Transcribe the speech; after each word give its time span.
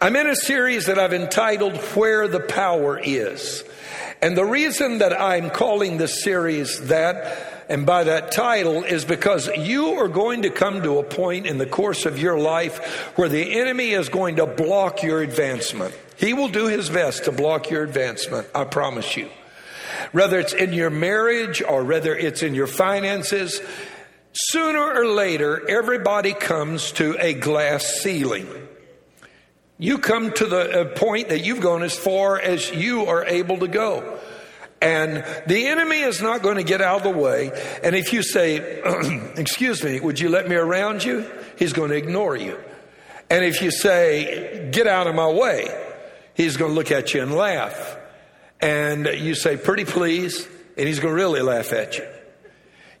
I'm 0.00 0.14
in 0.14 0.28
a 0.28 0.36
series 0.36 0.86
that 0.86 0.96
I've 0.96 1.12
entitled 1.12 1.76
Where 1.96 2.28
the 2.28 2.38
Power 2.38 3.00
Is. 3.02 3.64
And 4.22 4.38
the 4.38 4.44
reason 4.44 4.98
that 4.98 5.20
I'm 5.20 5.50
calling 5.50 5.98
this 5.98 6.22
series 6.22 6.86
that, 6.86 7.66
and 7.68 7.84
by 7.84 8.04
that 8.04 8.30
title, 8.30 8.84
is 8.84 9.04
because 9.04 9.48
you 9.56 9.94
are 9.94 10.06
going 10.06 10.42
to 10.42 10.50
come 10.50 10.82
to 10.82 11.00
a 11.00 11.02
point 11.02 11.48
in 11.48 11.58
the 11.58 11.66
course 11.66 12.06
of 12.06 12.16
your 12.16 12.38
life 12.38 12.78
where 13.18 13.28
the 13.28 13.58
enemy 13.58 13.90
is 13.90 14.08
going 14.08 14.36
to 14.36 14.46
block 14.46 15.02
your 15.02 15.20
advancement. 15.20 15.92
He 16.16 16.32
will 16.32 16.48
do 16.48 16.66
his 16.66 16.88
best 16.88 17.24
to 17.24 17.32
block 17.32 17.68
your 17.68 17.82
advancement, 17.82 18.46
I 18.54 18.66
promise 18.66 19.16
you. 19.16 19.28
Whether 20.12 20.38
it's 20.38 20.52
in 20.52 20.74
your 20.74 20.90
marriage 20.90 21.60
or 21.60 21.82
whether 21.82 22.14
it's 22.14 22.44
in 22.44 22.54
your 22.54 22.68
finances, 22.68 23.60
sooner 24.32 24.92
or 24.94 25.06
later, 25.06 25.68
everybody 25.68 26.34
comes 26.34 26.92
to 26.92 27.16
a 27.18 27.34
glass 27.34 27.84
ceiling. 27.84 28.67
You 29.78 29.98
come 29.98 30.32
to 30.32 30.46
the 30.46 30.80
uh, 30.80 30.84
point 30.96 31.28
that 31.28 31.44
you've 31.44 31.60
gone 31.60 31.84
as 31.84 31.96
far 31.96 32.38
as 32.38 32.70
you 32.70 33.06
are 33.06 33.24
able 33.24 33.58
to 33.58 33.68
go. 33.68 34.18
And 34.80 35.24
the 35.46 35.66
enemy 35.66 36.00
is 36.00 36.20
not 36.20 36.42
going 36.42 36.56
to 36.56 36.64
get 36.64 36.80
out 36.80 36.98
of 36.98 37.02
the 37.14 37.18
way. 37.18 37.50
And 37.82 37.94
if 37.94 38.12
you 38.12 38.22
say, 38.22 38.80
Excuse 39.36 39.82
me, 39.82 40.00
would 40.00 40.18
you 40.18 40.28
let 40.28 40.48
me 40.48 40.56
around 40.56 41.04
you? 41.04 41.28
He's 41.56 41.72
going 41.72 41.90
to 41.90 41.96
ignore 41.96 42.36
you. 42.36 42.58
And 43.30 43.44
if 43.44 43.62
you 43.62 43.70
say, 43.70 44.68
Get 44.72 44.86
out 44.86 45.06
of 45.06 45.14
my 45.14 45.30
way, 45.30 45.68
he's 46.34 46.56
going 46.56 46.72
to 46.72 46.74
look 46.74 46.90
at 46.90 47.14
you 47.14 47.22
and 47.22 47.34
laugh. 47.34 47.96
And 48.60 49.06
you 49.06 49.34
say, 49.34 49.56
Pretty 49.56 49.84
please, 49.84 50.46
and 50.76 50.88
he's 50.88 50.98
going 50.98 51.14
to 51.14 51.22
really 51.22 51.42
laugh 51.42 51.72
at 51.72 51.98
you. 51.98 52.06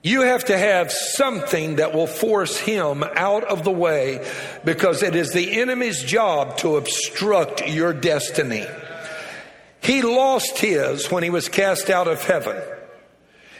You 0.08 0.22
have 0.22 0.46
to 0.46 0.56
have 0.56 0.90
something 0.90 1.76
that 1.76 1.92
will 1.92 2.06
force 2.06 2.56
him 2.56 3.04
out 3.04 3.44
of 3.44 3.62
the 3.62 3.70
way 3.70 4.26
because 4.64 5.02
it 5.02 5.14
is 5.14 5.34
the 5.34 5.60
enemy's 5.60 6.02
job 6.02 6.56
to 6.58 6.78
obstruct 6.78 7.68
your 7.68 7.92
destiny. 7.92 8.64
He 9.82 10.00
lost 10.00 10.56
his 10.56 11.10
when 11.10 11.24
he 11.24 11.28
was 11.28 11.50
cast 11.50 11.90
out 11.90 12.08
of 12.08 12.24
heaven. 12.24 12.56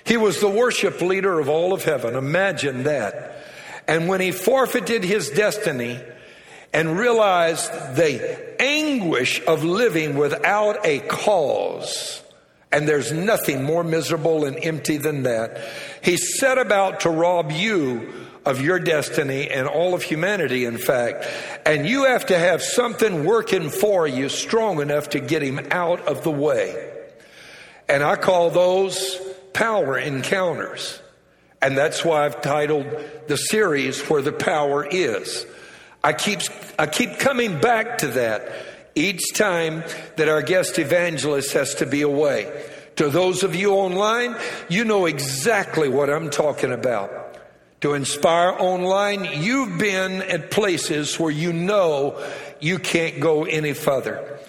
He 0.04 0.16
was 0.16 0.40
the 0.40 0.48
worship 0.48 1.02
leader 1.02 1.38
of 1.38 1.50
all 1.50 1.74
of 1.74 1.84
heaven. 1.84 2.14
Imagine 2.14 2.84
that. 2.84 3.44
And 3.86 4.08
when 4.08 4.22
he 4.22 4.32
forfeited 4.32 5.04
his 5.04 5.28
destiny 5.28 6.00
and 6.72 6.98
realized 6.98 7.70
the 7.94 8.58
anguish 8.58 9.42
of 9.46 9.64
living 9.64 10.16
without 10.16 10.86
a 10.86 11.00
cause, 11.00 12.22
and 12.70 12.86
there's 12.86 13.12
nothing 13.12 13.64
more 13.64 13.82
miserable 13.82 14.44
and 14.44 14.58
empty 14.62 14.98
than 14.98 15.22
that. 15.22 15.60
He 16.02 16.16
set 16.16 16.58
about 16.58 17.00
to 17.00 17.10
rob 17.10 17.50
you 17.50 18.12
of 18.44 18.60
your 18.60 18.78
destiny 18.78 19.50
and 19.50 19.66
all 19.66 19.94
of 19.94 20.02
humanity, 20.02 20.64
in 20.64 20.78
fact. 20.78 21.26
And 21.66 21.86
you 21.86 22.04
have 22.04 22.26
to 22.26 22.38
have 22.38 22.62
something 22.62 23.24
working 23.24 23.70
for 23.70 24.06
you 24.06 24.28
strong 24.28 24.80
enough 24.80 25.10
to 25.10 25.20
get 25.20 25.42
him 25.42 25.60
out 25.70 26.06
of 26.06 26.24
the 26.24 26.30
way. 26.30 26.92
And 27.88 28.02
I 28.02 28.16
call 28.16 28.50
those 28.50 29.18
power 29.52 29.98
encounters. 29.98 31.00
And 31.60 31.76
that's 31.76 32.04
why 32.04 32.24
I've 32.24 32.40
titled 32.40 32.86
the 33.26 33.36
series 33.36 34.00
Where 34.08 34.22
the 34.22 34.32
Power 34.32 34.86
Is. 34.86 35.46
I 36.04 36.12
keep, 36.12 36.40
I 36.78 36.86
keep 36.86 37.18
coming 37.18 37.60
back 37.60 37.98
to 37.98 38.08
that 38.08 38.52
each 38.98 39.32
time 39.34 39.84
that 40.16 40.28
our 40.28 40.42
guest 40.42 40.78
evangelist 40.78 41.52
has 41.52 41.74
to 41.76 41.86
be 41.86 42.02
away. 42.02 42.70
To 42.96 43.08
those 43.08 43.44
of 43.44 43.54
you 43.54 43.74
online, 43.74 44.36
you 44.68 44.84
know 44.84 45.06
exactly 45.06 45.88
what 45.88 46.10
I'm 46.10 46.30
talking 46.30 46.72
about. 46.72 47.38
To 47.82 47.94
inspire 47.94 48.50
online, 48.50 49.24
you've 49.40 49.78
been 49.78 50.22
at 50.22 50.50
places 50.50 51.18
where 51.18 51.30
you 51.30 51.52
know 51.52 52.20
you 52.60 52.80
can't 52.80 53.20
go 53.20 53.44
any 53.44 53.72
further. 53.72 54.40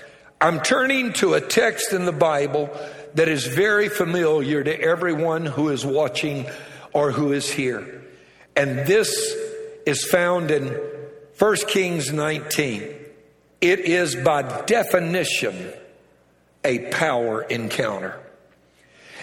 I'm 0.42 0.62
turning 0.62 1.14
to 1.14 1.36
a 1.36 1.42
text 1.42 1.94
in 1.94 2.06
the 2.06 2.12
Bible 2.12 2.70
that 3.14 3.28
is 3.28 3.46
very 3.46 3.88
familiar 3.88 4.64
to 4.64 4.82
everyone 4.82 5.46
who 5.46 5.70
is 5.70 5.86
watching 5.86 6.48
or 6.92 7.12
who 7.12 7.34
is 7.34 7.52
here. 7.52 8.04
And 8.56 8.80
this 8.88 9.36
is 9.86 10.06
found 10.06 10.50
in 10.50 10.76
1 11.38 11.56
Kings 11.68 12.12
19. 12.12 12.99
It 13.62 13.80
is 13.82 14.16
by 14.16 14.64
definition 14.66 15.74
a 16.64 16.80
power 16.90 17.42
encounter. 17.42 18.20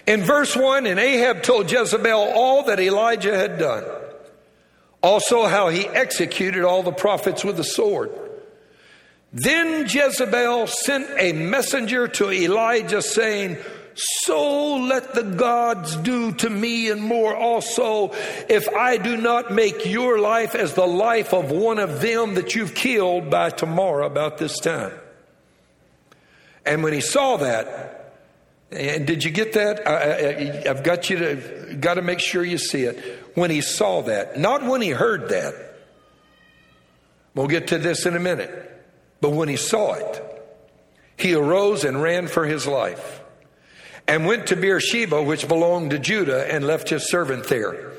In 0.06 0.22
verse 0.22 0.54
1, 0.54 0.86
and 0.86 1.00
Ahab 1.00 1.42
told 1.42 1.70
Jezebel 1.70 2.32
all 2.34 2.64
that 2.64 2.78
Elijah 2.78 3.36
had 3.36 3.58
done, 3.58 3.84
also 5.02 5.46
how 5.46 5.68
he 5.68 5.86
executed 5.86 6.64
all 6.64 6.82
the 6.82 6.92
prophets 6.92 7.44
with 7.44 7.56
the 7.56 7.64
sword. 7.64 8.10
Then 9.32 9.86
Jezebel 9.88 10.66
sent 10.68 11.08
a 11.18 11.32
messenger 11.32 12.08
to 12.08 12.30
Elijah 12.30 13.02
saying, 13.02 13.58
so 13.98 14.76
let 14.76 15.14
the 15.14 15.22
gods 15.22 15.96
do 15.96 16.32
to 16.32 16.50
me 16.50 16.90
and 16.90 17.02
more 17.02 17.34
also 17.34 18.12
if 18.46 18.68
I 18.68 18.98
do 18.98 19.16
not 19.16 19.50
make 19.50 19.86
your 19.86 20.18
life 20.18 20.54
as 20.54 20.74
the 20.74 20.86
life 20.86 21.32
of 21.32 21.50
one 21.50 21.78
of 21.78 22.02
them 22.02 22.34
that 22.34 22.54
you've 22.54 22.74
killed 22.74 23.30
by 23.30 23.48
tomorrow 23.48 24.06
about 24.06 24.36
this 24.36 24.58
time. 24.58 24.92
And 26.66 26.82
when 26.82 26.92
he 26.92 27.00
saw 27.00 27.38
that, 27.38 28.14
and 28.70 29.06
did 29.06 29.24
you 29.24 29.30
get 29.30 29.54
that? 29.54 29.86
I, 29.86 30.68
have 30.68 30.82
got 30.82 31.08
you 31.08 31.18
to, 31.18 31.76
got 31.80 31.94
to 31.94 32.02
make 32.02 32.20
sure 32.20 32.44
you 32.44 32.58
see 32.58 32.82
it. 32.82 32.98
When 33.34 33.50
he 33.50 33.62
saw 33.62 34.02
that, 34.02 34.38
not 34.38 34.62
when 34.62 34.82
he 34.82 34.90
heard 34.90 35.30
that. 35.30 35.54
We'll 37.34 37.46
get 37.46 37.68
to 37.68 37.78
this 37.78 38.04
in 38.04 38.16
a 38.16 38.20
minute. 38.20 38.50
But 39.20 39.30
when 39.30 39.48
he 39.48 39.56
saw 39.56 39.94
it, 39.94 40.22
he 41.16 41.34
arose 41.34 41.84
and 41.84 42.02
ran 42.02 42.26
for 42.26 42.44
his 42.44 42.66
life 42.66 43.15
and 44.08 44.26
went 44.26 44.48
to 44.48 44.56
Beersheba, 44.56 45.22
which 45.22 45.48
belonged 45.48 45.90
to 45.90 45.98
Judah, 45.98 46.52
and 46.52 46.66
left 46.66 46.88
his 46.88 47.08
servant 47.08 47.48
there. 47.48 47.92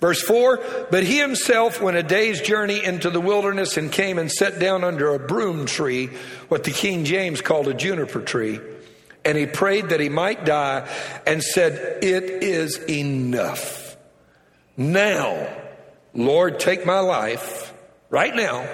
Verse 0.00 0.22
4 0.22 0.86
But 0.90 1.04
he 1.04 1.18
himself 1.18 1.80
went 1.80 1.96
a 1.96 2.02
day's 2.02 2.40
journey 2.40 2.84
into 2.84 3.10
the 3.10 3.20
wilderness 3.20 3.76
and 3.76 3.90
came 3.90 4.18
and 4.18 4.30
sat 4.30 4.58
down 4.58 4.84
under 4.84 5.14
a 5.14 5.18
broom 5.18 5.66
tree, 5.66 6.08
what 6.48 6.64
the 6.64 6.72
King 6.72 7.04
James 7.04 7.40
called 7.40 7.68
a 7.68 7.74
juniper 7.74 8.20
tree. 8.20 8.60
And 9.24 9.38
he 9.38 9.46
prayed 9.46 9.88
that 9.88 10.00
he 10.00 10.10
might 10.10 10.44
die 10.44 10.86
and 11.26 11.42
said, 11.42 12.04
It 12.04 12.24
is 12.24 12.78
enough. 12.88 13.96
Now, 14.76 15.48
Lord, 16.12 16.60
take 16.60 16.84
my 16.84 16.98
life 16.98 17.72
right 18.10 18.34
now, 18.34 18.68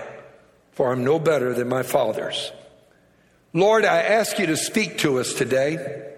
for 0.73 0.91
I'm 0.91 1.05
no 1.05 1.19
better 1.19 1.55
than 1.55 1.69
my 1.69 1.83
father's. 1.85 2.51
Lord, 3.53 3.85
I 3.85 3.99
ask 3.99 4.39
you 4.39 4.47
to 4.47 4.57
speak 4.57 4.99
to 4.99 5.21
us 5.21 5.35
today. 5.35 6.09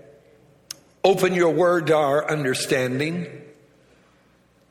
Open 1.04 1.34
your 1.34 1.50
word 1.50 1.88
to 1.88 1.96
our 1.96 2.30
understanding. 2.30 3.26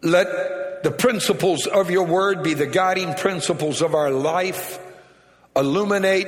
Let 0.02 0.84
the 0.84 0.92
principles 0.92 1.68
of 1.68 1.92
your 1.92 2.06
word 2.06 2.44
be 2.44 2.54
the 2.54 2.68
guiding 2.68 3.14
principles 3.16 3.82
of 3.82 3.94
our 3.94 4.12
life. 4.12 4.80
Illuminate 5.56 6.28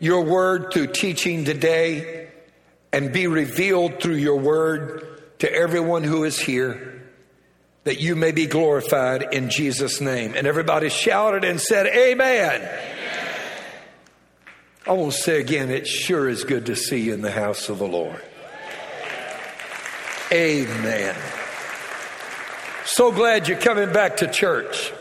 your 0.00 0.24
word 0.24 0.72
through 0.72 0.88
teaching 0.88 1.44
today 1.44 2.28
and 2.92 3.12
be 3.12 3.26
revealed 3.26 4.00
through 4.00 4.16
your 4.16 4.38
word 4.38 5.22
to 5.40 5.52
everyone 5.52 6.04
who 6.04 6.24
is 6.24 6.38
here 6.38 6.98
that 7.84 8.00
you 8.00 8.14
may 8.14 8.32
be 8.32 8.46
glorified 8.46 9.32
in 9.32 9.48
Jesus' 9.48 10.00
name. 10.00 10.34
And 10.36 10.46
everybody 10.46 10.90
shouted 10.90 11.42
and 11.42 11.58
said, 11.58 11.86
Amen. 11.86 12.60
Amen. 12.60 12.80
I 14.86 14.92
won't 14.92 15.14
say 15.14 15.40
again, 15.40 15.70
it 15.70 15.86
sure 15.86 16.28
is 16.28 16.44
good 16.44 16.66
to 16.66 16.76
see 16.76 17.00
you 17.00 17.14
in 17.14 17.22
the 17.22 17.30
house 17.30 17.68
of 17.68 17.78
the 17.78 17.86
Lord. 17.86 18.22
Amen. 20.30 21.16
So 22.84 23.12
glad 23.12 23.48
you're 23.48 23.58
coming 23.58 23.92
back 23.92 24.18
to 24.18 24.26
church. 24.26 24.92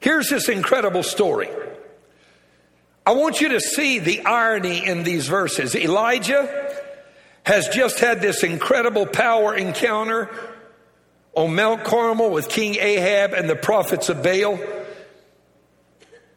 Here's 0.00 0.28
this 0.28 0.48
incredible 0.48 1.04
story. 1.04 1.48
I 3.06 3.12
want 3.12 3.40
you 3.40 3.50
to 3.50 3.60
see 3.60 4.00
the 4.00 4.24
irony 4.24 4.84
in 4.84 5.04
these 5.04 5.28
verses. 5.28 5.76
Elijah 5.76 6.80
has 7.44 7.68
just 7.68 8.00
had 8.00 8.20
this 8.20 8.42
incredible 8.42 9.06
power 9.06 9.54
encounter 9.54 10.28
on 11.34 11.54
Mount 11.54 11.84
Carmel 11.84 12.30
with 12.30 12.48
King 12.48 12.76
Ahab 12.80 13.32
and 13.34 13.48
the 13.48 13.56
prophets 13.56 14.08
of 14.08 14.22
Baal. 14.22 14.58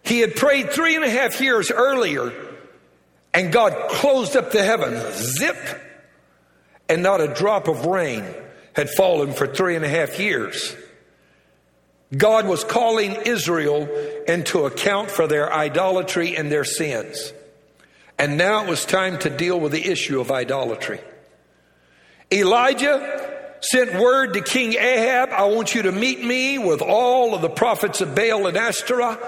He 0.04 0.19
had 0.19 0.36
prayed 0.36 0.71
three 0.71 0.95
and 0.95 1.04
a 1.04 1.09
half 1.09 1.42
years 1.42 1.71
earlier, 1.71 2.31
and 3.33 3.51
God 3.51 3.89
closed 3.89 4.36
up 4.36 4.51
the 4.51 4.63
heavens. 4.63 5.38
Zip 5.38 5.57
and 6.87 7.03
not 7.03 7.21
a 7.21 7.33
drop 7.33 7.67
of 7.67 7.85
rain 7.85 8.23
had 8.73 8.89
fallen 8.89 9.33
for 9.33 9.47
three 9.47 9.75
and 9.75 9.85
a 9.85 9.89
half 9.89 10.19
years. 10.19 10.75
God 12.15 12.45
was 12.45 12.63
calling 12.63 13.15
Israel 13.25 13.87
into 14.27 14.65
account 14.65 15.09
for 15.09 15.27
their 15.27 15.51
idolatry 15.51 16.37
and 16.37 16.51
their 16.51 16.63
sins. 16.63 17.33
And 18.17 18.37
now 18.37 18.63
it 18.63 18.69
was 18.69 18.85
time 18.85 19.17
to 19.19 19.29
deal 19.29 19.59
with 19.59 19.71
the 19.71 19.85
issue 19.85 20.21
of 20.21 20.31
idolatry. 20.31 21.01
Elijah 22.31 23.55
sent 23.61 23.99
word 23.99 24.33
to 24.33 24.41
King 24.41 24.73
Ahab 24.73 25.29
I 25.31 25.45
want 25.45 25.73
you 25.73 25.83
to 25.83 25.91
meet 25.91 26.23
me 26.23 26.57
with 26.57 26.81
all 26.81 27.33
of 27.33 27.41
the 27.41 27.49
prophets 27.49 28.01
of 28.01 28.15
Baal 28.15 28.47
and 28.47 28.57
Ashtoreth 28.57 29.19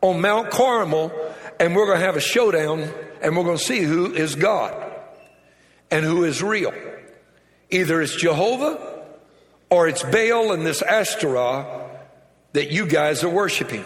on 0.00 0.20
Mount 0.20 0.50
Carmel 0.50 1.12
and 1.58 1.76
we're 1.76 1.86
going 1.86 1.98
to 2.00 2.04
have 2.04 2.16
a 2.16 2.20
showdown 2.20 2.88
and 3.22 3.36
we're 3.36 3.44
going 3.44 3.58
to 3.58 3.64
see 3.64 3.80
who 3.80 4.12
is 4.12 4.34
God 4.34 4.89
and 5.90 6.04
who 6.04 6.24
is 6.24 6.42
real. 6.42 6.72
Either 7.70 8.00
it's 8.02 8.16
Jehovah 8.16 9.04
or 9.70 9.88
it's 9.88 10.02
Baal 10.02 10.52
and 10.52 10.66
this 10.66 10.82
Ashtaroth 10.82 11.66
that 12.52 12.70
you 12.70 12.86
guys 12.86 13.22
are 13.22 13.30
worshiping. 13.30 13.84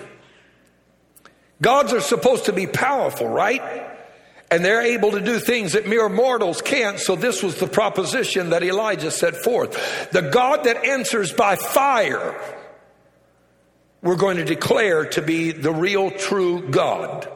Gods 1.61 1.93
are 1.93 2.01
supposed 2.01 2.47
to 2.47 2.53
be 2.53 2.67
powerful, 2.67 3.29
right? 3.29 3.63
And 4.51 4.65
they're 4.65 4.83
able 4.83 5.13
to 5.13 5.21
do 5.21 5.39
things 5.39 5.73
that 5.73 5.87
mere 5.87 6.09
mortals 6.09 6.63
can't. 6.63 6.99
So 6.99 7.17
this 7.17 7.43
was 7.43 7.57
the 7.57 7.67
proposition 7.67 8.51
that 8.51 8.63
Elijah 8.63 9.11
set 9.11 9.37
forth. 9.37 10.11
The 10.11 10.23
God 10.23 10.65
that 10.65 10.85
answers 10.85 11.33
by 11.33 11.57
fire, 11.57 12.39
we're 14.03 14.17
going 14.17 14.37
to 14.37 14.45
declare 14.45 15.07
to 15.07 15.23
be 15.23 15.53
the 15.53 15.73
real 15.73 16.11
true 16.11 16.69
God. 16.69 17.29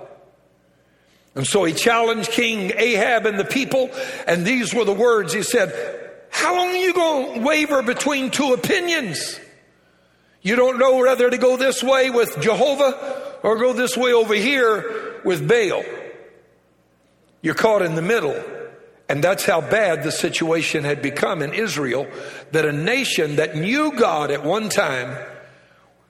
And 1.39 1.47
so 1.47 1.63
he 1.63 1.73
challenged 1.73 2.33
King 2.33 2.73
Ahab 2.77 3.25
and 3.25 3.39
the 3.39 3.45
people, 3.45 3.91
and 4.27 4.45
these 4.45 4.75
were 4.75 4.85
the 4.85 4.93
words 4.93 5.33
he 5.33 5.45
said, 5.45 5.73
How 6.31 6.57
long 6.57 6.71
are 6.71 6.77
you 6.77 6.93
going 6.93 7.35
to 7.35 7.47
waver 7.47 7.81
between 7.81 8.33
two 8.33 8.55
opinions? 8.55 9.39
You 10.43 10.57
don't 10.57 10.81
know 10.81 10.97
whether 10.97 11.31
to 11.31 11.39
go 11.39 11.57
this 11.57 11.81
way 11.81 12.11
with 12.11 12.41
Jehovah 12.41 13.39
or 13.45 13.57
go 13.57 13.73
this 13.73 13.97
way 13.97 14.13
over 14.13 14.35
here 14.35 15.21
with 15.25 15.49
Baal. 15.49 15.85
You're 17.41 17.55
caught 17.55 17.83
in 17.83 17.95
the 17.95 18.03
middle. 18.03 18.43
And 19.09 19.23
that's 19.23 19.45
how 19.45 19.61
bad 19.61 20.03
the 20.03 20.11
situation 20.11 20.83
had 20.83 21.03
become 21.03 21.41
in 21.41 21.55
Israel 21.55 22.09
that 22.51 22.65
a 22.65 22.73
nation 22.73 23.37
that 23.37 23.55
knew 23.55 23.93
God 23.93 24.33
at 24.33 24.43
one 24.43 24.71
time 24.71 25.17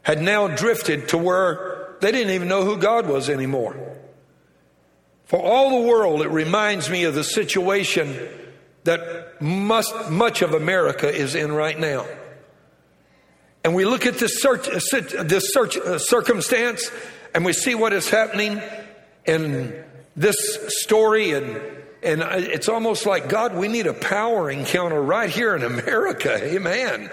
had 0.01 0.23
now 0.23 0.49
drifted 0.49 1.09
to 1.09 1.19
where 1.19 1.97
they 2.01 2.13
didn't 2.13 2.33
even 2.33 2.49
know 2.49 2.65
who 2.65 2.79
God 2.79 3.07
was 3.07 3.29
anymore. 3.29 3.98
For 5.29 5.39
all 5.39 5.83
the 5.83 5.87
world, 5.87 6.23
it 6.23 6.31
reminds 6.31 6.89
me 6.89 7.05
of 7.05 7.15
the 7.15 7.23
situation 7.23 8.17
that 8.85 9.43
must, 9.43 10.11
much 10.11 10.41
of 10.41 10.55
America 10.55 11.15
is 11.15 11.35
in 11.35 11.53
right 11.53 11.79
now. 11.79 12.07
And 13.63 13.75
we 13.75 13.85
look 13.85 14.07
at 14.07 14.15
this, 14.15 14.41
search, 14.41 14.67
this 14.67 15.53
search, 15.53 15.77
uh, 15.77 15.99
circumstance 15.99 16.91
and 17.35 17.45
we 17.45 17.53
see 17.53 17.75
what 17.75 17.93
is 17.93 18.09
happening 18.09 18.63
in 19.27 19.85
this 20.17 20.37
story 20.81 21.33
and 21.33 21.61
and 22.01 22.23
it's 22.23 22.69
almost 22.69 23.07
like 23.07 23.29
God, 23.29 23.57
we 23.57 23.67
need 23.67 23.89
a 23.89 23.93
power 23.93 24.49
encounter 24.49 25.03
right 25.03 25.29
here 25.29 25.57
in 25.57 25.65
America. 25.65 26.33
Amen. 26.55 27.11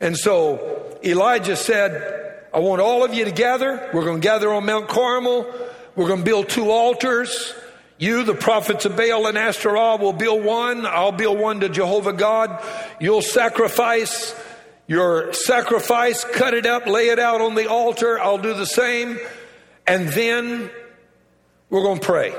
And 0.00 0.16
so 0.16 0.98
Elijah 1.04 1.54
said, 1.54 2.46
I 2.52 2.60
want 2.60 2.80
all 2.80 3.04
of 3.04 3.12
you 3.12 3.26
to 3.26 3.30
gather. 3.30 3.90
We're 3.92 4.04
going 4.04 4.22
to 4.22 4.26
gather 4.26 4.50
on 4.52 4.64
Mount 4.64 4.88
Carmel. 4.88 5.46
We're 6.00 6.08
going 6.08 6.20
to 6.20 6.24
build 6.24 6.48
two 6.48 6.70
altars. 6.70 7.52
You, 7.98 8.24
the 8.24 8.32
prophets 8.32 8.86
of 8.86 8.96
Baal 8.96 9.26
and 9.26 9.36
Ashtaroth, 9.36 10.00
will 10.00 10.14
build 10.14 10.42
one. 10.42 10.86
I'll 10.86 11.12
build 11.12 11.38
one 11.38 11.60
to 11.60 11.68
Jehovah 11.68 12.14
God. 12.14 12.64
You'll 12.98 13.20
sacrifice 13.20 14.34
your 14.86 15.34
sacrifice, 15.34 16.24
cut 16.24 16.54
it 16.54 16.64
up, 16.64 16.86
lay 16.86 17.08
it 17.08 17.18
out 17.18 17.42
on 17.42 17.54
the 17.54 17.68
altar. 17.68 18.18
I'll 18.18 18.38
do 18.38 18.54
the 18.54 18.64
same. 18.64 19.18
And 19.86 20.08
then 20.08 20.70
we're 21.68 21.82
going 21.82 22.00
to 22.00 22.06
pray. 22.06 22.32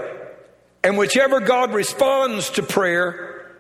And 0.84 0.98
whichever 0.98 1.40
God 1.40 1.72
responds 1.72 2.50
to 2.50 2.64
prayer, 2.64 3.60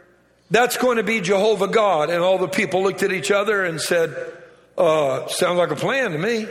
that's 0.49 0.77
going 0.77 0.97
to 0.97 1.03
be 1.03 1.21
Jehovah 1.21 1.67
God. 1.67 2.09
And 2.09 2.23
all 2.23 2.39
the 2.39 2.47
people 2.47 2.81
looked 2.81 3.03
at 3.03 3.11
each 3.11 3.29
other 3.29 3.63
and 3.63 3.79
said, 3.79 4.15
uh, 4.79 5.27
sounds 5.27 5.59
like 5.59 5.69
a 5.69 5.75
plan 5.75 6.13
to 6.13 6.17
me. 6.17 6.47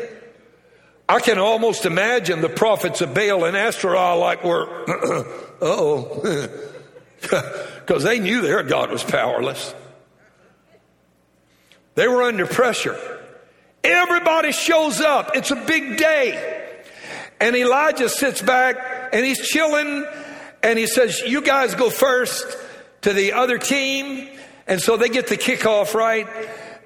I 1.10 1.18
can 1.18 1.38
almost 1.38 1.86
imagine 1.86 2.40
the 2.40 2.48
prophets 2.48 3.00
of 3.00 3.12
Baal 3.12 3.44
and 3.44 3.56
Ashtaroth 3.56 4.20
like 4.20 4.44
were, 4.44 4.68
oh, 5.60 6.48
because 7.20 8.02
they 8.04 8.20
knew 8.20 8.42
their 8.42 8.62
God 8.62 8.92
was 8.92 9.02
powerless. 9.02 9.74
They 11.96 12.06
were 12.06 12.22
under 12.22 12.46
pressure. 12.46 12.96
Everybody 13.82 14.52
shows 14.52 15.00
up. 15.00 15.32
It's 15.34 15.50
a 15.50 15.56
big 15.56 15.96
day. 15.96 16.76
And 17.40 17.56
Elijah 17.56 18.08
sits 18.08 18.40
back 18.40 19.10
and 19.12 19.26
he's 19.26 19.40
chilling 19.40 20.06
and 20.62 20.78
he 20.78 20.86
says, 20.86 21.18
You 21.26 21.42
guys 21.42 21.74
go 21.74 21.90
first 21.90 22.56
to 23.00 23.12
the 23.12 23.32
other 23.32 23.58
team. 23.58 24.28
And 24.68 24.80
so 24.80 24.96
they 24.96 25.08
get 25.08 25.26
the 25.26 25.36
kickoff 25.36 25.92
right. 25.92 26.28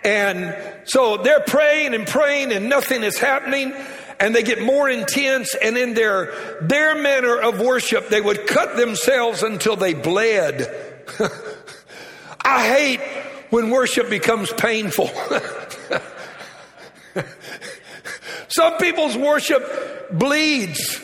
And 0.02 0.56
so 0.86 1.18
they're 1.18 1.44
praying 1.46 1.92
and 1.92 2.06
praying 2.06 2.52
and 2.52 2.70
nothing 2.70 3.02
is 3.02 3.18
happening. 3.18 3.74
And 4.24 4.34
they 4.34 4.42
get 4.42 4.62
more 4.62 4.88
intense. 4.88 5.54
And 5.54 5.76
in 5.76 5.92
their, 5.92 6.32
their 6.62 6.94
manner 6.94 7.36
of 7.36 7.60
worship, 7.60 8.08
they 8.08 8.22
would 8.22 8.46
cut 8.46 8.74
themselves 8.74 9.42
until 9.42 9.76
they 9.76 9.92
bled. 9.92 10.74
I 12.40 12.66
hate 12.66 13.00
when 13.50 13.68
worship 13.68 14.08
becomes 14.08 14.50
painful. 14.50 15.10
Some 18.48 18.78
people's 18.78 19.14
worship 19.14 20.08
bleeds. 20.10 21.02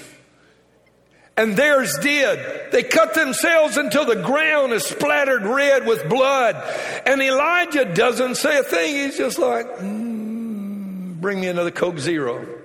And 1.37 1.59
theirs 1.59 1.99
did. 1.99 2.73
They 2.73 2.85
cut 2.85 3.13
themselves 3.13 3.77
until 3.77 4.07
the 4.07 4.17
ground 4.17 4.73
is 4.73 4.87
splattered 4.87 5.43
red 5.43 5.87
with 5.87 6.09
blood. 6.09 6.57
And 7.05 7.21
Elijah 7.21 7.85
doesn't 7.85 8.37
say 8.37 8.57
a 8.57 8.63
thing. 8.63 8.95
He's 8.95 9.19
just 9.19 9.39
like, 9.39 9.67
mm, 9.77 11.21
bring 11.21 11.39
me 11.39 11.49
another 11.49 11.71
Coke 11.71 11.99
Zero. 11.99 12.60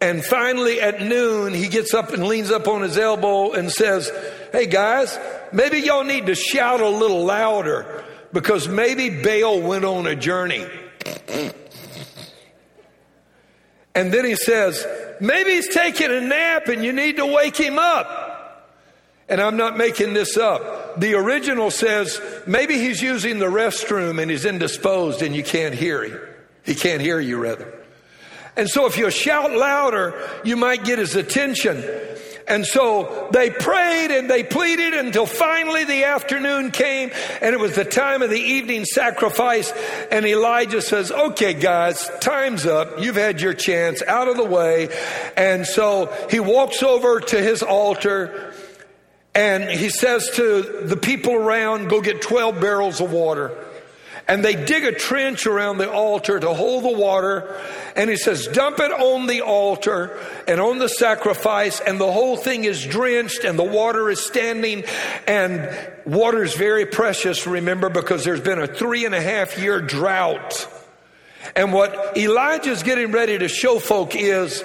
And 0.00 0.24
finally 0.24 0.80
at 0.80 1.02
noon, 1.02 1.52
he 1.52 1.68
gets 1.68 1.92
up 1.92 2.12
and 2.12 2.26
leans 2.26 2.50
up 2.50 2.66
on 2.68 2.82
his 2.82 2.96
elbow 2.96 3.52
and 3.52 3.70
says, 3.70 4.10
Hey 4.50 4.66
guys, 4.66 5.18
maybe 5.52 5.80
y'all 5.80 6.04
need 6.04 6.26
to 6.26 6.34
shout 6.34 6.80
a 6.80 6.88
little 6.88 7.24
louder 7.24 8.04
because 8.32 8.66
maybe 8.66 9.22
Baal 9.22 9.60
went 9.60 9.84
on 9.84 10.06
a 10.06 10.16
journey. 10.16 10.66
And 13.94 14.12
then 14.12 14.24
he 14.24 14.36
says, 14.36 14.86
maybe 15.20 15.50
he's 15.52 15.68
taking 15.74 16.10
a 16.10 16.20
nap 16.20 16.68
and 16.68 16.84
you 16.84 16.92
need 16.92 17.16
to 17.16 17.26
wake 17.26 17.56
him 17.56 17.78
up. 17.78 18.28
And 19.28 19.40
I'm 19.40 19.56
not 19.56 19.76
making 19.76 20.14
this 20.14 20.36
up. 20.36 20.98
The 20.98 21.14
original 21.14 21.70
says, 21.70 22.20
maybe 22.46 22.78
he's 22.78 23.02
using 23.02 23.38
the 23.38 23.46
restroom 23.46 24.20
and 24.20 24.30
he's 24.30 24.44
indisposed 24.44 25.22
and 25.22 25.34
you 25.34 25.44
can't 25.44 25.74
hear 25.74 26.02
him. 26.02 26.20
He 26.64 26.74
can't 26.74 27.00
hear 27.00 27.20
you, 27.20 27.38
rather. 27.38 27.79
And 28.60 28.68
so 28.68 28.84
if 28.84 28.98
you 28.98 29.10
shout 29.10 29.52
louder, 29.52 30.12
you 30.44 30.54
might 30.54 30.84
get 30.84 30.98
his 30.98 31.16
attention. 31.16 31.82
And 32.46 32.66
so 32.66 33.30
they 33.32 33.48
prayed 33.48 34.10
and 34.10 34.28
they 34.28 34.42
pleaded 34.42 34.92
until 34.92 35.24
finally 35.24 35.84
the 35.84 36.04
afternoon 36.04 36.70
came 36.70 37.10
and 37.40 37.54
it 37.54 37.58
was 37.58 37.74
the 37.74 37.86
time 37.86 38.20
of 38.20 38.28
the 38.28 38.38
evening 38.38 38.84
sacrifice. 38.84 39.72
And 40.10 40.26
Elijah 40.26 40.82
says, 40.82 41.10
okay, 41.10 41.54
guys, 41.54 42.10
time's 42.20 42.66
up. 42.66 43.00
You've 43.00 43.16
had 43.16 43.40
your 43.40 43.54
chance 43.54 44.02
out 44.02 44.28
of 44.28 44.36
the 44.36 44.44
way. 44.44 44.90
And 45.38 45.64
so 45.64 46.14
he 46.28 46.38
walks 46.38 46.82
over 46.82 47.18
to 47.18 47.40
his 47.40 47.62
altar 47.62 48.52
and 49.34 49.70
he 49.70 49.88
says 49.88 50.28
to 50.34 50.82
the 50.84 50.98
people 50.98 51.34
around, 51.34 51.88
go 51.88 52.02
get 52.02 52.20
12 52.20 52.60
barrels 52.60 53.00
of 53.00 53.10
water 53.10 53.56
and 54.30 54.44
they 54.44 54.54
dig 54.54 54.84
a 54.84 54.92
trench 54.92 55.44
around 55.44 55.78
the 55.78 55.90
altar 55.90 56.38
to 56.38 56.54
hold 56.54 56.84
the 56.84 56.96
water. 56.96 57.60
And 57.96 58.08
he 58.08 58.16
says, 58.16 58.46
dump 58.46 58.78
it 58.78 58.92
on 58.92 59.26
the 59.26 59.40
altar 59.40 60.16
and 60.46 60.60
on 60.60 60.78
the 60.78 60.88
sacrifice, 60.88 61.80
and 61.80 62.00
the 62.00 62.12
whole 62.12 62.36
thing 62.36 62.62
is 62.62 62.86
drenched, 62.86 63.42
and 63.42 63.58
the 63.58 63.64
water 63.64 64.08
is 64.08 64.24
standing. 64.24 64.84
And 65.26 65.68
water 66.06 66.44
is 66.44 66.54
very 66.54 66.86
precious, 66.86 67.44
remember, 67.44 67.88
because 67.88 68.22
there's 68.22 68.40
been 68.40 68.60
a 68.60 68.68
three 68.68 69.04
and 69.04 69.16
a 69.16 69.20
half 69.20 69.58
year 69.58 69.80
drought. 69.80 70.68
And 71.56 71.72
what 71.72 72.16
Elijah's 72.16 72.84
getting 72.84 73.10
ready 73.10 73.36
to 73.36 73.48
show 73.48 73.80
folk 73.80 74.14
is, 74.14 74.62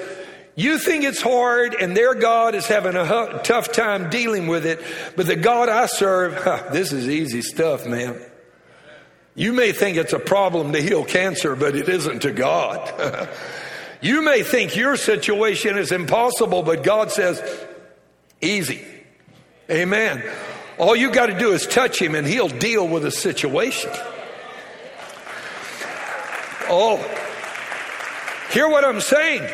you 0.54 0.78
think 0.78 1.06
it's 1.06 1.24
hard 1.24 1.74
and 1.74 1.98
their 1.98 2.14
God 2.14 2.54
is 2.54 2.68
having 2.68 2.96
a 2.96 3.42
tough 3.44 3.72
time 3.72 4.12
dealing 4.12 4.46
with 4.46 4.68
it, 4.68 4.80
but 5.16 5.26
the 5.26 5.36
God 5.36 5.70
I 5.70 5.88
serve, 5.88 6.36
huh, 6.36 6.66
this 6.72 6.94
is 6.94 7.10
easy 7.10 7.42
stuff, 7.42 7.88
man. 7.88 8.22
You 9.36 9.52
may 9.52 9.74
think 9.74 9.98
it's 9.98 10.14
a 10.14 10.20
problem 10.20 10.72
to 10.72 10.82
heal 10.82 11.04
cancer, 11.04 11.56
but 11.56 11.76
it 11.76 11.90
isn't 11.90 12.22
to 12.22 12.32
God. 12.32 13.30
you 14.02 14.22
may 14.22 14.44
think 14.44 14.76
your 14.76 14.96
situation 14.96 15.78
is 15.78 15.92
impossible, 15.92 16.64
but 16.64 16.84
God 16.84 17.12
says, 17.12 17.42
easy. 18.40 18.86
Amen. 19.70 20.24
All 20.78 20.96
you 20.96 21.12
got 21.12 21.28
to 21.28 21.38
do 21.38 21.52
is 21.52 21.68
touch 21.68 22.02
him 22.02 22.16
and 22.16 22.26
he'll 22.26 22.48
deal 22.48 22.88
with 22.88 23.04
the 23.04 23.12
situation. 23.12 23.92
Oh, 26.68 26.98
hear 28.52 28.68
what 28.70 28.86
I'm 28.86 29.02
saying. 29.02 29.48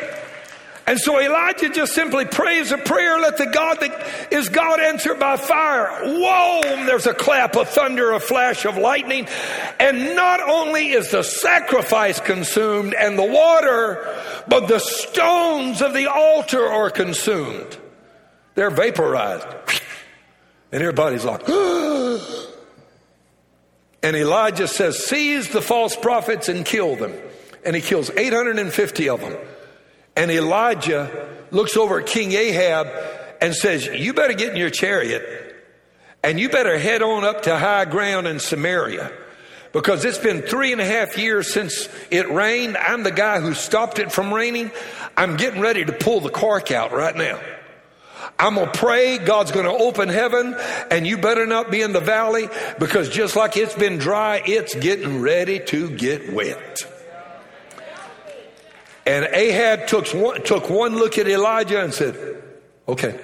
And 0.84 0.98
so 0.98 1.20
Elijah 1.20 1.68
just 1.68 1.94
simply 1.94 2.24
prays 2.24 2.72
a 2.72 2.78
prayer, 2.78 3.20
let 3.20 3.38
the 3.38 3.46
God 3.46 3.78
that 3.80 4.32
is 4.32 4.48
God 4.48 4.80
answer 4.80 5.14
by 5.14 5.36
fire. 5.36 5.86
Whoa, 6.02 6.60
there's 6.86 7.06
a 7.06 7.14
clap 7.14 7.56
of 7.56 7.68
thunder, 7.68 8.10
a 8.12 8.18
flash 8.18 8.64
of 8.64 8.76
lightning. 8.76 9.28
And 9.78 10.16
not 10.16 10.40
only 10.40 10.90
is 10.90 11.12
the 11.12 11.22
sacrifice 11.22 12.18
consumed 12.18 12.94
and 12.94 13.16
the 13.16 13.24
water, 13.24 14.20
but 14.48 14.66
the 14.66 14.80
stones 14.80 15.82
of 15.82 15.94
the 15.94 16.10
altar 16.10 16.66
are 16.66 16.90
consumed. 16.90 17.78
They're 18.56 18.70
vaporized. 18.70 19.46
And 20.72 20.82
everybody's 20.82 21.24
like, 21.24 21.48
and 24.02 24.16
Elijah 24.16 24.66
says, 24.66 25.06
seize 25.06 25.50
the 25.50 25.62
false 25.62 25.94
prophets 25.94 26.48
and 26.48 26.66
kill 26.66 26.96
them. 26.96 27.14
And 27.64 27.76
he 27.76 27.82
kills 27.82 28.10
850 28.10 29.08
of 29.08 29.20
them. 29.20 29.36
And 30.16 30.30
Elijah 30.30 31.28
looks 31.50 31.76
over 31.76 32.00
at 32.00 32.06
King 32.06 32.32
Ahab 32.32 32.88
and 33.40 33.54
says, 33.54 33.86
You 33.86 34.14
better 34.14 34.34
get 34.34 34.50
in 34.50 34.56
your 34.56 34.70
chariot 34.70 35.42
and 36.22 36.38
you 36.38 36.48
better 36.48 36.78
head 36.78 37.02
on 37.02 37.24
up 37.24 37.42
to 37.42 37.58
high 37.58 37.84
ground 37.84 38.26
in 38.26 38.38
Samaria 38.38 39.12
because 39.72 40.04
it's 40.04 40.18
been 40.18 40.42
three 40.42 40.72
and 40.72 40.80
a 40.80 40.84
half 40.84 41.18
years 41.18 41.52
since 41.52 41.88
it 42.10 42.30
rained. 42.30 42.76
I'm 42.76 43.02
the 43.02 43.10
guy 43.10 43.40
who 43.40 43.54
stopped 43.54 43.98
it 43.98 44.12
from 44.12 44.32
raining. 44.32 44.70
I'm 45.16 45.36
getting 45.36 45.60
ready 45.60 45.84
to 45.84 45.92
pull 45.92 46.20
the 46.20 46.30
cork 46.30 46.70
out 46.70 46.92
right 46.92 47.16
now. 47.16 47.40
I'm 48.38 48.54
going 48.54 48.70
to 48.70 48.78
pray. 48.78 49.18
God's 49.18 49.50
going 49.50 49.66
to 49.66 49.84
open 49.84 50.08
heaven 50.08 50.54
and 50.90 51.06
you 51.06 51.18
better 51.18 51.46
not 51.46 51.70
be 51.70 51.82
in 51.82 51.92
the 51.92 52.00
valley 52.00 52.48
because 52.78 53.08
just 53.08 53.34
like 53.34 53.56
it's 53.56 53.74
been 53.74 53.98
dry, 53.98 54.42
it's 54.44 54.74
getting 54.74 55.20
ready 55.20 55.58
to 55.66 55.90
get 55.90 56.32
wet. 56.32 56.78
And 59.06 59.24
Ahab 59.24 59.86
took 59.86 60.08
one, 60.08 60.42
took 60.42 60.70
one 60.70 60.96
look 60.96 61.18
at 61.18 61.26
Elijah 61.26 61.82
and 61.82 61.92
said, 61.92 62.42
Okay. 62.88 63.18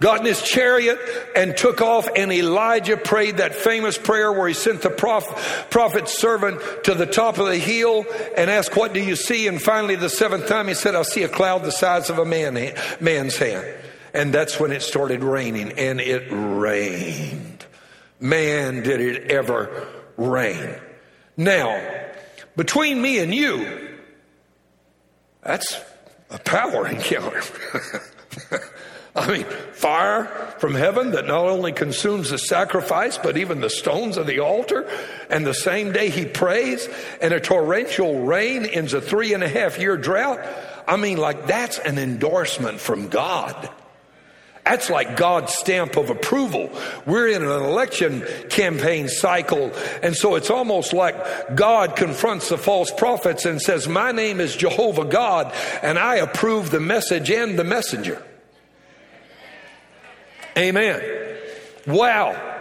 Got 0.00 0.20
in 0.20 0.26
his 0.26 0.40
chariot 0.40 0.98
and 1.36 1.54
took 1.54 1.82
off, 1.82 2.08
and 2.16 2.32
Elijah 2.32 2.96
prayed 2.96 3.36
that 3.36 3.54
famous 3.54 3.98
prayer 3.98 4.32
where 4.32 4.48
he 4.48 4.54
sent 4.54 4.80
the 4.80 4.88
prophet, 4.88 5.36
prophet's 5.70 6.16
servant 6.16 6.58
to 6.84 6.94
the 6.94 7.04
top 7.04 7.36
of 7.36 7.46
the 7.46 7.58
hill 7.58 8.06
and 8.34 8.50
asked, 8.50 8.74
What 8.74 8.94
do 8.94 9.00
you 9.00 9.14
see? 9.14 9.46
And 9.46 9.60
finally, 9.60 9.96
the 9.96 10.08
seventh 10.08 10.48
time, 10.48 10.68
he 10.68 10.74
said, 10.74 10.94
I 10.94 11.02
see 11.02 11.22
a 11.22 11.28
cloud 11.28 11.64
the 11.64 11.70
size 11.70 12.08
of 12.08 12.18
a 12.18 12.24
man, 12.24 12.54
man's 12.98 13.36
hand. 13.36 13.66
And 14.14 14.32
that's 14.32 14.58
when 14.58 14.72
it 14.72 14.82
started 14.82 15.22
raining, 15.22 15.72
and 15.72 16.00
it 16.00 16.28
rained. 16.30 17.66
Man, 18.18 18.82
did 18.82 19.00
it 19.00 19.30
ever 19.30 19.86
rain. 20.16 20.76
Now, 21.36 21.78
between 22.56 23.00
me 23.00 23.18
and 23.18 23.34
you, 23.34 23.89
that's 25.42 25.80
a 26.30 26.38
power 26.38 26.86
encounter. 26.86 27.42
I 29.16 29.26
mean, 29.26 29.44
fire 29.72 30.26
from 30.58 30.74
heaven 30.74 31.12
that 31.12 31.26
not 31.26 31.46
only 31.46 31.72
consumes 31.72 32.30
the 32.30 32.38
sacrifice, 32.38 33.18
but 33.18 33.36
even 33.36 33.60
the 33.60 33.70
stones 33.70 34.16
of 34.16 34.26
the 34.26 34.38
altar. 34.38 34.88
And 35.28 35.44
the 35.44 35.54
same 35.54 35.92
day 35.92 36.10
he 36.10 36.26
prays, 36.26 36.88
and 37.20 37.34
a 37.34 37.40
torrential 37.40 38.20
rain 38.20 38.66
ends 38.66 38.94
a 38.94 39.00
three 39.00 39.34
and 39.34 39.42
a 39.42 39.48
half 39.48 39.78
year 39.78 39.96
drought. 39.96 40.40
I 40.86 40.96
mean, 40.96 41.18
like 41.18 41.46
that's 41.46 41.78
an 41.78 41.98
endorsement 41.98 42.78
from 42.78 43.08
God. 43.08 43.68
That's 44.70 44.88
like 44.88 45.16
God's 45.16 45.52
stamp 45.52 45.96
of 45.96 46.10
approval. 46.10 46.70
We're 47.04 47.26
in 47.26 47.42
an 47.42 47.50
election 47.50 48.24
campaign 48.50 49.08
cycle. 49.08 49.72
And 50.00 50.14
so 50.14 50.36
it's 50.36 50.48
almost 50.48 50.92
like 50.92 51.56
God 51.56 51.96
confronts 51.96 52.50
the 52.50 52.56
false 52.56 52.92
prophets 52.92 53.44
and 53.46 53.60
says, 53.60 53.88
My 53.88 54.12
name 54.12 54.38
is 54.38 54.54
Jehovah 54.54 55.06
God, 55.06 55.52
and 55.82 55.98
I 55.98 56.18
approve 56.18 56.70
the 56.70 56.78
message 56.78 57.32
and 57.32 57.58
the 57.58 57.64
messenger. 57.64 58.24
Amen. 60.56 61.02
Wow. 61.88 62.60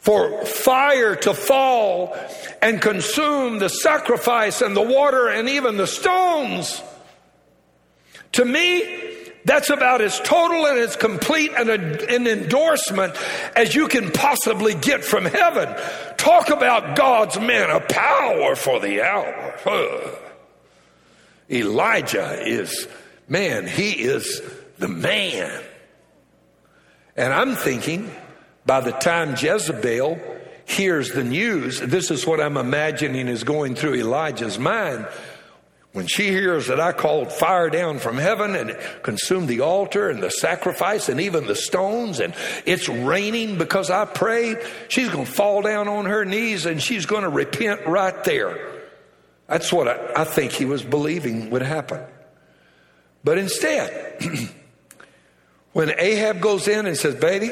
For 0.00 0.44
fire 0.44 1.16
to 1.16 1.32
fall 1.32 2.18
and 2.60 2.82
consume 2.82 3.60
the 3.60 3.70
sacrifice 3.70 4.60
and 4.60 4.76
the 4.76 4.82
water 4.82 5.28
and 5.28 5.48
even 5.48 5.78
the 5.78 5.86
stones. 5.86 6.82
To 8.32 8.44
me, 8.44 9.19
that's 9.44 9.70
about 9.70 10.00
as 10.00 10.20
total 10.20 10.66
and 10.66 10.78
as 10.78 10.96
complete 10.96 11.52
an, 11.52 11.70
an 11.70 12.26
endorsement 12.26 13.14
as 13.56 13.74
you 13.74 13.88
can 13.88 14.10
possibly 14.10 14.74
get 14.74 15.02
from 15.04 15.24
heaven. 15.24 15.74
Talk 16.16 16.50
about 16.50 16.96
God's 16.96 17.38
man 17.40 17.70
of 17.70 17.88
power 17.88 18.54
for 18.54 18.80
the 18.80 19.02
hour. 19.02 20.18
Elijah 21.50 22.46
is, 22.46 22.86
man, 23.28 23.66
he 23.66 23.92
is 23.92 24.42
the 24.78 24.88
man. 24.88 25.62
And 27.16 27.32
I'm 27.32 27.54
thinking 27.54 28.10
by 28.66 28.80
the 28.80 28.92
time 28.92 29.36
Jezebel 29.36 30.20
hears 30.64 31.12
the 31.12 31.24
news, 31.24 31.80
this 31.80 32.10
is 32.10 32.26
what 32.26 32.40
I'm 32.40 32.56
imagining 32.56 33.26
is 33.26 33.42
going 33.42 33.74
through 33.74 33.94
Elijah's 33.94 34.58
mind. 34.58 35.08
When 35.92 36.06
she 36.06 36.28
hears 36.28 36.68
that 36.68 36.78
I 36.78 36.92
called 36.92 37.32
fire 37.32 37.68
down 37.68 37.98
from 37.98 38.16
heaven 38.16 38.54
and 38.54 38.78
consumed 39.02 39.48
the 39.48 39.60
altar 39.60 40.08
and 40.08 40.22
the 40.22 40.30
sacrifice 40.30 41.08
and 41.08 41.20
even 41.20 41.46
the 41.46 41.56
stones 41.56 42.20
and 42.20 42.32
it's 42.64 42.88
raining 42.88 43.58
because 43.58 43.90
I 43.90 44.04
prayed, 44.04 44.58
she's 44.86 45.08
going 45.08 45.26
to 45.26 45.32
fall 45.32 45.62
down 45.62 45.88
on 45.88 46.06
her 46.06 46.24
knees 46.24 46.64
and 46.64 46.80
she's 46.80 47.06
going 47.06 47.22
to 47.22 47.28
repent 47.28 47.86
right 47.86 48.22
there. 48.22 48.70
That's 49.48 49.72
what 49.72 49.88
I, 49.88 50.22
I 50.22 50.24
think 50.24 50.52
he 50.52 50.64
was 50.64 50.84
believing 50.84 51.50
would 51.50 51.62
happen. 51.62 52.00
But 53.24 53.38
instead, 53.38 54.22
when 55.72 55.92
Ahab 55.98 56.40
goes 56.40 56.68
in 56.68 56.86
and 56.86 56.96
says, 56.96 57.16
Baby, 57.16 57.50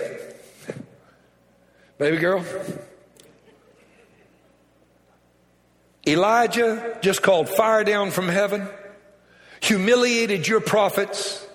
baby 1.99 2.18
girl, 2.18 2.45
Elijah 6.12 6.99
just 7.03 7.23
called 7.23 7.49
fire 7.49 7.85
down 7.85 8.11
from 8.11 8.29
heaven, 8.29 8.69
humiliated 9.61 10.47
your 10.47 10.61
prophets, 10.61 11.47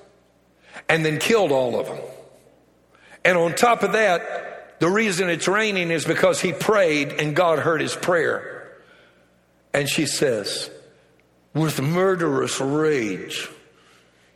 and 0.90 1.06
then 1.06 1.20
killed 1.20 1.52
all 1.52 1.80
of 1.80 1.88
them. 1.88 2.00
And 3.26 3.38
on 3.38 3.56
top 3.56 3.84
of 3.84 3.94
that, 3.94 4.80
the 4.80 4.90
reason 4.90 5.30
it's 5.30 5.48
raining 5.48 5.92
is 5.92 6.04
because 6.06 6.42
he 6.42 6.52
prayed 6.52 7.14
and 7.14 7.36
God 7.36 7.60
heard 7.60 7.80
his 7.80 7.96
prayer. 7.96 8.82
And 9.74 9.88
she 9.90 10.06
says, 10.06 10.70
with 11.54 11.82
murderous 11.82 12.60
rage, 12.60 13.50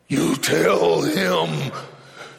you 0.07 0.35
tell 0.35 1.01
him 1.01 1.71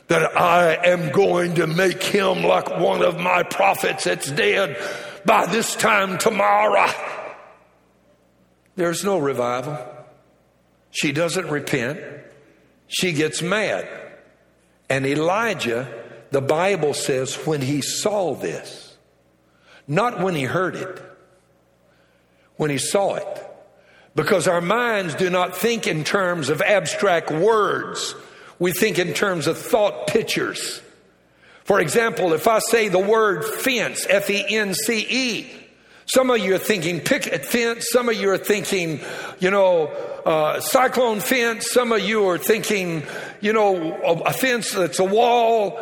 that 0.06 0.37
I 0.37 0.75
am 0.87 1.12
going 1.12 1.56
to 1.56 1.66
make 1.66 2.02
him 2.02 2.42
like 2.42 2.80
one 2.80 3.02
of 3.02 3.20
my 3.20 3.42
prophets 3.42 4.04
that's 4.04 4.30
dead 4.30 4.82
by 5.26 5.47
this 5.47 5.76
time 5.76 6.16
tomorrow. 6.16 6.90
There's 8.78 9.02
no 9.02 9.18
revival. 9.18 9.76
She 10.92 11.11
doesn't 11.11 11.49
repent. 11.50 11.99
She 12.87 13.12
gets 13.12 13.42
mad. 13.42 13.88
And 14.88 15.04
Elijah, 15.04 15.92
the 16.30 16.40
Bible 16.40 16.94
says, 16.94 17.35
when 17.44 17.61
he 17.61 17.82
saw 17.82 18.37
this, 18.37 18.97
not 19.88 20.20
when 20.20 20.37
he 20.37 20.44
heard 20.44 20.76
it, 20.76 21.02
when 22.54 22.70
he 22.70 22.78
saw 22.78 23.16
it. 23.16 23.47
Because 24.14 24.47
our 24.47 24.61
minds 24.61 25.16
do 25.16 25.28
not 25.28 25.56
think 25.56 25.88
in 25.88 26.04
terms 26.04 26.49
of 26.49 26.62
abstract 26.62 27.32
words. 27.32 28.14
We 28.61 28.70
think 28.70 29.00
in 29.00 29.12
terms 29.12 29.49
of 29.49 29.58
thought 29.58 30.06
pictures. 30.06 30.80
For 31.64 31.80
example, 31.80 32.32
if 32.32 32.47
I 32.47 32.61
say 32.61 32.87
the 32.87 33.00
word 33.00 33.44
fence, 33.44 34.06
F 34.08 34.30
E 34.30 34.56
N 34.56 34.73
C 34.73 35.04
E, 35.11 35.57
some 36.08 36.30
of 36.30 36.38
you 36.38 36.54
are 36.54 36.58
thinking 36.58 37.00
picket 37.00 37.44
fence. 37.44 37.88
Some 37.90 38.08
of 38.08 38.16
you 38.16 38.30
are 38.30 38.38
thinking, 38.38 39.00
you 39.40 39.50
know, 39.50 39.88
uh, 40.24 40.58
cyclone 40.58 41.20
fence. 41.20 41.70
Some 41.70 41.92
of 41.92 42.00
you 42.00 42.26
are 42.28 42.38
thinking, 42.38 43.02
you 43.42 43.52
know, 43.52 43.94
a, 44.02 44.32
fence 44.32 44.72
that's 44.72 44.98
a 44.98 45.04
wall. 45.04 45.78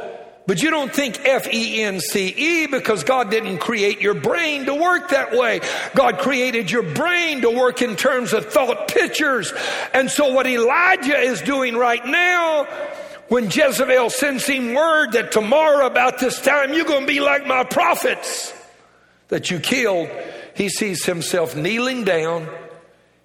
But 0.49 0.65
you 0.65 0.71
don't 0.71 0.93
think 0.93 1.25
F 1.25 1.53
E 1.55 1.81
N 1.81 2.01
C 2.01 2.27
E 2.37 2.67
because 2.67 3.05
God 3.05 3.31
didn't 3.31 3.59
create 3.59 4.01
your 4.01 4.15
brain 4.15 4.67
to 4.67 4.75
work 4.75 5.11
that 5.11 5.31
way. 5.31 5.61
God 5.95 6.19
created 6.19 6.73
your 6.73 6.83
brain 6.83 7.43
to 7.43 7.51
work 7.51 7.81
in 7.81 7.95
terms 7.95 8.33
of 8.33 8.47
thought 8.47 8.89
pictures. 8.89 9.53
And 9.95 10.11
so 10.11 10.33
what 10.33 10.49
Elijah 10.49 11.19
is 11.19 11.41
doing 11.41 11.77
right 11.77 12.05
now, 12.05 12.65
when 13.29 13.45
Jezebel 13.45 14.11
sends 14.11 14.45
him 14.45 14.75
word 14.75 15.13
that 15.13 15.31
tomorrow 15.31 15.87
about 15.87 16.19
this 16.19 16.41
time 16.41 16.73
you're 16.73 16.85
going 16.85 17.03
to 17.03 17.13
be 17.13 17.21
like 17.21 17.47
my 17.47 17.63
prophets 17.63 18.53
that 19.29 19.51
you 19.51 19.59
killed, 19.59 20.09
he 20.55 20.69
sees 20.69 21.05
himself 21.05 21.57
kneeling 21.57 22.05
down, 22.05 22.49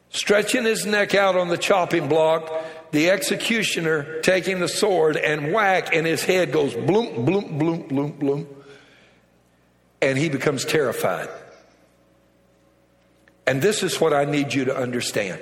stretching 0.09 0.63
his 0.63 0.85
neck 0.85 1.15
out 1.15 1.35
on 1.35 1.47
the 1.47 1.57
chopping 1.57 2.09
block, 2.09 2.51
the 2.91 3.09
executioner 3.09 4.19
taking 4.21 4.59
the 4.59 4.67
sword 4.67 5.15
and 5.15 5.53
whack, 5.53 5.95
and 5.95 6.05
his 6.05 6.23
head 6.23 6.51
goes 6.51 6.73
bloom, 6.73 7.25
bloom, 7.25 7.57
bloom, 7.57 7.87
bloom, 7.87 8.11
bloom. 8.11 8.47
And 10.01 10.17
he 10.17 10.29
becomes 10.29 10.65
terrified. 10.65 11.29
And 13.45 13.61
this 13.61 13.83
is 13.83 13.99
what 13.99 14.13
I 14.13 14.25
need 14.25 14.53
you 14.53 14.65
to 14.65 14.75
understand. 14.75 15.41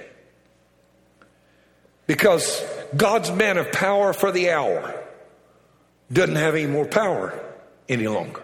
Because 2.07 2.63
God's 2.95 3.31
man 3.31 3.57
of 3.57 3.71
power 3.71 4.13
for 4.13 4.31
the 4.31 4.51
hour 4.51 4.99
doesn't 6.11 6.35
have 6.35 6.55
any 6.55 6.67
more 6.67 6.85
power 6.85 7.39
any 7.87 8.07
longer. 8.07 8.41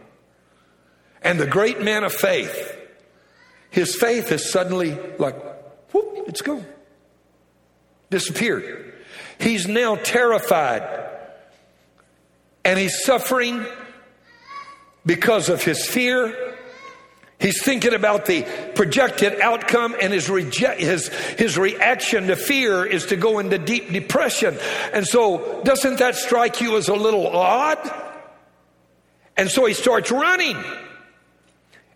And 1.25 1.39
the 1.39 1.47
great 1.47 1.81
man 1.81 2.05
of 2.05 2.13
faith, 2.13 2.77
his 3.71 3.95
faith 3.95 4.31
is 4.31 4.49
suddenly 4.49 4.97
like, 5.17 5.35
whoop, 5.91 6.27
it's 6.27 6.41
gone. 6.41 6.65
Disappeared. 8.09 8.93
He's 9.39 9.67
now 9.67 9.95
terrified 9.95 10.83
and 12.63 12.79
he's 12.79 13.03
suffering 13.03 13.65
because 15.05 15.49
of 15.49 15.63
his 15.63 15.85
fear 15.85 16.55
He's 17.37 17.61
thinking 17.61 17.93
about 17.93 18.25
the 18.25 18.43
projected 18.75 19.41
outcome 19.41 19.95
and 20.01 20.13
his, 20.13 20.27
his, 20.27 21.09
his 21.09 21.57
reaction 21.57 22.27
to 22.27 22.35
fear 22.35 22.85
is 22.85 23.07
to 23.07 23.17
go 23.17 23.39
into 23.39 23.57
deep 23.57 23.91
depression. 23.91 24.57
And 24.93 25.05
so, 25.05 25.61
doesn't 25.63 25.99
that 25.99 26.15
strike 26.15 26.61
you 26.61 26.77
as 26.77 26.87
a 26.87 26.95
little 26.95 27.27
odd? 27.27 27.77
And 29.35 29.49
so 29.49 29.65
he 29.65 29.73
starts 29.73 30.11
running. 30.11 30.55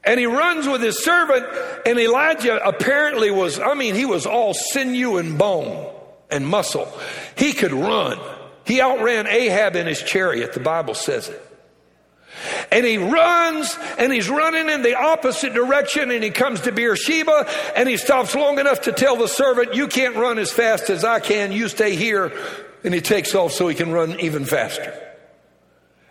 And 0.04 0.20
he 0.20 0.26
runs 0.26 0.68
with 0.68 0.82
his 0.82 1.04
servant, 1.04 1.46
and 1.86 2.00
Elijah 2.00 2.66
apparently 2.66 3.32
was, 3.32 3.60
I 3.60 3.74
mean, 3.74 3.96
he 3.96 4.06
was 4.06 4.26
all 4.26 4.54
sinew 4.54 5.18
and 5.18 5.38
bone 5.38 5.94
and 6.32 6.48
muscle. 6.48 6.88
He 7.36 7.54
could 7.54 7.74
run. 7.74 8.18
He 8.66 8.82
outran 8.82 9.28
Ahab 9.28 9.76
in 9.76 9.88
his 9.88 10.02
chariot, 10.02 10.54
the 10.54 10.60
Bible 10.60 10.94
says 10.94 11.28
it. 11.28 11.46
And 12.72 12.86
he 12.86 12.98
runs 12.98 13.76
and 13.98 14.14
he's 14.14 14.30
running 14.30 14.70
in 14.70 14.82
the 14.82 14.96
opposite 14.96 15.54
direction 15.54 16.12
and 16.12 16.24
he 16.24 16.30
comes 16.30 16.62
to 16.62 16.72
Beersheba 16.72 17.50
and 17.76 17.90
he 17.90 17.98
stops 17.98 18.34
long 18.34 18.60
enough 18.60 18.82
to 18.82 18.94
tell 18.94 19.18
the 19.18 19.28
servant, 19.28 19.74
You 19.74 19.88
can't 19.88 20.16
run 20.16 20.40
as 20.40 20.52
fast 20.52 20.90
as 20.90 21.04
I 21.04 21.20
can, 21.20 21.52
you 21.52 21.68
stay 21.68 21.96
here. 21.96 22.32
And 22.84 22.94
he 22.94 23.02
takes 23.02 23.36
off 23.36 23.52
so 23.52 23.68
he 23.68 23.76
can 23.76 23.92
run 23.92 24.20
even 24.22 24.46
faster. 24.46 24.94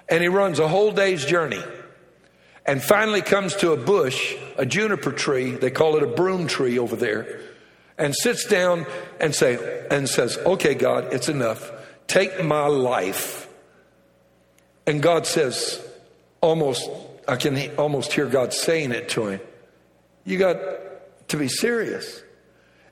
And 0.08 0.20
he 0.20 0.28
runs 0.28 0.58
a 0.58 0.68
whole 0.68 0.92
day's 0.92 1.24
journey 1.24 1.62
and 2.68 2.82
finally 2.82 3.22
comes 3.22 3.56
to 3.56 3.72
a 3.72 3.76
bush, 3.76 4.36
a 4.56 4.64
juniper 4.64 5.10
tree, 5.10 5.52
they 5.52 5.70
call 5.70 5.96
it 5.96 6.02
a 6.04 6.06
broom 6.06 6.46
tree 6.46 6.78
over 6.78 6.94
there, 6.94 7.40
and 7.96 8.14
sits 8.14 8.44
down 8.44 8.86
and 9.18 9.34
say 9.34 9.86
and 9.90 10.08
says, 10.08 10.38
"Okay, 10.38 10.74
God, 10.74 11.12
it's 11.12 11.28
enough. 11.28 11.72
Take 12.06 12.44
my 12.44 12.66
life." 12.66 13.48
And 14.86 15.02
God 15.02 15.26
says, 15.26 15.82
almost, 16.40 16.88
I 17.26 17.36
can 17.36 17.76
almost 17.76 18.12
hear 18.12 18.26
God 18.26 18.54
saying 18.54 18.92
it 18.92 19.10
to 19.10 19.26
him. 19.26 19.40
You 20.24 20.38
got 20.38 20.56
to 21.28 21.36
be 21.36 21.48
serious. 21.48 22.22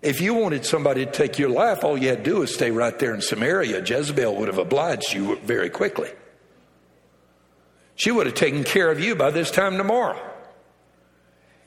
If 0.03 0.21
you 0.21 0.35
wanted 0.35 0.67
somebody 0.67 1.07
to 1.07 1.11
take 1.11 1.39
your 1.39 1.49
life, 1.49 1.85
all 1.85 1.97
you 1.97 2.09
had 2.09 2.23
to 2.23 2.31
do 2.31 2.43
is 2.43 2.53
stay 2.53 2.71
right 2.71 2.99
there 2.99 3.15
in 3.15 3.23
Samaria. 3.23 3.83
Jezebel 3.83 4.37
would 4.37 4.49
have 4.49 4.59
obliged 4.59 5.15
you 5.15 5.37
very 5.37 5.71
quickly. 5.71 6.11
She 7.97 8.11
would 8.11 8.27
have 8.27 8.35
taken 8.35 8.63
care 8.63 8.91
of 8.91 9.01
you 9.01 9.17
by 9.17 9.31
this 9.31 9.51
time 9.51 9.79
tomorrow. 9.79 10.21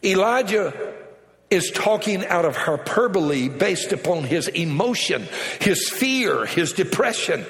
Elijah 0.03 0.93
is 1.49 1.71
talking 1.71 2.25
out 2.25 2.45
of 2.45 2.55
hyperbole 2.55 3.49
based 3.49 3.91
upon 3.91 4.23
his 4.23 4.47
emotion, 4.47 5.27
his 5.59 5.89
fear, 5.89 6.45
his 6.45 6.73
depression. 6.73 7.45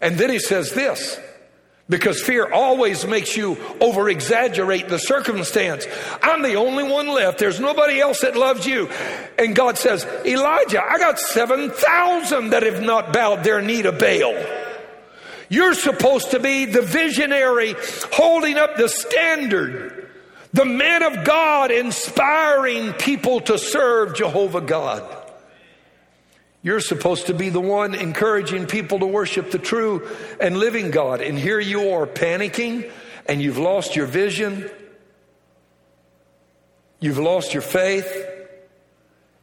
And 0.00 0.16
then 0.16 0.30
he 0.30 0.38
says 0.38 0.72
this 0.72 1.20
because 1.88 2.20
fear 2.20 2.50
always 2.50 3.06
makes 3.06 3.36
you 3.36 3.56
over 3.80 4.08
exaggerate 4.08 4.88
the 4.88 4.98
circumstance. 4.98 5.86
I'm 6.22 6.42
the 6.42 6.54
only 6.54 6.84
one 6.84 7.08
left. 7.08 7.38
There's 7.38 7.60
nobody 7.60 8.00
else 8.00 8.22
that 8.22 8.36
loves 8.36 8.66
you. 8.66 8.88
And 9.38 9.54
God 9.54 9.78
says, 9.78 10.04
Elijah, 10.24 10.82
I 10.82 10.98
got 10.98 11.18
7,000 11.18 12.50
that 12.50 12.62
have 12.62 12.82
not 12.82 13.12
bowed 13.12 13.44
their 13.44 13.60
knee 13.60 13.82
to 13.82 13.92
Baal. 13.92 14.57
You're 15.48 15.74
supposed 15.74 16.32
to 16.32 16.40
be 16.40 16.66
the 16.66 16.82
visionary 16.82 17.74
holding 18.12 18.56
up 18.56 18.76
the 18.76 18.88
standard, 18.88 20.10
the 20.52 20.64
man 20.64 21.02
of 21.02 21.24
God 21.24 21.70
inspiring 21.70 22.92
people 22.92 23.40
to 23.40 23.58
serve 23.58 24.14
Jehovah 24.14 24.60
God. 24.60 25.14
You're 26.62 26.80
supposed 26.80 27.28
to 27.28 27.34
be 27.34 27.48
the 27.50 27.60
one 27.60 27.94
encouraging 27.94 28.66
people 28.66 28.98
to 28.98 29.06
worship 29.06 29.50
the 29.50 29.58
true 29.58 30.08
and 30.40 30.58
living 30.58 30.90
God. 30.90 31.20
And 31.20 31.38
here 31.38 31.60
you 31.60 31.90
are 31.92 32.06
panicking 32.06 32.90
and 33.26 33.40
you've 33.40 33.58
lost 33.58 33.94
your 33.94 34.06
vision. 34.06 34.68
You've 37.00 37.18
lost 37.18 37.54
your 37.54 37.62
faith. 37.62 38.26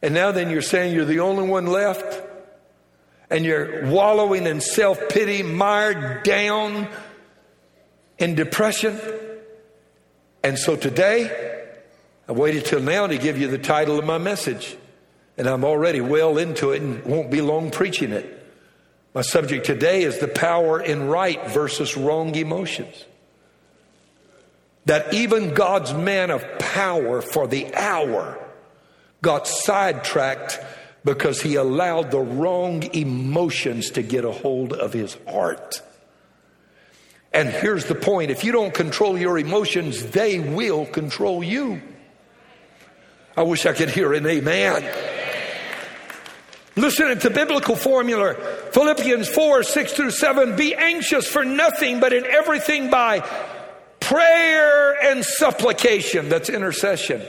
And 0.02 0.12
now 0.12 0.30
then 0.30 0.50
you're 0.50 0.62
saying 0.62 0.94
you're 0.94 1.06
the 1.06 1.20
only 1.20 1.48
one 1.48 1.66
left. 1.66 2.22
And 3.28 3.44
you're 3.44 3.86
wallowing 3.86 4.46
in 4.46 4.60
self 4.60 5.08
pity, 5.08 5.42
mired 5.42 6.22
down 6.22 6.88
in 8.18 8.34
depression. 8.34 9.00
And 10.42 10.58
so 10.58 10.76
today, 10.76 11.64
I 12.28 12.32
waited 12.32 12.64
till 12.64 12.80
now 12.80 13.06
to 13.06 13.18
give 13.18 13.38
you 13.38 13.48
the 13.48 13.58
title 13.58 13.98
of 13.98 14.04
my 14.04 14.18
message 14.18 14.76
and 15.36 15.46
I'm 15.46 15.64
already 15.64 16.00
well 16.00 16.38
into 16.38 16.72
it 16.72 16.82
and 16.82 17.04
won't 17.04 17.30
be 17.30 17.40
long 17.40 17.70
preaching 17.70 18.12
it. 18.12 18.32
My 19.14 19.20
subject 19.22 19.66
today 19.66 20.02
is 20.02 20.18
the 20.18 20.28
power 20.28 20.80
in 20.80 21.08
right 21.08 21.46
versus 21.48 21.96
wrong 21.96 22.34
emotions. 22.34 23.04
That 24.86 25.12
even 25.12 25.54
God's 25.54 25.92
man 25.92 26.30
of 26.30 26.44
power 26.58 27.20
for 27.20 27.46
the 27.46 27.74
hour 27.74 28.38
got 29.20 29.48
sidetracked 29.48 30.60
because 31.06 31.40
he 31.40 31.54
allowed 31.54 32.10
the 32.10 32.18
wrong 32.18 32.82
emotions 32.94 33.92
to 33.92 34.02
get 34.02 34.24
a 34.24 34.32
hold 34.32 34.72
of 34.72 34.92
his 34.92 35.16
heart. 35.28 35.80
And 37.32 37.48
here's 37.48 37.84
the 37.84 37.94
point 37.94 38.32
if 38.32 38.42
you 38.42 38.50
don't 38.50 38.74
control 38.74 39.16
your 39.16 39.38
emotions, 39.38 40.06
they 40.06 40.40
will 40.40 40.84
control 40.84 41.44
you. 41.44 41.80
I 43.36 43.42
wish 43.42 43.66
I 43.66 43.72
could 43.72 43.90
hear 43.90 44.12
an 44.14 44.26
amen. 44.26 44.82
Listen 46.74 47.18
to 47.18 47.30
biblical 47.30 47.76
formula. 47.76 48.34
Philippians 48.72 49.28
4, 49.28 49.62
6 49.62 49.92
through 49.92 50.10
7. 50.10 50.56
Be 50.56 50.74
anxious 50.74 51.28
for 51.28 51.44
nothing, 51.44 52.00
but 52.00 52.12
in 52.12 52.26
everything 52.26 52.90
by 52.90 53.20
prayer 54.00 54.92
and 55.02 55.24
supplication. 55.24 56.28
That's 56.28 56.50
intercession. 56.50 57.22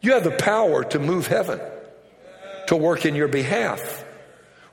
You 0.00 0.12
have 0.12 0.24
the 0.24 0.30
power 0.32 0.84
to 0.84 0.98
move 0.98 1.26
heaven, 1.26 1.60
to 2.68 2.76
work 2.76 3.06
in 3.06 3.14
your 3.14 3.28
behalf. 3.28 4.04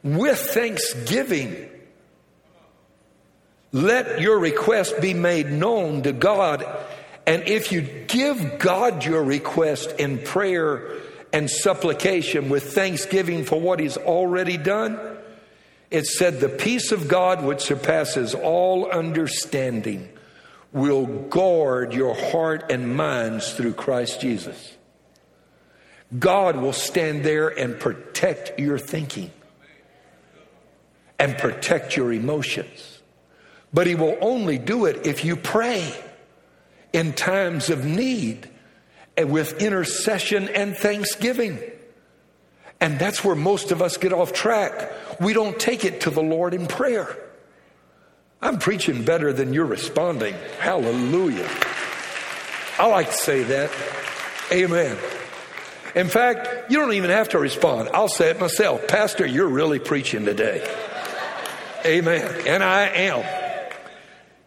With 0.04 0.38
thanksgiving, 0.38 1.70
let 3.72 4.22
your 4.22 4.38
request 4.38 5.02
be 5.02 5.14
made 5.14 5.50
known 5.50 6.04
to 6.04 6.12
God. 6.12 6.66
And 7.26 7.48
if 7.48 7.72
you 7.72 7.82
give 7.82 8.60
God 8.60 9.04
your 9.06 9.24
request 9.24 9.96
in 9.98 10.20
prayer 10.20 10.92
and 11.32 11.50
supplication 11.50 12.50
with 12.50 12.74
thanksgiving 12.74 13.46
for 13.46 13.60
what 13.60 13.80
he's 13.80 13.98
already 13.98 14.58
done, 14.58 15.00
it 15.90 16.06
said, 16.06 16.40
The 16.40 16.50
peace 16.50 16.92
of 16.92 17.08
God, 17.08 17.44
which 17.46 17.62
surpasses 17.62 18.36
all 18.36 18.92
understanding, 18.92 20.10
will 20.74 21.06
guard 21.06 21.94
your 21.94 22.14
heart 22.14 22.70
and 22.70 22.96
minds 22.96 23.54
through 23.54 23.74
Christ 23.74 24.20
Jesus. 24.20 24.75
God 26.18 26.58
will 26.58 26.74
stand 26.74 27.24
there 27.24 27.48
and 27.48 27.80
protect 27.80 28.60
your 28.60 28.78
thinking 28.78 29.32
and 31.18 31.38
protect 31.38 31.98
your 31.98 32.12
emotions. 32.14 33.00
But 33.74 33.88
He 33.88 33.96
will 33.96 34.18
only 34.22 34.58
do 34.58 34.86
it 34.86 35.06
if 35.06 35.26
you 35.26 35.36
pray 35.36 35.94
in 36.94 37.14
times 37.14 37.70
of 37.70 37.86
need 37.86 38.50
and 39.18 39.32
with 39.32 39.62
intercession 39.62 40.50
and 40.50 40.76
thanksgiving. 40.76 41.60
And 42.80 43.00
that's 43.00 43.24
where 43.24 43.36
most 43.36 43.72
of 43.72 43.82
us 43.82 43.98
get 43.98 44.14
off 44.14 44.34
track. 44.34 44.92
We 45.20 45.34
don't 45.34 45.58
take 45.60 45.86
it 45.86 46.02
to 46.02 46.10
the 46.10 46.22
Lord 46.22 46.54
in 46.54 46.68
prayer. 46.68 47.18
I'm 48.42 48.60
preaching 48.60 49.04
better 49.04 49.34
than 49.34 49.54
you're 49.54 49.66
responding. 49.66 50.36
Hallelujah. 50.60 51.50
I 52.78 52.88
like 52.88 53.08
to 53.08 53.18
say 53.18 53.44
that. 53.44 53.72
Amen. 54.52 54.98
In 55.96 56.10
fact, 56.10 56.70
you 56.70 56.78
don't 56.78 56.94
even 56.94 57.10
have 57.10 57.30
to 57.30 57.40
respond. 57.40 57.90
I'll 57.94 58.10
say 58.10 58.30
it 58.30 58.40
myself. 58.40 58.86
Pastor, 58.88 59.26
you're 59.26 59.48
really 59.48 59.80
preaching 59.80 60.26
today. 60.26 60.62
Amen. 61.86 62.42
And 62.46 62.64
I 62.64 62.88
am. 62.88 63.26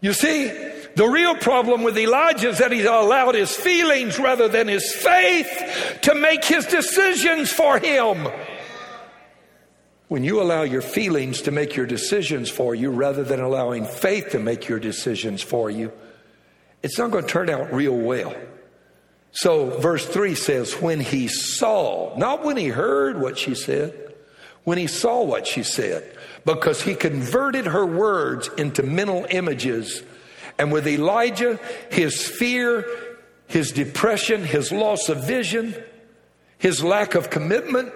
You 0.00 0.12
see, 0.12 0.48
the 0.94 1.06
real 1.08 1.36
problem 1.36 1.84
with 1.84 1.96
Elijah 1.96 2.50
is 2.50 2.58
that 2.58 2.70
he 2.70 2.84
allowed 2.84 3.34
his 3.34 3.54
feelings 3.54 4.18
rather 4.18 4.48
than 4.48 4.68
his 4.68 4.92
faith 4.92 5.98
to 6.02 6.14
make 6.14 6.44
his 6.44 6.66
decisions 6.66 7.50
for 7.50 7.78
him. 7.78 8.28
When 10.08 10.24
you 10.24 10.42
allow 10.42 10.62
your 10.62 10.82
feelings 10.82 11.42
to 11.42 11.50
make 11.50 11.76
your 11.76 11.86
decisions 11.86 12.50
for 12.50 12.74
you 12.74 12.90
rather 12.90 13.24
than 13.24 13.40
allowing 13.40 13.84
faith 13.84 14.30
to 14.30 14.38
make 14.38 14.68
your 14.68 14.80
decisions 14.80 15.42
for 15.42 15.70
you, 15.70 15.92
it's 16.82 16.98
not 16.98 17.10
going 17.10 17.24
to 17.24 17.30
turn 17.30 17.48
out 17.48 17.72
real 17.72 17.96
well. 17.96 18.34
So, 19.32 19.78
verse 19.78 20.06
3 20.06 20.34
says, 20.34 20.74
When 20.74 21.00
he 21.00 21.28
saw, 21.28 22.16
not 22.16 22.44
when 22.44 22.56
he 22.56 22.68
heard 22.68 23.20
what 23.20 23.38
she 23.38 23.54
said, 23.54 24.14
when 24.64 24.78
he 24.78 24.86
saw 24.86 25.22
what 25.22 25.46
she 25.46 25.62
said 25.62 26.14
because 26.44 26.82
he 26.82 26.94
converted 26.94 27.66
her 27.66 27.84
words 27.84 28.48
into 28.56 28.82
mental 28.82 29.26
images. 29.30 30.02
And 30.58 30.72
with 30.72 30.86
Elijah, 30.86 31.60
his 31.90 32.26
fear, 32.26 32.86
his 33.46 33.72
depression, 33.72 34.44
his 34.44 34.72
loss 34.72 35.08
of 35.08 35.26
vision, 35.26 35.74
his 36.58 36.82
lack 36.82 37.14
of 37.14 37.30
commitment, 37.30 37.92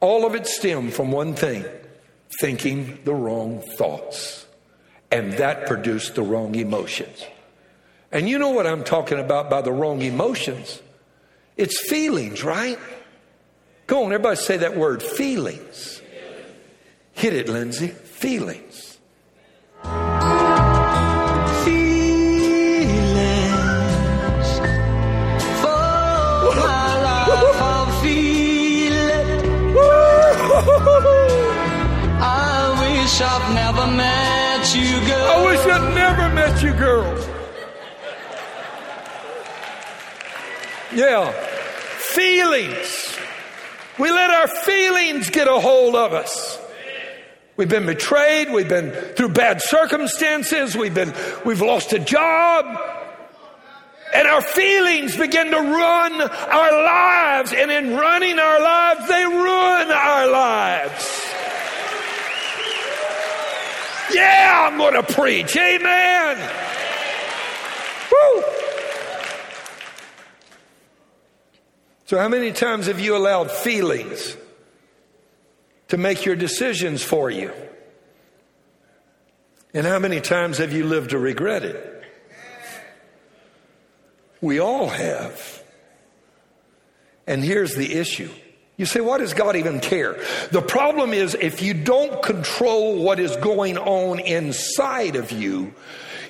all 0.00 0.26
of 0.26 0.34
it 0.34 0.46
stemmed 0.46 0.92
from 0.92 1.10
one 1.10 1.34
thing 1.34 1.64
thinking 2.40 2.98
the 3.04 3.14
wrong 3.14 3.60
thoughts. 3.60 4.46
And 5.10 5.34
that 5.34 5.66
produced 5.66 6.16
the 6.16 6.22
wrong 6.22 6.54
emotions. 6.54 7.24
And 8.14 8.28
you 8.28 8.38
know 8.38 8.50
what 8.50 8.64
I'm 8.64 8.84
talking 8.84 9.18
about 9.18 9.50
by 9.50 9.60
the 9.60 9.72
wrong 9.72 10.00
emotions? 10.00 10.80
It's 11.56 11.80
feelings, 11.90 12.44
right? 12.44 12.78
Go 13.88 14.04
on, 14.04 14.12
everybody 14.12 14.36
say 14.36 14.56
that 14.58 14.76
word 14.76 15.02
feelings. 15.02 16.00
Hit 17.14 17.34
it, 17.34 17.48
Lindsay. 17.48 17.88
Feelings. 17.88 18.98
I 32.26 32.76
wish 32.78 33.20
I've 33.20 33.54
never 33.54 33.86
met 33.88 34.72
you, 34.72 35.00
girl. 35.04 35.26
I 35.26 35.44
wish 35.46 35.66
I'd 35.66 35.94
never 35.94 36.32
met 36.32 36.62
you, 36.62 36.72
girl. 36.74 37.33
Yeah. 40.94 41.32
Feelings. 41.32 43.16
We 43.98 44.10
let 44.10 44.30
our 44.30 44.48
feelings 44.48 45.30
get 45.30 45.48
a 45.48 45.58
hold 45.60 45.94
of 45.94 46.12
us. 46.12 46.58
We've 47.56 47.68
been 47.68 47.86
betrayed. 47.86 48.52
We've 48.52 48.68
been 48.68 48.90
through 48.90 49.30
bad 49.30 49.62
circumstances. 49.62 50.76
We've 50.76 50.94
been, 50.94 51.14
we've 51.44 51.60
lost 51.60 51.92
a 51.92 51.98
job. 52.00 52.80
And 54.12 54.28
our 54.28 54.42
feelings 54.42 55.16
begin 55.16 55.50
to 55.50 55.58
run 55.58 56.20
our 56.20 56.84
lives. 56.84 57.52
And 57.52 57.70
in 57.70 57.96
running 57.96 58.38
our 58.38 58.60
lives, 58.60 59.08
they 59.08 59.24
ruin 59.24 59.90
our 59.90 60.30
lives. 60.30 61.20
Yeah, 64.12 64.68
I'm 64.70 64.78
going 64.78 64.94
to 64.94 65.02
preach. 65.02 65.56
Amen. 65.56 66.36
Woo. 68.12 68.42
So, 72.06 72.18
how 72.18 72.28
many 72.28 72.52
times 72.52 72.86
have 72.86 73.00
you 73.00 73.16
allowed 73.16 73.50
feelings 73.50 74.36
to 75.88 75.96
make 75.96 76.26
your 76.26 76.36
decisions 76.36 77.02
for 77.02 77.30
you? 77.30 77.52
And 79.72 79.86
how 79.86 79.98
many 79.98 80.20
times 80.20 80.58
have 80.58 80.72
you 80.72 80.84
lived 80.84 81.10
to 81.10 81.18
regret 81.18 81.64
it? 81.64 82.04
We 84.40 84.60
all 84.60 84.88
have. 84.88 85.62
And 87.26 87.42
here's 87.42 87.74
the 87.74 87.94
issue. 87.94 88.30
You 88.76 88.86
say, 88.86 89.00
why 89.00 89.18
does 89.18 89.32
God 89.32 89.56
even 89.56 89.80
care? 89.80 90.22
The 90.50 90.60
problem 90.60 91.12
is 91.12 91.34
if 91.34 91.62
you 91.62 91.72
don't 91.72 92.22
control 92.22 93.02
what 93.02 93.18
is 93.18 93.34
going 93.36 93.78
on 93.78 94.18
inside 94.18 95.16
of 95.16 95.32
you, 95.32 95.72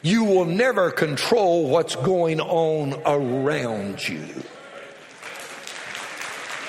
you 0.02 0.24
will 0.24 0.44
never 0.44 0.90
control 0.90 1.68
what's 1.68 1.96
going 1.96 2.40
on 2.40 3.00
around 3.06 4.06
you. 4.06 4.24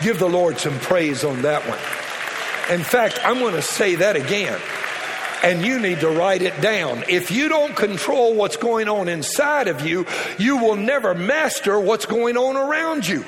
Give 0.01 0.19
the 0.19 0.29
Lord 0.29 0.57
some 0.57 0.79
praise 0.79 1.23
on 1.23 1.41
that 1.43 1.67
one. 1.67 1.79
In 2.77 2.83
fact, 2.83 3.19
I'm 3.23 3.39
going 3.39 3.53
to 3.53 3.61
say 3.61 3.95
that 3.95 4.15
again. 4.15 4.59
And 5.43 5.63
you 5.63 5.79
need 5.79 5.99
to 5.99 6.09
write 6.09 6.41
it 6.41 6.59
down. 6.59 7.03
If 7.07 7.29
you 7.29 7.49
don't 7.49 7.75
control 7.75 8.33
what's 8.33 8.57
going 8.57 8.89
on 8.89 9.07
inside 9.07 9.67
of 9.67 9.85
you, 9.85 10.07
you 10.39 10.57
will 10.57 10.75
never 10.75 11.13
master 11.13 11.79
what's 11.79 12.07
going 12.07 12.35
on 12.35 12.57
around 12.57 13.07
you. 13.07 13.23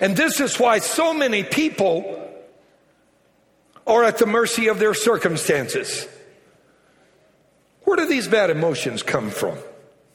And 0.00 0.16
this 0.16 0.40
is 0.40 0.58
why 0.60 0.80
so 0.80 1.14
many 1.14 1.42
people 1.42 2.20
are 3.86 4.04
at 4.04 4.18
the 4.18 4.26
mercy 4.26 4.68
of 4.68 4.78
their 4.78 4.94
circumstances. 4.94 6.06
Where 7.84 7.96
do 7.96 8.06
these 8.06 8.28
bad 8.28 8.50
emotions 8.50 9.02
come 9.02 9.30
from? 9.30 9.56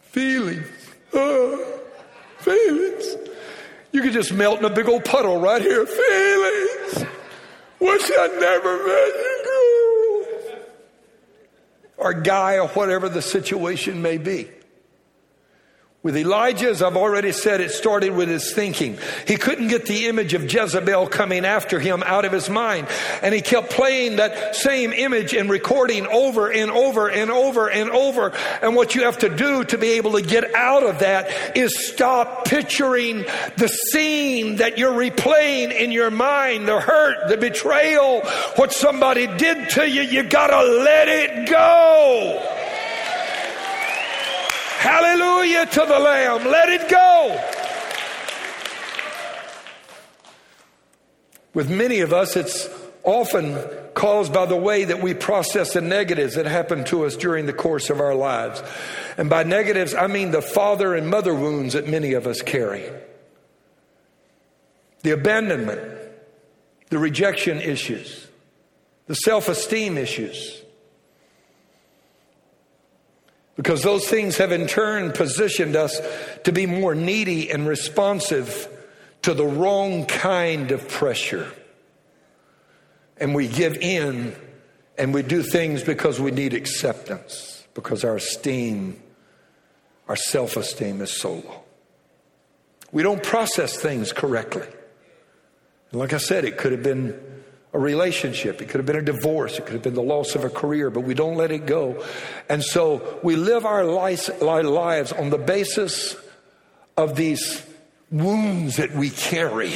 Feelings. 0.01 0.67
Uh, 1.13 1.57
feelings. 2.39 3.28
You 3.91 4.01
could 4.01 4.13
just 4.13 4.31
melt 4.33 4.59
in 4.59 4.65
a 4.65 4.69
big 4.69 4.87
old 4.87 5.05
puddle 5.05 5.39
right 5.39 5.61
here. 5.61 5.85
Feelings. 5.85 7.05
Wish 7.79 8.11
I 8.17 8.27
never 8.39 8.77
met 8.85 9.07
you, 9.15 9.43
girl. 9.45 10.61
Or 11.97 12.13
guy, 12.13 12.57
or 12.57 12.67
whatever 12.69 13.09
the 13.09 13.21
situation 13.21 14.01
may 14.01 14.17
be. 14.17 14.47
With 16.01 16.15
Elijah, 16.15 16.69
as 16.69 16.81
I've 16.81 16.95
already 16.95 17.33
said, 17.33 17.59
it 17.59 17.71
started 17.71 18.11
with 18.11 18.29
his 18.29 18.53
thinking. 18.53 18.97
He 19.27 19.35
couldn't 19.35 19.67
get 19.67 19.85
the 19.85 20.07
image 20.07 20.33
of 20.33 20.49
Jezebel 20.49 21.07
coming 21.07 21.43
after 21.43 21.77
him 21.77 22.03
out 22.03 22.23
of 22.23 22.31
his 22.31 22.49
mind. 22.49 22.87
And 23.21 23.35
he 23.35 23.41
kept 23.41 23.71
playing 23.71 24.15
that 24.15 24.55
same 24.55 24.93
image 24.93 25.33
and 25.33 25.49
recording 25.49 26.07
over 26.07 26.49
and 26.53 26.71
over 26.71 27.09
and 27.09 27.29
over 27.29 27.69
and 27.69 27.89
over. 27.89 28.31
And 28.61 28.77
what 28.77 28.95
you 28.95 29.03
have 29.03 29.17
to 29.17 29.35
do 29.35 29.65
to 29.65 29.77
be 29.77 29.97
able 29.97 30.13
to 30.13 30.21
get 30.21 30.55
out 30.55 30.83
of 30.83 30.99
that 30.99 31.57
is 31.57 31.89
stop 31.89 32.45
picturing 32.45 33.25
the 33.57 33.67
scene 33.67 34.55
that 34.55 34.77
you're 34.77 34.93
replaying 34.93 35.77
in 35.77 35.91
your 35.91 36.11
mind, 36.11 36.65
the 36.65 36.79
hurt, 36.79 37.27
the 37.27 37.35
betrayal, 37.35 38.21
what 38.55 38.71
somebody 38.71 39.27
did 39.27 39.69
to 39.71 39.89
you. 39.89 40.03
You 40.03 40.23
gotta 40.23 40.63
let 40.63 41.09
it 41.09 41.49
go. 41.49 42.58
Hallelujah 44.79 45.65
to 45.65 45.79
the 45.81 45.99
Lamb. 45.99 46.45
Let 46.45 46.69
it 46.69 46.89
go. 46.89 47.37
With 51.53 51.69
many 51.69 51.99
of 51.99 52.13
us, 52.13 52.37
it's 52.37 52.69
often 53.03 53.57
caused 53.93 54.31
by 54.31 54.45
the 54.45 54.55
way 54.55 54.85
that 54.85 55.03
we 55.03 55.13
process 55.13 55.73
the 55.73 55.81
negatives 55.81 56.35
that 56.35 56.45
happen 56.45 56.85
to 56.85 57.05
us 57.05 57.17
during 57.17 57.45
the 57.45 57.51
course 57.51 57.89
of 57.89 57.99
our 57.99 58.15
lives. 58.15 58.63
And 59.17 59.29
by 59.29 59.43
negatives, 59.43 59.93
I 59.93 60.07
mean 60.07 60.31
the 60.31 60.41
father 60.41 60.95
and 60.95 61.09
mother 61.09 61.35
wounds 61.35 61.73
that 61.73 61.89
many 61.89 62.13
of 62.13 62.25
us 62.25 62.41
carry, 62.41 62.89
the 65.01 65.11
abandonment, 65.11 65.81
the 66.89 66.99
rejection 66.99 67.59
issues, 67.59 68.27
the 69.07 69.15
self 69.15 69.49
esteem 69.49 69.97
issues 69.97 70.58
because 73.59 73.83
those 73.83 74.07
things 74.07 74.37
have 74.37 74.53
in 74.53 74.67
turn 74.67 75.11
positioned 75.11 75.75
us 75.75 75.99
to 76.45 76.51
be 76.53 76.65
more 76.65 76.95
needy 76.95 77.51
and 77.51 77.67
responsive 77.67 78.69
to 79.21 79.33
the 79.33 79.45
wrong 79.45 80.05
kind 80.05 80.71
of 80.71 80.87
pressure. 80.87 81.51
And 83.17 83.35
we 83.35 83.49
give 83.49 83.75
in 83.75 84.33
and 84.97 85.13
we 85.13 85.23
do 85.23 85.43
things 85.43 85.83
because 85.83 86.21
we 86.21 86.31
need 86.31 86.53
acceptance, 86.53 87.67
because 87.73 88.05
our 88.05 88.15
esteem, 88.15 88.97
our 90.07 90.15
self 90.15 90.55
esteem 90.55 91.01
is 91.01 91.19
so 91.19 91.33
low. 91.33 91.63
We 92.93 93.03
don't 93.03 93.21
process 93.21 93.75
things 93.75 94.13
correctly. 94.13 94.67
Like 95.91 96.13
I 96.13 96.17
said, 96.17 96.45
it 96.45 96.57
could 96.57 96.71
have 96.71 96.83
been 96.83 97.21
a 97.71 97.79
relationship. 97.79 98.61
It 98.61 98.69
could 98.69 98.79
have 98.79 98.85
been 98.85 98.95
a 98.95 99.01
divorce. 99.01 99.57
It 99.59 99.65
could 99.65 99.73
have 99.73 99.83
been 99.83 99.93
the 99.93 100.01
loss 100.01 100.35
of 100.35 100.43
a 100.43 100.49
career, 100.49 100.89
but 100.89 101.01
we 101.01 101.13
don't 101.13 101.35
let 101.35 101.51
it 101.51 101.65
go. 101.65 102.03
And 102.47 102.63
so 102.63 103.19
we 103.23 103.35
live 103.35 103.65
our 103.65 103.85
lives, 103.85 104.29
on 105.11 105.29
the 105.29 105.37
basis 105.37 106.15
of 106.97 107.15
these 107.15 107.63
wounds 108.11 108.77
that 108.77 108.91
we 108.93 109.09
carry. 109.09 109.73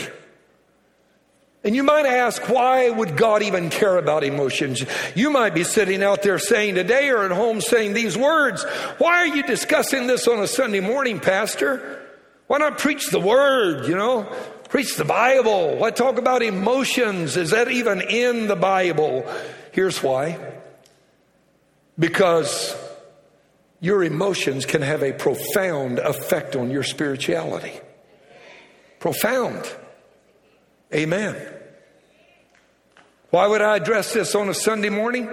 And 1.63 1.75
you 1.75 1.83
might 1.83 2.05
ask, 2.05 2.49
why 2.49 2.89
would 2.89 3.15
God 3.15 3.41
even 3.41 3.69
care 3.69 3.97
about 3.97 4.25
emotions? 4.25 4.83
You 5.15 5.29
might 5.29 5.53
be 5.53 5.63
sitting 5.63 6.03
out 6.03 6.21
there 6.21 6.37
saying 6.37 6.75
today 6.75 7.09
or 7.09 7.23
at 7.23 7.31
home 7.31 7.61
saying 7.61 7.93
these 7.93 8.17
words. 8.17 8.65
Why 8.97 9.19
are 9.19 9.27
you 9.27 9.43
discussing 9.43 10.07
this 10.07 10.27
on 10.27 10.39
a 10.39 10.47
Sunday 10.47 10.81
morning, 10.81 11.21
Pastor? 11.21 12.01
Why 12.47 12.57
not 12.57 12.79
preach 12.79 13.11
the 13.11 13.19
word, 13.19 13.87
you 13.87 13.95
know? 13.95 14.27
Preach 14.73 14.95
the 14.95 15.05
Bible. 15.05 15.75
Why 15.75 15.91
talk 15.91 16.17
about 16.17 16.41
emotions? 16.41 17.37
Is 17.37 17.51
that 17.51 17.69
even 17.69 18.01
in 18.01 18.47
the 18.47 18.55
Bible? 18.55 19.23
Here's 19.71 20.01
why. 20.01 20.39
Because 21.99 22.75
your 23.81 24.03
emotions 24.03 24.65
can 24.65 24.81
have 24.81 25.03
a 25.03 25.13
profound 25.13 25.99
effect 25.99 26.55
on 26.55 26.71
your 26.71 26.81
spirituality. 26.81 27.79
Profound. 28.99 29.71
Amen. 30.91 31.35
Why 33.29 33.45
would 33.45 33.61
I 33.61 33.75
address 33.75 34.11
this 34.11 34.33
on 34.33 34.49
a 34.49 34.55
Sunday 34.55 34.89
morning? 34.89 35.29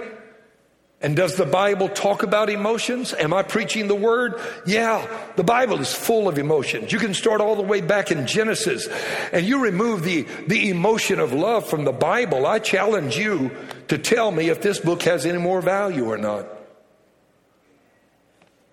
And 1.03 1.15
does 1.15 1.35
the 1.35 1.45
Bible 1.45 1.89
talk 1.89 2.21
about 2.21 2.49
emotions? 2.49 3.13
Am 3.13 3.33
I 3.33 3.41
preaching 3.41 3.87
the 3.87 3.95
word? 3.95 4.39
Yeah, 4.67 5.07
the 5.35 5.43
Bible 5.43 5.79
is 5.79 5.91
full 5.91 6.27
of 6.27 6.37
emotions. 6.37 6.91
You 6.91 6.99
can 6.99 7.15
start 7.15 7.41
all 7.41 7.55
the 7.55 7.63
way 7.63 7.81
back 7.81 8.11
in 8.11 8.27
Genesis 8.27 8.87
and 9.31 9.43
you 9.43 9.63
remove 9.63 10.03
the, 10.03 10.27
the 10.47 10.69
emotion 10.69 11.19
of 11.19 11.33
love 11.33 11.67
from 11.67 11.85
the 11.85 11.91
Bible. 11.91 12.45
I 12.45 12.59
challenge 12.59 13.17
you 13.17 13.49
to 13.87 13.97
tell 13.97 14.31
me 14.31 14.49
if 14.49 14.61
this 14.61 14.79
book 14.79 15.01
has 15.03 15.25
any 15.25 15.39
more 15.39 15.61
value 15.61 16.05
or 16.05 16.19
not. 16.19 16.47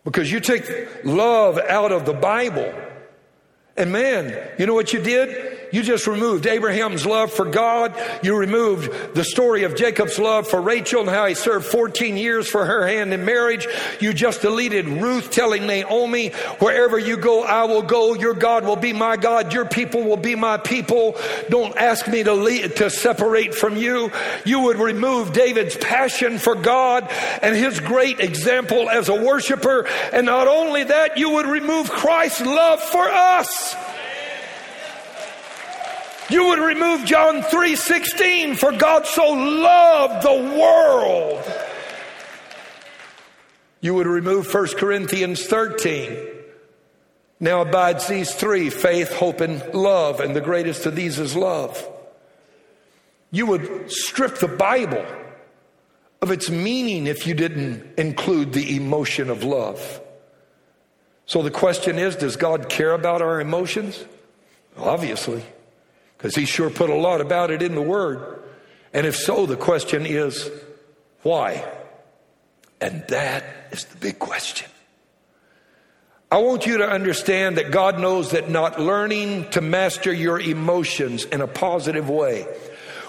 Because 0.05 0.31
you 0.31 0.41
take 0.41 0.65
love 1.05 1.59
out 1.59 1.93
of 1.93 2.05
the 2.05 2.13
Bible 2.13 2.75
and 3.79 3.93
man, 3.93 4.37
you 4.59 4.67
know 4.67 4.75
what 4.75 4.93
you 4.93 5.01
did? 5.01 5.68
You 5.71 5.83
just 5.83 6.07
removed 6.07 6.47
Abraham's 6.47 7.05
love 7.05 7.33
for 7.33 7.45
God. 7.45 7.95
You 8.23 8.37
removed 8.37 9.15
the 9.15 9.25
story 9.25 9.65
of 9.65 9.77
Jacob's 9.77 10.19
love 10.19 10.49
for 10.49 10.61
Rachel 10.61 11.03
and 11.03 11.11
how 11.11 11.27
he 11.27 11.35
served 11.35 11.67
14 11.67 12.17
years 12.17 12.49
for 12.49 12.65
her 12.65 12.87
hand 12.87 13.13
in 13.13 13.25
marriage. 13.25 13.67
You 14.01 14.13
just 14.13 14.43
deleted 14.43 14.89
Ruth 14.89 15.31
telling 15.31 15.67
Naomi, 15.67 16.31
wherever 16.59 16.99
you 16.99 17.17
go, 17.17 17.43
I 17.43 17.65
will 17.65 17.83
go. 17.83 18.15
Your 18.15 18.35
God 18.35 18.65
will 18.65 18.77
be 18.77 18.93
my 18.93 19.17
God. 19.17 19.53
Your 19.53 19.67
people 19.67 20.03
will 20.03 20.17
be 20.17 20.35
my 20.35 20.57
people. 20.57 21.17
Don't 21.51 21.77
ask 21.77 22.09
me 22.09 22.23
to 22.23 22.33
lead, 22.33 22.77
to 22.77 22.91
separate 22.91 23.55
from 23.55 23.77
you. 23.77 24.11
You 24.45 24.61
would 24.61 24.79
remove 24.79 25.33
David's 25.33 25.77
passion 25.77 26.39
for 26.39 26.55
God 26.55 27.09
and 27.43 27.55
his 27.55 27.81
great 27.81 28.21
example 28.21 28.89
as 28.89 29.09
a 29.09 29.15
worshiper. 29.15 29.87
And 30.13 30.27
not 30.27 30.49
only 30.49 30.85
that, 30.85 31.19
you 31.19 31.31
would 31.31 31.47
remove 31.47 31.91
Christ's 31.91 32.41
love 32.41 32.81
for 32.81 33.09
us. 33.09 33.75
You 36.31 36.49
would 36.49 36.59
remove 36.59 37.07
John 37.07 37.43
3:16 37.43 38.55
for 38.55 38.71
God 38.73 39.07
so 39.07 39.33
loved 39.33 40.23
the 40.23 40.59
world. 40.59 41.43
You 43.81 43.95
would 43.95 44.07
remove 44.07 44.47
1 44.47 44.77
Corinthians 44.77 45.47
13. 45.47 46.19
Now 47.41 47.63
abides 47.63 48.09
these 48.09 48.35
three 48.35 48.69
faith, 48.69 49.15
hope, 49.15 49.41
and 49.41 49.63
love, 49.73 50.21
and 50.21 50.37
the 50.37 50.41
greatest 50.41 50.85
of 50.85 50.97
these 50.97 51.19
is 51.19 51.35
love. 51.35 51.89
You 53.31 53.47
would 53.47 53.91
strip 53.91 54.39
the 54.39 54.49
Bible 54.49 55.07
of 56.21 56.31
its 56.31 56.51
meaning 56.51 57.07
if 57.07 57.27
you 57.27 57.33
didn't 57.33 57.99
include 57.99 58.53
the 58.53 58.77
emotion 58.77 59.31
of 59.31 59.45
love. 59.45 60.01
So 61.25 61.43
the 61.43 61.51
question 61.51 61.99
is 61.99 62.17
does 62.17 62.37
God 62.37 62.69
care 62.69 62.93
about 62.93 63.23
our 63.23 63.41
emotions? 63.41 64.05
Obviously 64.77 65.45
because 66.19 66.35
he 66.35 66.45
sure 66.45 66.69
put 66.69 66.91
a 66.91 66.95
lot 66.95 67.21
about 67.21 67.53
it 67.53 67.63
in 67.63 67.77
the 67.77 67.83
Word. 67.83 68.43
And 68.93 69.07
if 69.07 69.15
so, 69.17 69.47
the 69.47 69.57
question 69.57 70.05
is, 70.05 70.51
why? 71.23 71.65
And 72.81 73.05
that 73.09 73.45
is 73.71 73.85
the 73.85 73.97
big 73.99 74.19
question. 74.19 74.69
I 76.31 76.39
want 76.39 76.67
you 76.67 76.79
to 76.79 76.89
understand 76.89 77.57
that 77.57 77.71
God 77.71 78.01
knows 78.01 78.33
that 78.33 78.51
not 78.51 78.81
learning 78.81 79.49
to 79.51 79.61
master 79.61 80.13
your 80.13 80.41
emotions 80.41 81.25
in 81.25 81.41
a 81.41 81.47
positive 81.47 82.11
way 82.11 82.47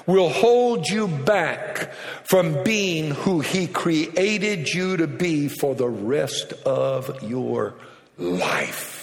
will 0.06 0.30
hold 0.30 0.88
you 0.88 1.08
back 1.08 1.92
from 2.24 2.64
being 2.64 3.12
who 3.12 3.42
He 3.42 3.68
created 3.68 4.70
you 4.70 4.98
to 4.98 5.08
be 5.08 5.48
for 5.48 5.74
the 5.74 5.90
rest 5.90 6.54
of 6.66 7.24
your 7.24 7.74
life 8.18 8.99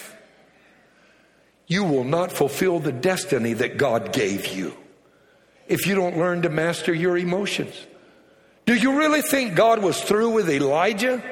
you 1.66 1.84
will 1.84 2.04
not 2.04 2.32
fulfill 2.32 2.78
the 2.78 2.92
destiny 2.92 3.52
that 3.54 3.76
God 3.76 4.12
gave 4.12 4.48
you 4.48 4.74
if 5.66 5.86
you 5.86 5.94
don't 5.94 6.18
learn 6.18 6.42
to 6.42 6.48
master 6.48 6.94
your 6.94 7.18
emotions. 7.18 7.74
Do 8.66 8.74
you 8.74 8.98
really 8.98 9.22
think 9.22 9.54
God 9.54 9.82
was 9.82 10.00
through 10.00 10.30
with 10.30 10.50
Elijah 10.50 11.22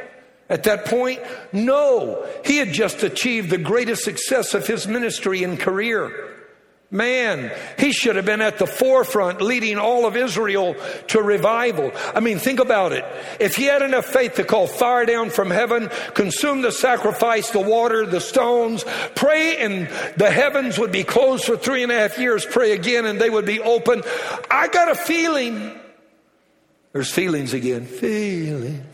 at 0.48 0.64
that 0.64 0.86
point? 0.86 1.20
No, 1.52 2.26
he 2.44 2.58
had 2.58 2.72
just 2.72 3.02
achieved 3.02 3.50
the 3.50 3.58
greatest 3.58 4.04
success 4.04 4.54
of 4.54 4.66
his 4.66 4.86
ministry 4.86 5.42
and 5.42 5.58
career. 5.58 6.30
Man, 6.94 7.50
he 7.76 7.90
should 7.90 8.14
have 8.14 8.24
been 8.24 8.40
at 8.40 8.58
the 8.58 8.68
forefront 8.68 9.42
leading 9.42 9.78
all 9.78 10.06
of 10.06 10.16
Israel 10.16 10.76
to 11.08 11.20
revival. 11.20 11.90
I 12.14 12.20
mean, 12.20 12.38
think 12.38 12.60
about 12.60 12.92
it. 12.92 13.04
If 13.40 13.56
he 13.56 13.64
had 13.64 13.82
enough 13.82 14.06
faith 14.06 14.34
to 14.34 14.44
call 14.44 14.68
fire 14.68 15.04
down 15.04 15.30
from 15.30 15.50
heaven, 15.50 15.90
consume 16.14 16.62
the 16.62 16.70
sacrifice, 16.70 17.50
the 17.50 17.58
water, 17.58 18.06
the 18.06 18.20
stones, 18.20 18.84
pray 19.16 19.56
and 19.56 19.88
the 20.16 20.30
heavens 20.30 20.78
would 20.78 20.92
be 20.92 21.02
closed 21.02 21.46
for 21.46 21.56
three 21.56 21.82
and 21.82 21.90
a 21.90 21.96
half 21.96 22.16
years, 22.16 22.46
pray 22.46 22.70
again 22.70 23.06
and 23.06 23.20
they 23.20 23.28
would 23.28 23.44
be 23.44 23.58
open. 23.58 24.04
I 24.48 24.68
got 24.68 24.88
a 24.88 24.94
feeling. 24.94 25.76
There's 26.92 27.10
feelings 27.10 27.54
again. 27.54 27.86
Feelings. 27.86 28.86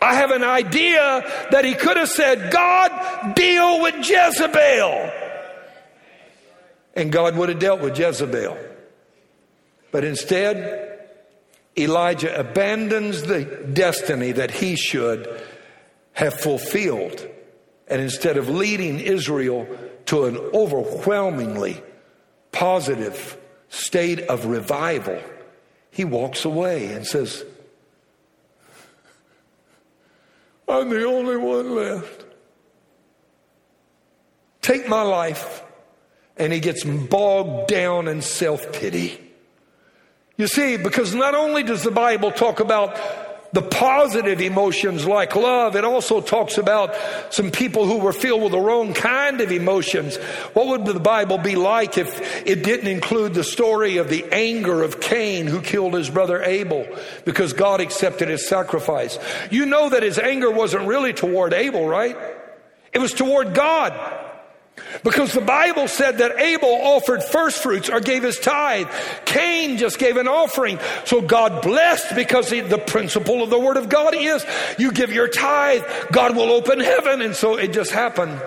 I 0.00 0.14
have 0.14 0.30
an 0.30 0.44
idea 0.44 1.46
that 1.50 1.66
he 1.66 1.74
could 1.74 1.98
have 1.98 2.08
said, 2.08 2.50
God, 2.50 3.34
deal 3.34 3.82
with 3.82 3.96
Jezebel 3.96 5.27
and 6.98 7.12
God 7.12 7.36
would 7.36 7.48
have 7.48 7.60
dealt 7.60 7.80
with 7.80 7.96
Jezebel. 7.96 8.58
But 9.92 10.02
instead, 10.02 10.98
Elijah 11.78 12.36
abandons 12.36 13.22
the 13.22 13.44
destiny 13.44 14.32
that 14.32 14.50
he 14.50 14.74
should 14.74 15.46
have 16.14 16.34
fulfilled. 16.34 17.24
And 17.86 18.02
instead 18.02 18.36
of 18.36 18.48
leading 18.48 18.98
Israel 18.98 19.68
to 20.06 20.24
an 20.24 20.36
overwhelmingly 20.52 21.80
positive 22.50 23.38
state 23.68 24.22
of 24.22 24.46
revival, 24.46 25.22
he 25.92 26.04
walks 26.04 26.44
away 26.44 26.92
and 26.92 27.06
says, 27.06 27.44
I'm 30.68 30.90
the 30.90 31.06
only 31.06 31.36
one 31.36 31.76
left. 31.76 32.24
Take 34.62 34.88
my 34.88 35.02
life 35.02 35.62
and 36.38 36.52
he 36.52 36.60
gets 36.60 36.84
bogged 36.84 37.68
down 37.68 38.08
in 38.08 38.22
self 38.22 38.72
pity. 38.72 39.20
You 40.36 40.46
see, 40.46 40.76
because 40.76 41.14
not 41.14 41.34
only 41.34 41.64
does 41.64 41.82
the 41.82 41.90
Bible 41.90 42.30
talk 42.30 42.60
about 42.60 42.96
the 43.52 43.62
positive 43.62 44.40
emotions 44.40 45.06
like 45.06 45.34
love, 45.34 45.74
it 45.74 45.84
also 45.84 46.20
talks 46.20 46.58
about 46.58 46.94
some 47.30 47.50
people 47.50 47.86
who 47.86 47.98
were 47.98 48.12
filled 48.12 48.42
with 48.42 48.52
the 48.52 48.60
wrong 48.60 48.92
kind 48.92 49.40
of 49.40 49.50
emotions. 49.50 50.16
What 50.52 50.66
would 50.68 50.84
the 50.84 51.00
Bible 51.00 51.38
be 51.38 51.56
like 51.56 51.96
if 51.96 52.46
it 52.46 52.62
didn't 52.62 52.88
include 52.88 53.34
the 53.34 53.44
story 53.44 53.96
of 53.96 54.10
the 54.10 54.24
anger 54.30 54.82
of 54.82 55.00
Cain 55.00 55.46
who 55.46 55.60
killed 55.60 55.94
his 55.94 56.10
brother 56.10 56.42
Abel 56.42 56.86
because 57.24 57.52
God 57.52 57.80
accepted 57.80 58.28
his 58.28 58.46
sacrifice? 58.46 59.18
You 59.50 59.66
know 59.66 59.88
that 59.88 60.02
his 60.02 60.18
anger 60.18 60.50
wasn't 60.50 60.86
really 60.86 61.14
toward 61.14 61.54
Abel, 61.54 61.86
right? 61.86 62.16
It 62.92 62.98
was 62.98 63.12
toward 63.12 63.54
God. 63.54 64.26
Because 65.04 65.32
the 65.32 65.40
Bible 65.40 65.88
said 65.88 66.18
that 66.18 66.38
Abel 66.38 66.68
offered 66.68 67.22
first 67.22 67.62
fruits 67.62 67.88
or 67.88 68.00
gave 68.00 68.22
his 68.22 68.38
tithe. 68.38 68.88
Cain 69.24 69.76
just 69.76 69.98
gave 69.98 70.16
an 70.16 70.28
offering. 70.28 70.78
So 71.04 71.20
God 71.20 71.62
blessed 71.62 72.14
because 72.14 72.50
the, 72.50 72.60
the 72.60 72.78
principle 72.78 73.42
of 73.42 73.50
the 73.50 73.58
Word 73.58 73.76
of 73.76 73.88
God 73.88 74.14
is 74.14 74.44
you 74.78 74.92
give 74.92 75.12
your 75.12 75.28
tithe, 75.28 75.82
God 76.12 76.36
will 76.36 76.50
open 76.50 76.80
heaven. 76.80 77.22
And 77.22 77.34
so 77.34 77.56
it 77.56 77.72
just 77.72 77.90
happened. 77.92 78.40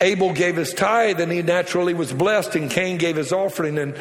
Abel 0.00 0.32
gave 0.32 0.56
his 0.56 0.74
tithe 0.74 1.20
and 1.20 1.32
he 1.32 1.42
naturally 1.42 1.94
was 1.94 2.12
blessed, 2.12 2.54
and 2.54 2.70
Cain 2.70 2.98
gave 2.98 3.16
his 3.16 3.32
offering 3.32 3.78
and 3.78 3.96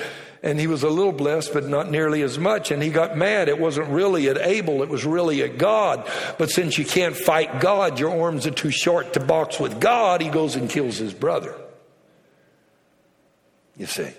and 0.45 0.59
he 0.59 0.67
was 0.67 0.83
a 0.83 0.89
little 0.89 1.11
blessed, 1.11 1.53
but 1.53 1.67
not 1.67 1.89
nearly 1.89 2.21
as 2.21 2.37
much. 2.37 2.69
And 2.69 2.81
he 2.81 2.89
got 2.89 3.17
mad. 3.17 3.49
It 3.49 3.59
wasn't 3.59 3.89
really 3.89 4.29
at 4.29 4.37
Abel, 4.37 4.83
it 4.83 4.89
was 4.89 5.03
really 5.03 5.41
at 5.41 5.57
God. 5.57 6.07
But 6.37 6.51
since 6.51 6.77
you 6.77 6.85
can't 6.85 7.17
fight 7.17 7.59
God, 7.59 7.99
your 7.99 8.21
arms 8.21 8.45
are 8.45 8.51
too 8.51 8.69
short 8.69 9.13
to 9.13 9.19
box 9.19 9.59
with 9.59 9.81
God, 9.81 10.21
he 10.21 10.29
goes 10.29 10.55
and 10.55 10.69
kills 10.69 10.97
his 10.97 11.13
brother. 11.13 11.59
You 13.75 13.87
see. 13.87 14.11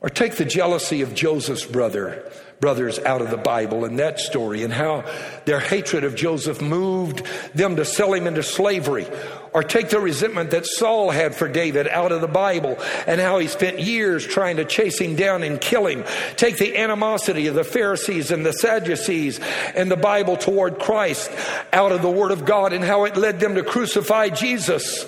Or 0.00 0.08
take 0.08 0.36
the 0.36 0.46
jealousy 0.46 1.02
of 1.02 1.14
Joseph's 1.14 1.66
brother, 1.66 2.32
brothers 2.60 2.98
out 2.98 3.22
of 3.22 3.30
the 3.30 3.38
Bible 3.38 3.86
and 3.86 3.98
that 3.98 4.20
story 4.20 4.62
and 4.62 4.72
how 4.72 5.04
their 5.46 5.60
hatred 5.60 6.04
of 6.04 6.14
Joseph 6.14 6.60
moved 6.60 7.26
them 7.54 7.76
to 7.76 7.84
sell 7.84 8.12
him 8.12 8.26
into 8.26 8.42
slavery. 8.42 9.06
Or 9.52 9.64
take 9.64 9.88
the 9.88 9.98
resentment 9.98 10.52
that 10.52 10.64
Saul 10.64 11.10
had 11.10 11.34
for 11.34 11.48
David 11.48 11.88
out 11.88 12.12
of 12.12 12.20
the 12.20 12.28
Bible 12.28 12.78
and 13.06 13.20
how 13.20 13.38
he 13.38 13.48
spent 13.48 13.80
years 13.80 14.24
trying 14.24 14.58
to 14.58 14.64
chase 14.64 15.00
him 15.00 15.16
down 15.16 15.42
and 15.42 15.60
kill 15.60 15.86
him. 15.86 16.04
Take 16.36 16.58
the 16.58 16.76
animosity 16.76 17.48
of 17.48 17.56
the 17.56 17.64
Pharisees 17.64 18.30
and 18.30 18.46
the 18.46 18.52
Sadducees 18.52 19.40
and 19.74 19.90
the 19.90 19.96
Bible 19.96 20.36
toward 20.36 20.78
Christ 20.78 21.32
out 21.72 21.90
of 21.90 22.02
the 22.02 22.10
Word 22.10 22.30
of 22.30 22.44
God 22.44 22.72
and 22.72 22.84
how 22.84 23.04
it 23.04 23.16
led 23.16 23.40
them 23.40 23.56
to 23.56 23.64
crucify 23.64 24.28
Jesus. 24.28 25.04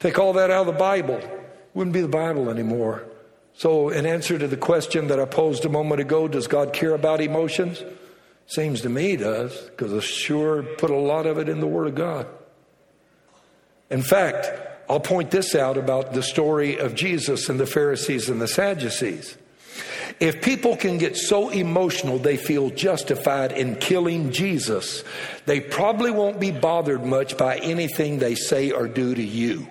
Take 0.00 0.18
all 0.18 0.32
that 0.32 0.50
out 0.50 0.66
of 0.66 0.74
the 0.74 0.78
Bible. 0.78 1.20
Wouldn't 1.74 1.94
be 1.94 2.00
the 2.00 2.08
Bible 2.08 2.50
anymore. 2.50 3.04
So, 3.58 3.88
in 3.88 4.04
answer 4.04 4.38
to 4.38 4.46
the 4.46 4.58
question 4.58 5.08
that 5.08 5.18
I 5.18 5.24
posed 5.24 5.64
a 5.64 5.70
moment 5.70 5.98
ago, 5.98 6.28
does 6.28 6.46
God 6.46 6.74
care 6.74 6.92
about 6.92 7.22
emotions? 7.22 7.82
Seems 8.46 8.82
to 8.82 8.90
me 8.90 9.10
he 9.10 9.16
does, 9.16 9.58
because 9.70 9.94
I 9.94 10.00
sure 10.00 10.62
put 10.62 10.90
a 10.90 10.96
lot 10.96 11.24
of 11.24 11.38
it 11.38 11.48
in 11.48 11.60
the 11.60 11.66
Word 11.66 11.86
of 11.86 11.94
God. 11.94 12.26
In 13.88 14.02
fact, 14.02 14.50
I'll 14.90 15.00
point 15.00 15.30
this 15.30 15.54
out 15.54 15.78
about 15.78 16.12
the 16.12 16.22
story 16.22 16.78
of 16.78 16.94
Jesus 16.94 17.48
and 17.48 17.58
the 17.58 17.66
Pharisees 17.66 18.28
and 18.28 18.42
the 18.42 18.46
Sadducees. 18.46 19.38
If 20.20 20.42
people 20.42 20.76
can 20.76 20.98
get 20.98 21.16
so 21.16 21.48
emotional 21.48 22.18
they 22.18 22.36
feel 22.36 22.68
justified 22.68 23.52
in 23.52 23.76
killing 23.76 24.32
Jesus, 24.32 25.02
they 25.46 25.60
probably 25.60 26.10
won't 26.10 26.38
be 26.38 26.50
bothered 26.50 27.06
much 27.06 27.38
by 27.38 27.56
anything 27.56 28.18
they 28.18 28.34
say 28.34 28.70
or 28.70 28.86
do 28.86 29.14
to 29.14 29.22
you 29.22 29.66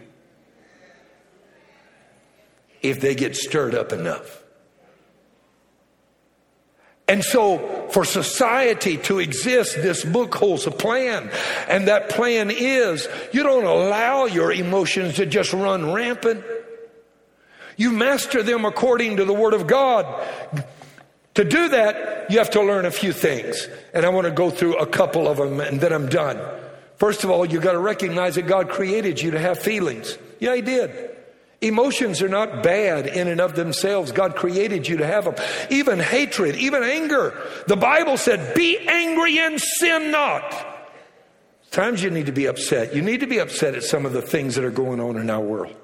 if 2.90 3.02
they 3.02 3.16
get 3.16 3.36
stirred 3.36 3.76
up 3.76 3.92
enough. 3.92 4.44
And 7.08 7.24
so, 7.24 7.88
for 7.92 8.04
society 8.04 8.98
to 8.98 9.20
exist, 9.20 9.76
this 9.76 10.04
book 10.04 10.34
holds 10.34 10.66
a 10.66 10.72
plan. 10.72 11.30
And 11.68 11.88
that 11.88 12.10
plan 12.10 12.50
is 12.50 13.08
you 13.32 13.44
don't 13.44 13.66
allow 13.66 14.26
your 14.26 14.52
emotions 14.52 15.16
to 15.16 15.28
just 15.28 15.54
run 15.54 15.94
rampant. 15.94 16.44
You 17.78 17.92
master 17.92 18.42
them 18.42 18.66
according 18.66 19.18
to 19.18 19.26
the 19.26 19.34
Word 19.34 19.54
of 19.54 19.68
God. 19.68 20.28
To 21.36 21.44
do 21.44 21.70
that, 21.70 22.32
you 22.32 22.40
have 22.40 22.50
to 22.52 22.62
learn 22.62 22.86
a 22.86 22.92
few 22.92 23.12
things. 23.12 23.68
And 23.94 24.06
I 24.06 24.10
want 24.10 24.26
to 24.26 24.32
go 24.32 24.50
through 24.50 24.78
a 24.78 24.88
couple 24.88 25.28
of 25.28 25.38
them 25.38 25.60
and 25.60 25.80
then 25.80 25.94
I'm 25.94 26.10
done. 26.10 26.40
First 26.96 27.24
of 27.24 27.30
all, 27.30 27.46
you've 27.46 27.62
got 27.62 27.74
to 27.74 27.80
recognize 27.80 28.36
that 28.36 28.44
God 28.44 28.70
created 28.70 29.22
you 29.22 29.32
to 29.32 29.40
have 29.40 29.60
feelings. 29.60 30.18
Yeah, 30.40 30.56
He 30.56 30.62
did. 30.62 31.15
Emotions 31.62 32.22
are 32.22 32.30
not 32.30 32.62
bad 32.62 33.08
in 33.08 33.28
and 33.28 33.40
of 33.40 33.56
themselves. 33.56 34.12
God 34.12 34.36
created 34.36 34.88
you 34.88 34.98
to 34.98 35.06
have 35.06 35.26
them. 35.26 35.36
Even 35.70 36.00
hatred, 36.00 36.56
even 36.56 36.84
anger. 36.84 37.34
The 37.68 37.78
Bible 37.78 38.18
said, 38.18 38.54
be 38.56 38.78
angry 38.78 39.40
and 39.40 39.60
sin 39.60 40.12
not. 40.12 40.54
Times 41.72 42.04
you 42.04 42.10
need 42.10 42.28
to 42.28 42.32
be 42.32 42.46
upset. 42.46 42.96
You 42.96 43.02
need 43.02 43.22
to 43.22 43.28
be 43.28 43.40
upset 43.40 43.76
at 43.76 43.84
some 43.84 44.06
of 44.06 44.14
the 44.14 44.22
things 44.22 44.56
that 44.56 44.64
are 44.64 44.72
going 44.72 45.00
on 45.00 45.18
in 45.18 45.30
our 45.30 45.42
world. 45.42 45.76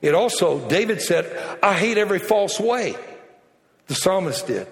It 0.00 0.14
also, 0.14 0.66
David 0.68 1.02
said, 1.02 1.58
I 1.62 1.74
hate 1.74 1.98
every 1.98 2.18
false 2.18 2.58
way. 2.58 2.96
The 3.88 3.94
psalmist 3.94 4.46
did. 4.46 4.66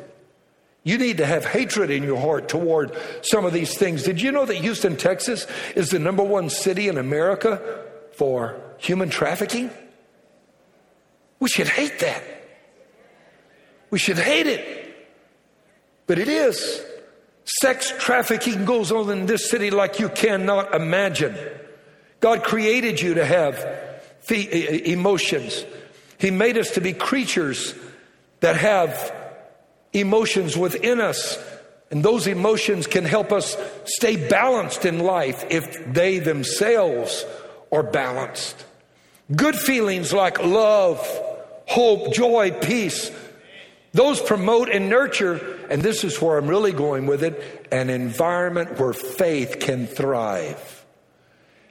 You 0.84 0.96
need 0.96 1.18
to 1.18 1.26
have 1.26 1.44
hatred 1.44 1.90
in 1.90 2.02
your 2.02 2.18
heart 2.18 2.48
toward 2.48 2.96
some 3.22 3.44
of 3.44 3.52
these 3.52 3.76
things. 3.76 4.04
Did 4.04 4.22
you 4.22 4.32
know 4.32 4.46
that 4.46 4.56
Houston, 4.56 4.96
Texas 4.96 5.46
is 5.74 5.90
the 5.90 5.98
number 5.98 6.22
one 6.22 6.48
city 6.48 6.88
in 6.88 6.96
America 6.96 7.84
for 8.12 8.58
human 8.78 9.10
trafficking? 9.10 9.70
We 11.40 11.48
should 11.48 11.68
hate 11.68 12.00
that. 12.00 12.22
We 13.90 13.98
should 13.98 14.18
hate 14.18 14.46
it. 14.46 14.96
But 16.06 16.18
it 16.18 16.28
is. 16.28 16.84
Sex 17.60 17.92
trafficking 17.98 18.64
goes 18.64 18.92
on 18.92 19.10
in 19.10 19.26
this 19.26 19.48
city 19.48 19.70
like 19.70 19.98
you 19.98 20.08
cannot 20.08 20.74
imagine. 20.74 21.36
God 22.20 22.42
created 22.42 23.00
you 23.00 23.14
to 23.14 23.24
have 23.24 24.02
emotions. 24.30 25.64
He 26.18 26.30
made 26.30 26.58
us 26.58 26.72
to 26.72 26.80
be 26.80 26.92
creatures 26.92 27.74
that 28.40 28.56
have 28.56 29.14
emotions 29.92 30.56
within 30.56 31.00
us. 31.00 31.38
And 31.90 32.04
those 32.04 32.26
emotions 32.26 32.86
can 32.86 33.04
help 33.04 33.32
us 33.32 33.56
stay 33.84 34.28
balanced 34.28 34.84
in 34.84 34.98
life 34.98 35.46
if 35.48 35.90
they 35.92 36.18
themselves 36.18 37.24
are 37.72 37.82
balanced. 37.82 38.64
Good 39.34 39.56
feelings 39.56 40.12
like 40.12 40.42
love, 40.42 40.98
hope, 41.66 42.14
joy, 42.14 42.50
peace, 42.50 43.10
those 43.92 44.20
promote 44.20 44.68
and 44.68 44.88
nurture, 44.88 45.58
and 45.70 45.82
this 45.82 46.04
is 46.04 46.20
where 46.20 46.38
I'm 46.38 46.46
really 46.46 46.72
going 46.72 47.06
with 47.06 47.22
it, 47.22 47.68
an 47.72 47.90
environment 47.90 48.78
where 48.78 48.92
faith 48.92 49.58
can 49.60 49.86
thrive. 49.86 50.84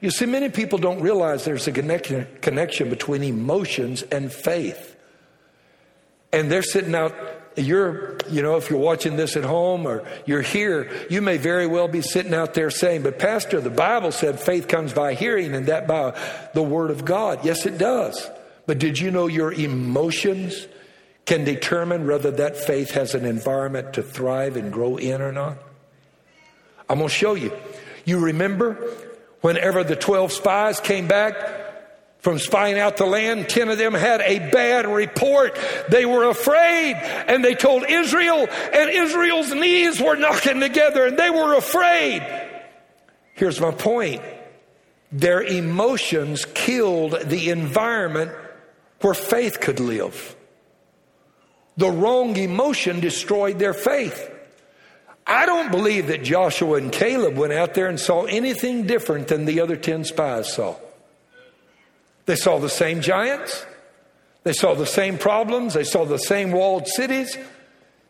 You 0.02 0.12
see, 0.12 0.26
many 0.26 0.50
people 0.50 0.78
don't 0.78 1.02
realize 1.02 1.46
there's 1.46 1.68
a 1.68 1.72
connection, 1.72 2.28
connection 2.42 2.90
between 2.90 3.24
emotions 3.24 4.04
and 4.04 4.32
faith. 4.32 4.96
And 6.32 6.52
they're 6.52 6.62
sitting 6.62 6.94
out, 6.94 7.16
you're, 7.58 8.18
you 8.30 8.42
know, 8.42 8.58
if 8.58 8.70
you're 8.70 8.80
watching 8.80 9.16
this 9.16 9.36
at 9.36 9.44
home 9.44 9.86
or 9.86 10.08
you're 10.26 10.42
here, 10.42 10.90
you 11.10 11.22
may 11.22 11.38
very 11.38 11.68
well 11.68 11.88
be 11.88 12.02
sitting 12.02 12.34
out 12.34 12.54
there 12.54 12.70
saying, 12.70 13.04
But, 13.04 13.20
Pastor, 13.20 13.60
the 13.60 13.70
Bible 13.70 14.12
said 14.12 14.40
faith 14.40 14.68
comes 14.68 14.94
by 14.94 15.14
hearing 15.14 15.54
and 15.54 15.66
that 15.68 15.88
by 15.88 16.18
the 16.54 16.64
Word 16.64 16.92
of 16.92 17.06
God. 17.06 17.44
Yes, 17.44 17.66
it 17.66 17.78
does. 17.78 18.30
But 18.66 18.80
did 18.80 19.00
you 19.00 19.12
know 19.12 19.28
your 19.28 19.52
emotions 19.52 20.68
can 21.26 21.44
determine 21.44 22.08
whether 22.08 22.32
that 22.32 22.58
faith 22.58 22.92
has 22.92 23.16
an 23.16 23.26
environment 23.26 23.94
to 23.94 24.04
thrive 24.04 24.56
and 24.56 24.72
grow 24.72 24.98
in 24.98 25.22
or 25.22 25.32
not? 25.32 25.58
I'm 26.90 27.00
going 27.00 27.10
to 27.10 27.14
show 27.14 27.34
you. 27.34 27.52
You 28.06 28.20
remember 28.20 28.78
Whenever 29.42 29.84
the 29.84 29.96
12 29.96 30.32
spies 30.32 30.80
came 30.80 31.08
back 31.08 31.36
from 32.20 32.40
spying 32.40 32.80
out 32.80 32.98
the 32.98 33.06
land, 33.06 33.48
10 33.48 33.70
of 33.70 33.78
them 33.78 33.94
had 33.94 34.22
a 34.22 34.40
bad 34.52 34.88
report. 34.88 35.58
They 35.90 36.06
were 36.06 36.30
afraid 36.30 36.96
and 36.96 37.44
they 37.44 37.56
told 37.56 37.86
Israel, 37.88 38.48
and 38.74 38.90
Israel's 38.90 39.54
knees 39.54 40.02
were 40.02 40.16
knocking 40.16 40.60
together 40.60 41.06
and 41.06 41.18
they 41.18 41.30
were 41.30 41.56
afraid. 41.56 42.26
Here's 43.34 43.62
my 43.62 43.72
point 43.72 44.22
their 45.12 45.42
emotions 45.42 46.46
killed 46.46 47.18
the 47.26 47.50
environment 47.50 48.32
where 49.02 49.14
faith 49.14 49.62
could 49.62 49.80
live. 49.80 50.36
The 51.78 51.90
wrong 51.90 52.36
emotion 52.36 53.00
destroyed 53.00 53.60
their 53.60 53.74
faith. 53.74 54.34
I 55.26 55.46
don't 55.46 55.72
believe 55.72 56.08
that 56.08 56.24
Joshua 56.24 56.78
and 56.78 56.92
Caleb 56.92 57.38
went 57.38 57.54
out 57.54 57.74
there 57.74 57.88
and 57.88 58.00
saw 58.00 58.24
anything 58.24 58.88
different 58.88 59.28
than 59.28 59.46
the 59.46 59.62
other 59.62 59.76
10 59.76 60.04
spies 60.06 60.52
saw. 60.52 60.76
They 62.28 62.36
saw 62.36 62.60
the 62.60 62.70
same 62.70 63.02
giants. 63.02 63.66
They 64.44 64.54
saw 64.54 64.76
the 64.76 64.86
same 64.86 65.18
problems. 65.18 65.74
They 65.74 65.84
saw 65.84 66.06
the 66.06 66.20
same 66.20 66.52
walled 66.52 66.88
cities. 66.88 67.38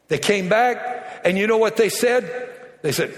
They 0.10 0.18
came 0.18 0.50
back, 0.50 1.22
and 1.24 1.38
you 1.38 1.48
know 1.48 1.58
what 1.58 1.78
they 1.78 1.90
said? 1.90 2.50
They 2.82 2.92
said, 2.92 3.14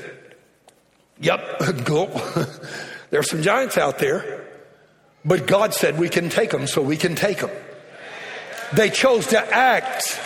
Yep, 1.21 1.83
go. 1.85 2.07
are 3.13 3.23
some 3.23 3.41
giants 3.41 3.77
out 3.77 3.99
there, 3.99 4.45
but 5.25 5.47
God 5.47 5.73
said 5.73 5.97
we 5.97 6.09
can 6.09 6.29
take 6.29 6.51
them, 6.51 6.67
so 6.67 6.81
we 6.81 6.97
can 6.97 7.15
take 7.15 7.39
them. 7.39 7.51
They 8.73 8.89
chose 8.89 9.27
to 9.27 9.39
act 9.39 10.19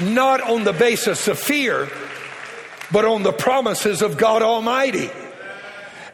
not 0.00 0.40
on 0.42 0.64
the 0.64 0.72
basis 0.72 1.28
of 1.28 1.38
fear, 1.38 1.88
but 2.90 3.04
on 3.04 3.22
the 3.22 3.32
promises 3.32 4.02
of 4.02 4.16
God 4.16 4.42
Almighty. 4.42 5.10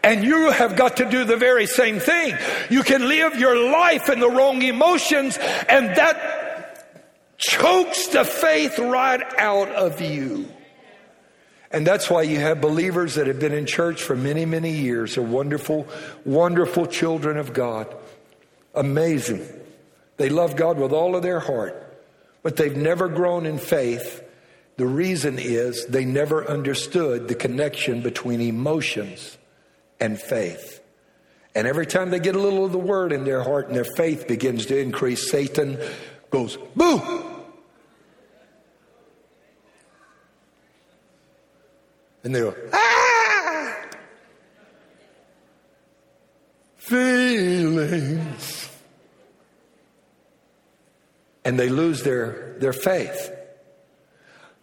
And 0.09 0.25
you 0.25 0.51
have 0.51 0.75
got 0.75 0.97
to 0.97 1.05
do 1.05 1.25
the 1.25 1.37
very 1.37 1.67
same 1.67 2.01
thing. 2.01 2.35
You 2.71 2.83
can 2.83 3.07
live 3.09 3.39
your 3.39 3.71
life 3.71 4.09
in 4.09 4.21
the 4.21 4.31
wrong 4.31 4.63
emotions, 4.63 5.37
and 5.37 5.91
that 5.97 6.97
chokes 7.37 8.07
the 8.07 8.25
faith 8.25 8.79
right 8.79 9.21
out 9.39 9.69
of 9.69 10.01
you. 10.01 10.49
And 11.71 11.87
that's 11.87 12.09
why 12.09 12.23
you 12.23 12.39
have 12.39 12.63
believers 12.63 13.17
that 13.17 13.27
have 13.27 13.39
been 13.39 13.53
in 13.53 13.67
church 13.67 14.03
for 14.03 14.17
many, 14.17 14.47
many 14.47 14.73
years, 14.73 15.19
are 15.19 15.23
wonderful, 15.23 15.87
wonderful 16.25 16.87
children 16.87 17.37
of 17.37 17.53
God. 17.53 17.95
Amazing. 18.75 19.47
They 20.17 20.31
love 20.31 20.57
God 20.57 20.79
with 20.79 20.93
all 20.93 21.17
of 21.17 21.23
their 21.23 21.39
heart, 21.39 22.01
but 22.43 22.57
they've 22.57 22.75
never 22.75 23.09
grown 23.09 23.45
in 23.45 23.59
faith 23.59 24.25
the 24.79 24.87
reason 24.87 25.41
is 25.41 25.87
they 25.87 26.05
never 26.05 26.49
understood 26.49 27.27
the 27.27 27.35
connection 27.35 28.01
between 28.01 28.41
emotions 28.41 29.38
and 30.01 30.21
faith. 30.21 30.83
And 31.55 31.67
every 31.67 31.87
time 31.87 32.11
they 32.11 32.21
get 32.21 32.37
a 32.37 32.39
little 32.39 32.65
of 32.65 32.73
the 32.73 32.79
word 32.79 33.13
in 33.13 33.25
their 33.25 33.43
heart 33.43 33.67
and 33.67 33.77
their 33.77 33.85
faith 33.85 34.29
begins 34.29 34.67
to 34.67 34.79
increase, 34.79 35.31
Satan 35.31 35.79
goes, 36.31 36.57
boo! 36.77 37.03
And 42.23 42.35
they 42.35 42.41
go, 42.41 42.55
ah! 42.73 43.77
Feelings. 46.77 48.71
And 51.45 51.59
they 51.59 51.71
lose 51.71 52.03
their, 52.03 52.57
their 52.61 52.73
faith. 52.73 53.38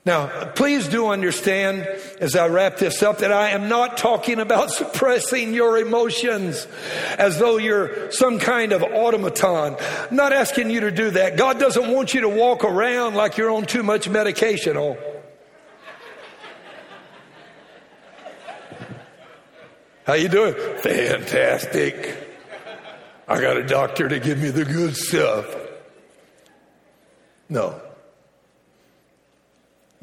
Now, 0.05 0.51
please 0.51 0.87
do 0.87 1.07
understand 1.07 1.87
as 2.19 2.35
I 2.35 2.47
wrap 2.47 2.77
this 2.77 3.01
up 3.01 3.19
that 3.19 3.31
I 3.31 3.49
am 3.49 3.67
not 3.69 3.97
talking 3.97 4.39
about 4.39 4.69
suppressing 4.71 5.51
your 5.51 5.79
emotions 5.79 6.67
as 7.17 7.39
though 7.39 7.57
you're 7.57 8.11
some 8.11 8.37
kind 8.37 8.71
of 8.71 8.83
automaton. 8.83 9.75
I'm 9.79 10.15
not 10.15 10.31
asking 10.31 10.69
you 10.69 10.81
to 10.81 10.91
do 10.91 11.09
that. 11.11 11.37
God 11.37 11.59
doesn't 11.59 11.91
want 11.91 12.13
you 12.13 12.21
to 12.21 12.29
walk 12.29 12.63
around 12.63 13.15
like 13.15 13.37
you're 13.37 13.49
on 13.49 13.65
too 13.65 13.81
much 13.81 14.07
medication. 14.07 14.77
Oh. 14.77 14.95
How 20.05 20.13
you 20.13 20.29
doing? 20.29 20.53
Fantastic. 20.83 22.15
I 23.27 23.41
got 23.41 23.57
a 23.57 23.65
doctor 23.65 24.07
to 24.07 24.19
give 24.19 24.37
me 24.37 24.51
the 24.51 24.65
good 24.65 24.95
stuff. 24.95 25.47
No. 27.49 27.81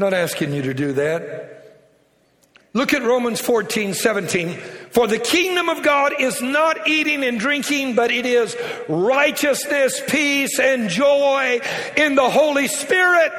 Not 0.02 0.14
asking 0.14 0.52
you 0.52 0.62
to 0.62 0.74
do 0.74 0.94
that. 0.94 1.78
Look 2.72 2.92
at 2.92 3.04
Romans 3.04 3.40
14, 3.40 3.94
17. 3.94 4.58
For 4.90 5.06
the 5.06 5.20
kingdom 5.20 5.68
of 5.68 5.84
God 5.84 6.20
is 6.20 6.42
not 6.42 6.88
eating 6.88 7.22
and 7.22 7.38
drinking, 7.38 7.94
but 7.94 8.10
it 8.10 8.26
is 8.26 8.56
righteousness, 8.88 10.02
peace, 10.08 10.58
and 10.58 10.90
joy 10.90 11.60
in 11.96 12.16
the 12.16 12.28
Holy 12.28 12.66
Spirit. 12.66 13.32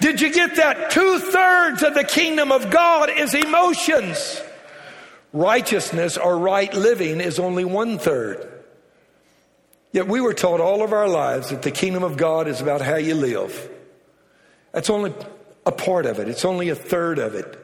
Did 0.00 0.20
you 0.20 0.32
get 0.32 0.56
that? 0.56 0.90
Two 0.90 1.20
thirds 1.20 1.84
of 1.84 1.94
the 1.94 2.02
kingdom 2.02 2.50
of 2.50 2.70
God 2.70 3.08
is 3.16 3.32
emotions. 3.32 4.42
Righteousness 5.32 6.16
or 6.16 6.36
right 6.36 6.74
living 6.74 7.20
is 7.20 7.38
only 7.38 7.64
one 7.64 8.00
third. 8.00 8.64
Yet 9.92 10.08
we 10.08 10.20
were 10.20 10.34
taught 10.34 10.58
all 10.58 10.82
of 10.82 10.92
our 10.92 11.08
lives 11.08 11.50
that 11.50 11.62
the 11.62 11.70
kingdom 11.70 12.02
of 12.02 12.16
God 12.16 12.48
is 12.48 12.60
about 12.60 12.80
how 12.80 12.96
you 12.96 13.14
live. 13.14 13.70
That's 14.72 14.90
only 14.90 15.14
a 15.68 15.72
part 15.72 16.06
of 16.06 16.18
it, 16.18 16.28
it's 16.28 16.46
only 16.46 16.70
a 16.70 16.74
third 16.74 17.18
of 17.18 17.34
it. 17.34 17.56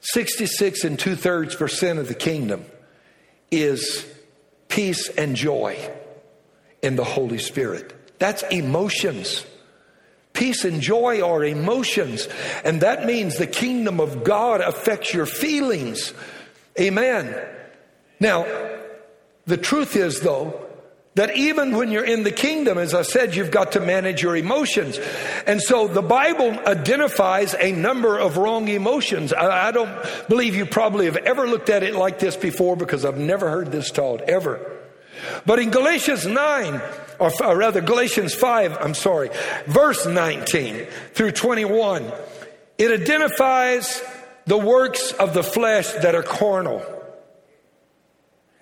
66 0.00 0.82
and 0.84 0.98
two 0.98 1.14
thirds 1.14 1.54
percent 1.54 1.98
of 1.98 2.08
the 2.08 2.14
kingdom 2.14 2.64
is 3.50 4.06
peace 4.68 5.10
and 5.10 5.36
joy 5.36 5.76
in 6.82 6.96
the 6.96 7.04
Holy 7.04 7.38
Spirit. 7.38 7.92
That's 8.18 8.42
emotions. 8.44 9.44
Peace 10.32 10.64
and 10.64 10.80
joy 10.80 11.22
are 11.22 11.44
emotions, 11.44 12.28
and 12.64 12.80
that 12.80 13.04
means 13.04 13.36
the 13.36 13.46
kingdom 13.46 14.00
of 14.00 14.24
God 14.24 14.62
affects 14.62 15.12
your 15.12 15.26
feelings. 15.26 16.14
Amen. 16.80 17.34
Now, 18.20 18.44
the 19.46 19.56
truth 19.58 19.96
is, 19.96 20.20
though, 20.20 20.65
that 21.16 21.34
even 21.34 21.74
when 21.74 21.90
you're 21.90 22.04
in 22.04 22.24
the 22.24 22.30
kingdom, 22.30 22.76
as 22.76 22.94
I 22.94 23.00
said, 23.00 23.34
you've 23.34 23.50
got 23.50 23.72
to 23.72 23.80
manage 23.80 24.22
your 24.22 24.36
emotions. 24.36 24.98
And 25.46 25.62
so 25.62 25.88
the 25.88 26.02
Bible 26.02 26.50
identifies 26.66 27.54
a 27.54 27.72
number 27.72 28.18
of 28.18 28.36
wrong 28.36 28.68
emotions. 28.68 29.32
I, 29.32 29.72
don't 29.72 29.90
believe 30.28 30.54
you 30.54 30.66
probably 30.66 31.06
have 31.06 31.16
ever 31.16 31.48
looked 31.48 31.70
at 31.70 31.82
it 31.82 31.94
like 31.94 32.18
this 32.18 32.36
before 32.36 32.76
because 32.76 33.06
I've 33.06 33.16
never 33.16 33.48
heard 33.48 33.72
this 33.72 33.90
taught, 33.90 34.20
ever. 34.22 34.60
But 35.46 35.58
in 35.58 35.70
Galatians 35.70 36.26
9, 36.26 36.74
or, 37.18 37.30
or 37.30 37.44
uh, 37.44 37.54
rather 37.54 37.80
Galatians 37.80 38.34
5, 38.34 38.76
I'm 38.78 38.92
sorry, 38.92 39.30
verse 39.66 40.06
19 40.06 40.86
through 41.14 41.32
21, 41.32 42.12
it 42.76 42.90
identifies 42.90 44.02
the 44.44 44.58
works 44.58 45.12
of 45.12 45.32
the 45.32 45.42
flesh 45.42 45.90
that 45.92 46.14
are 46.14 46.22
carnal. 46.22 46.84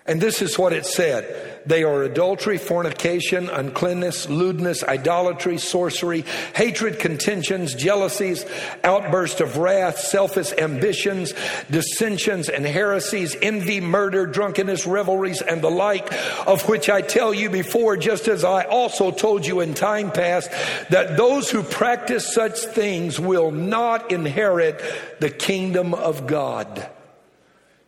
And 0.07 0.20
this 0.20 0.42
is 0.42 0.59
what 0.59 0.74
it 0.74 0.84
said. 0.84 1.62
They 1.64 1.82
are 1.82 2.02
adultery, 2.02 2.59
fornication, 2.59 3.48
uncleanness, 3.48 4.28
lewdness, 4.28 4.84
idolatry, 4.84 5.57
sorcery, 5.57 6.26
hatred, 6.55 6.98
contentions, 6.98 7.74
jealousies, 7.74 8.44
outburst 8.84 9.40
of 9.40 9.57
wrath, 9.57 9.98
selfish 9.98 10.52
ambitions, 10.59 11.32
dissensions 11.70 12.50
and 12.50 12.66
heresies, 12.66 13.34
envy, 13.40 13.80
murder, 13.80 14.26
drunkenness, 14.26 14.86
revelries, 14.86 15.40
and 15.40 15.62
the 15.62 15.70
like, 15.70 16.12
of 16.46 16.68
which 16.68 16.90
I 16.90 17.00
tell 17.00 17.32
you 17.32 17.48
before, 17.48 17.96
just 17.96 18.28
as 18.28 18.44
I 18.44 18.64
also 18.64 19.11
told 19.11 19.46
you 19.46 19.61
in 19.61 19.72
time 19.72 20.12
past, 20.12 20.50
that 20.90 21.16
those 21.16 21.48
who 21.48 21.62
practice 21.62 22.34
such 22.34 22.59
things 22.59 23.18
will 23.18 23.52
not 23.52 24.12
inherit 24.12 24.82
the 25.20 25.30
kingdom 25.30 25.94
of 25.94 26.26
God. 26.26 26.90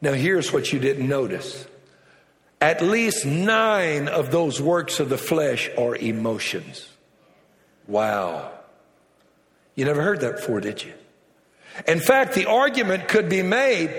Now 0.00 0.14
here's 0.14 0.50
what 0.50 0.72
you 0.72 0.78
didn't 0.78 1.06
notice. 1.06 1.66
At 2.60 2.80
least 2.80 3.26
nine 3.26 4.08
of 4.08 4.30
those 4.30 4.60
works 4.60 4.98
of 4.98 5.08
the 5.08 5.18
flesh 5.18 5.68
are 5.76 5.94
emotions. 5.94 6.88
Wow. 7.86 8.52
You 9.74 9.84
never 9.84 10.02
heard 10.02 10.20
that 10.20 10.36
before, 10.36 10.60
did 10.60 10.82
you? 10.82 10.94
In 11.86 12.00
fact, 12.00 12.34
the 12.34 12.46
argument 12.46 13.08
could 13.08 13.28
be 13.28 13.42
made 13.42 13.90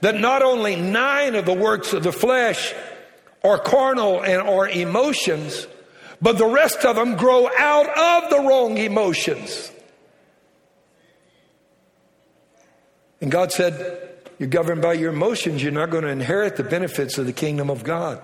that 0.00 0.14
not 0.14 0.42
only 0.42 0.76
nine 0.76 1.34
of 1.34 1.44
the 1.44 1.54
works 1.54 1.92
of 1.92 2.04
the 2.04 2.12
flesh 2.12 2.72
are 3.44 3.58
carnal 3.58 4.22
and 4.22 4.42
are 4.42 4.68
emotions, 4.68 5.66
but 6.22 6.38
the 6.38 6.46
rest 6.46 6.84
of 6.84 6.94
them 6.96 7.16
grow 7.16 7.48
out 7.58 7.88
of 7.88 8.30
the 8.30 8.38
wrong 8.38 8.78
emotions. 8.78 9.72
And 13.20 13.30
God 13.30 13.50
said, 13.50 14.07
you're 14.38 14.48
governed 14.48 14.82
by 14.82 14.94
your 14.94 15.12
emotions, 15.12 15.62
you're 15.62 15.72
not 15.72 15.90
going 15.90 16.04
to 16.04 16.10
inherit 16.10 16.56
the 16.56 16.62
benefits 16.62 17.18
of 17.18 17.26
the 17.26 17.32
kingdom 17.32 17.70
of 17.70 17.84
God. 17.84 18.22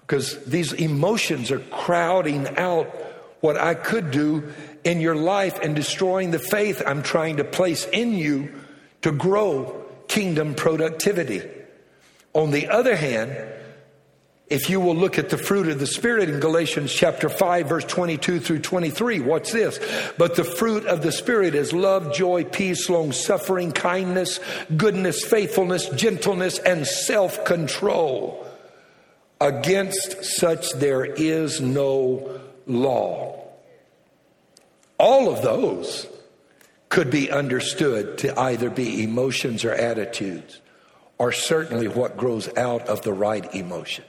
Because 0.00 0.42
these 0.44 0.72
emotions 0.72 1.50
are 1.50 1.58
crowding 1.58 2.48
out 2.56 2.86
what 3.40 3.56
I 3.56 3.74
could 3.74 4.10
do 4.10 4.52
in 4.82 5.00
your 5.00 5.14
life 5.14 5.60
and 5.60 5.76
destroying 5.76 6.30
the 6.30 6.38
faith 6.38 6.82
I'm 6.84 7.02
trying 7.02 7.36
to 7.36 7.44
place 7.44 7.86
in 7.86 8.14
you 8.14 8.52
to 9.02 9.12
grow 9.12 9.84
kingdom 10.08 10.54
productivity. 10.54 11.42
On 12.32 12.50
the 12.50 12.68
other 12.68 12.96
hand, 12.96 13.30
if 14.50 14.70
you 14.70 14.80
will 14.80 14.96
look 14.96 15.18
at 15.18 15.28
the 15.28 15.36
fruit 15.36 15.68
of 15.68 15.78
the 15.78 15.86
Spirit 15.86 16.30
in 16.30 16.40
Galatians 16.40 16.92
chapter 16.92 17.28
5, 17.28 17.68
verse 17.68 17.84
22 17.84 18.40
through 18.40 18.60
23, 18.60 19.20
what's 19.20 19.52
this? 19.52 19.78
But 20.16 20.36
the 20.36 20.44
fruit 20.44 20.86
of 20.86 21.02
the 21.02 21.12
Spirit 21.12 21.54
is 21.54 21.74
love, 21.74 22.14
joy, 22.14 22.44
peace, 22.44 22.88
long 22.88 23.12
suffering, 23.12 23.72
kindness, 23.72 24.40
goodness, 24.74 25.22
faithfulness, 25.22 25.90
gentleness, 25.90 26.58
and 26.58 26.86
self 26.86 27.44
control. 27.44 28.46
Against 29.40 30.24
such 30.24 30.72
there 30.72 31.04
is 31.04 31.60
no 31.60 32.40
law. 32.66 33.38
All 34.98 35.30
of 35.30 35.42
those 35.42 36.06
could 36.88 37.10
be 37.10 37.30
understood 37.30 38.16
to 38.18 38.38
either 38.40 38.70
be 38.70 39.04
emotions 39.04 39.64
or 39.64 39.72
attitudes, 39.72 40.60
or 41.18 41.32
certainly 41.32 41.86
what 41.86 42.16
grows 42.16 42.48
out 42.56 42.88
of 42.88 43.02
the 43.02 43.12
right 43.12 43.54
emotions. 43.54 44.06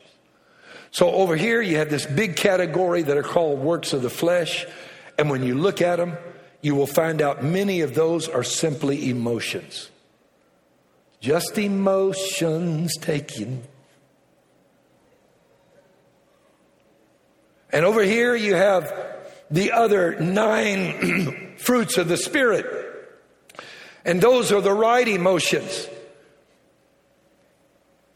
So 0.92 1.12
over 1.12 1.36
here, 1.36 1.62
you 1.62 1.78
have 1.78 1.90
this 1.90 2.06
big 2.06 2.36
category 2.36 3.04
that 3.04 3.18
are 3.18 3.24
called 3.24 3.60
works 3.60 3.94
of 3.94 4.02
the 4.02 4.10
flesh. 4.10 4.66
And 5.18 5.30
when 5.30 5.44
you 5.44 5.56
look 5.56 5.82
at 5.82 5.98
them, 5.98 6.18
you 6.62 6.76
will 6.76 6.88
find 6.88 7.22
out 7.22 7.44
many 7.44 7.82
of 7.82 7.94
those 7.96 8.28
are 8.28 8.44
simply 8.44 9.10
emotions. 9.10 9.90
Just 11.22 11.58
emotions 11.58 12.96
taken. 12.98 13.64
And 17.72 17.86
over 17.86 18.02
here, 18.02 18.36
you 18.36 18.56
have 18.56 18.92
the 19.52 19.72
other 19.74 20.20
nine 20.20 21.56
fruits 21.58 21.98
of 21.98 22.08
the 22.08 22.18
Spirit. 22.18 22.66
And 24.06 24.22
those 24.22 24.52
are 24.52 24.62
the 24.62 24.74
right 24.74 25.08
emotions. 25.08 25.88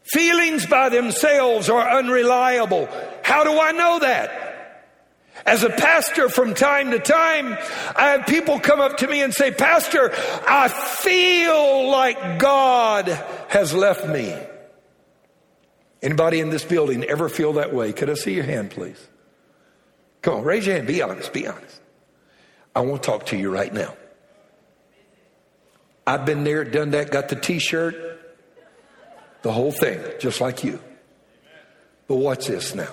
Feelings 0.04 0.66
by 0.66 0.90
themselves 0.90 1.68
are 1.68 1.98
unreliable. 1.98 2.88
How 3.22 3.42
do 3.42 3.58
I 3.58 3.72
know 3.72 3.98
that? 4.00 4.44
As 5.46 5.62
a 5.62 5.70
pastor, 5.70 6.28
from 6.28 6.54
time 6.54 6.90
to 6.92 6.98
time, 6.98 7.58
I 7.96 8.10
have 8.10 8.26
people 8.26 8.60
come 8.60 8.80
up 8.80 8.98
to 8.98 9.08
me 9.08 9.20
and 9.20 9.34
say, 9.34 9.50
Pastor, 9.50 10.12
I 10.46 10.68
feel 10.68 11.90
like 11.90 12.38
God 12.38 13.08
has 13.48 13.74
left 13.74 14.06
me. 14.06 14.34
Anybody 16.02 16.40
in 16.40 16.50
this 16.50 16.64
building 16.64 17.02
ever 17.04 17.28
feel 17.28 17.54
that 17.54 17.74
way? 17.74 17.92
Could 17.92 18.10
I 18.10 18.14
see 18.14 18.34
your 18.34 18.44
hand, 18.44 18.70
please? 18.70 19.08
Come 20.22 20.34
on, 20.34 20.44
raise 20.44 20.66
your 20.66 20.76
hand. 20.76 20.86
Be 20.86 21.02
honest. 21.02 21.32
Be 21.32 21.46
honest. 21.46 21.80
I 22.76 22.80
want 22.80 23.02
to 23.02 23.10
talk 23.10 23.26
to 23.26 23.36
you 23.36 23.50
right 23.50 23.72
now. 23.72 23.94
I've 26.06 26.26
been 26.26 26.44
there, 26.44 26.64
done 26.64 26.90
that, 26.90 27.10
got 27.10 27.28
the 27.30 27.36
t 27.36 27.58
shirt, 27.58 28.13
the 29.44 29.52
whole 29.52 29.70
thing, 29.70 30.00
just 30.18 30.40
like 30.40 30.64
you. 30.64 30.80
But 32.08 32.16
watch 32.16 32.46
this 32.46 32.74
now. 32.74 32.88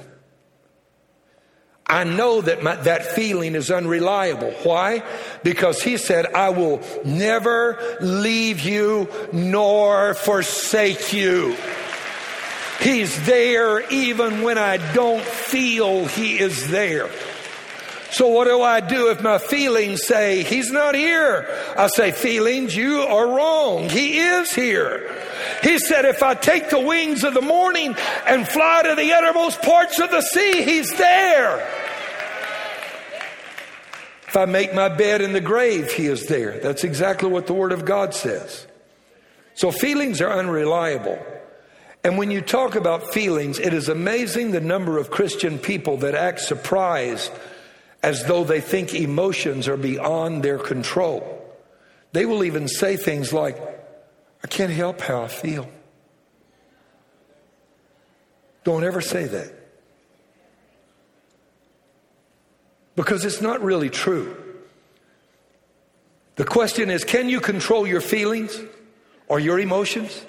I 1.88 2.04
know 2.04 2.42
that 2.42 2.62
my, 2.62 2.76
that 2.76 3.06
feeling 3.06 3.56
is 3.56 3.72
unreliable. 3.72 4.52
Why? 4.64 5.02
Because 5.44 5.82
he 5.82 5.96
said, 5.96 6.26
I 6.26 6.50
will 6.50 6.82
never 7.06 7.98
leave 8.02 8.60
you 8.60 9.10
nor 9.32 10.14
forsake 10.14 11.14
you. 11.14 11.56
He's 12.82 13.26
there 13.26 13.90
even 13.90 14.42
when 14.42 14.58
I 14.58 14.94
don't 14.94 15.24
feel 15.24 16.06
he 16.06 16.38
is 16.38 16.70
there. 16.70 17.10
So 18.12 18.28
what 18.28 18.46
do 18.46 18.62
I 18.62 18.82
do 18.82 19.10
if 19.10 19.22
my 19.22 19.38
feelings 19.38 20.06
say 20.06 20.44
he's 20.44 20.70
not 20.70 20.96
here? 20.96 21.48
I 21.78 21.88
say, 21.88 22.12
feelings, 22.12 22.76
you 22.76 23.00
are 23.02 23.26
wrong. 23.26 23.90
He 23.90 24.20
is 24.20 24.54
here. 24.54 25.10
He 25.64 25.80
said, 25.80 26.04
if 26.04 26.22
I 26.22 26.34
take 26.34 26.70
the 26.70 26.80
wings 26.80 27.24
of 27.24 27.34
the 27.34 27.42
morning 27.42 27.96
and 28.28 28.46
fly 28.46 28.84
to 28.84 28.96
the 28.96 29.14
uttermost 29.14 29.62
parts 29.62 30.00
of 30.00 30.12
the 30.12 30.22
sea, 30.22 30.62
He's 30.64 30.92
there. 30.98 31.66
If 34.28 34.36
I 34.36 34.46
make 34.46 34.74
my 34.74 34.90
bed 34.90 35.22
in 35.22 35.32
the 35.32 35.42
grave, 35.42 35.94
He 35.94 36.08
is 36.08 36.28
there. 36.28 36.60
That's 36.60 36.84
exactly 36.84 37.30
what 37.30 37.48
the 37.48 37.54
Word 37.54 37.72
of 37.72 37.86
God 37.86 38.14
says. 38.14 38.68
So 39.54 39.72
feelings 39.72 40.20
are 40.20 40.32
unreliable. 40.32 41.18
And 42.04 42.18
when 42.18 42.32
you 42.32 42.42
talk 42.42 42.76
about 42.76 43.14
feelings, 43.14 43.58
it 43.58 43.74
is 43.74 43.88
amazing 43.88 44.52
the 44.52 44.60
number 44.60 44.98
of 44.98 45.12
Christian 45.12 45.60
people 45.60 45.98
that 45.98 46.16
act 46.16 46.42
surprised 46.42 47.32
as 48.04 48.26
though 48.26 48.44
they 48.44 48.62
think 48.62 48.94
emotions 48.94 49.68
are 49.68 49.78
beyond 49.78 50.44
their 50.44 50.58
control. 50.58 51.38
They 52.14 52.26
will 52.26 52.44
even 52.44 52.68
say 52.68 52.98
things 52.98 53.32
like, 53.32 53.58
I 54.44 54.48
can't 54.48 54.72
help 54.72 55.02
how 55.02 55.24
I 55.24 55.28
feel. 55.28 55.70
Don't 58.64 58.84
ever 58.84 59.02
say 59.02 59.26
that. 59.26 59.54
Because 62.96 63.24
it's 63.24 63.42
not 63.42 63.62
really 63.62 63.90
true. 63.90 64.36
The 66.36 66.46
question 66.46 66.90
is 66.90 67.04
can 67.04 67.30
you 67.30 67.40
control 67.40 67.88
your 67.88 68.02
feelings 68.02 68.60
or 69.28 69.40
your 69.40 69.60
emotions? 69.60 70.26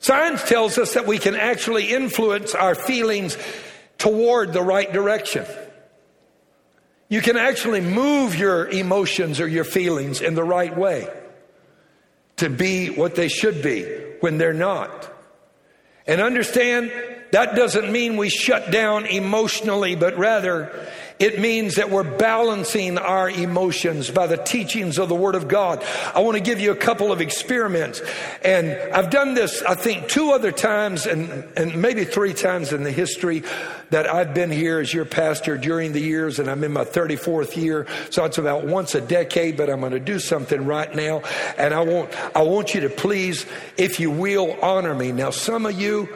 Science 0.00 0.48
tells 0.48 0.78
us 0.78 0.94
that 0.94 1.06
we 1.06 1.18
can 1.18 1.34
actually 1.34 1.92
influence 1.92 2.54
our 2.54 2.74
feelings 2.74 3.36
toward 3.98 4.52
the 4.52 4.62
right 4.62 4.92
direction. 4.92 5.44
You 7.08 7.20
can 7.22 7.36
actually 7.36 7.80
move 7.80 8.36
your 8.36 8.68
emotions 8.68 9.40
or 9.40 9.48
your 9.48 9.64
feelings 9.64 10.20
in 10.20 10.34
the 10.34 10.44
right 10.44 10.76
way 10.76 11.08
to 12.36 12.50
be 12.50 12.88
what 12.90 13.14
they 13.14 13.28
should 13.28 13.62
be 13.62 13.84
when 14.20 14.38
they're 14.38 14.52
not. 14.52 15.10
And 16.06 16.20
understand 16.20 16.92
that 17.32 17.54
doesn't 17.54 17.90
mean 17.90 18.16
we 18.16 18.28
shut 18.28 18.70
down 18.70 19.06
emotionally, 19.06 19.94
but 19.94 20.16
rather 20.18 20.88
it 21.18 21.40
means 21.40 21.74
that 21.76 21.90
we're 21.90 22.04
balancing 22.04 22.96
our 22.96 23.28
emotions 23.28 24.10
by 24.10 24.28
the 24.28 24.36
teachings 24.36 24.98
of 24.98 25.08
the 25.08 25.16
Word 25.16 25.34
of 25.34 25.48
God. 25.48 25.84
I 26.14 26.20
want 26.20 26.36
to 26.36 26.42
give 26.42 26.60
you 26.60 26.70
a 26.70 26.76
couple 26.76 27.10
of 27.10 27.20
experiments. 27.20 28.00
And 28.42 28.70
I've 28.92 29.10
done 29.10 29.34
this, 29.34 29.62
I 29.62 29.74
think, 29.74 30.08
two 30.08 30.30
other 30.30 30.52
times 30.52 31.06
and, 31.06 31.44
and 31.56 31.82
maybe 31.82 32.04
three 32.04 32.34
times 32.34 32.72
in 32.72 32.84
the 32.84 32.92
history 32.92 33.42
that 33.90 34.08
I've 34.08 34.32
been 34.32 34.50
here 34.50 34.78
as 34.78 34.92
your 34.94 35.06
pastor 35.06 35.56
during 35.56 35.92
the 35.92 36.00
years, 36.00 36.38
and 36.38 36.48
I'm 36.48 36.62
in 36.62 36.72
my 36.72 36.84
34th 36.84 37.56
year. 37.56 37.86
So 38.10 38.24
it's 38.24 38.38
about 38.38 38.64
once 38.64 38.94
a 38.94 39.00
decade, 39.00 39.56
but 39.56 39.70
I'm 39.70 39.80
going 39.80 39.92
to 39.92 40.00
do 40.00 40.20
something 40.20 40.66
right 40.66 40.94
now. 40.94 41.22
And 41.56 41.74
I 41.74 41.80
want, 41.80 42.36
I 42.36 42.42
want 42.42 42.74
you 42.74 42.82
to 42.82 42.90
please, 42.90 43.46
if 43.76 43.98
you 43.98 44.10
will, 44.10 44.56
honor 44.62 44.94
me. 44.94 45.10
Now, 45.10 45.30
some 45.30 45.66
of 45.66 45.80
you, 45.80 46.08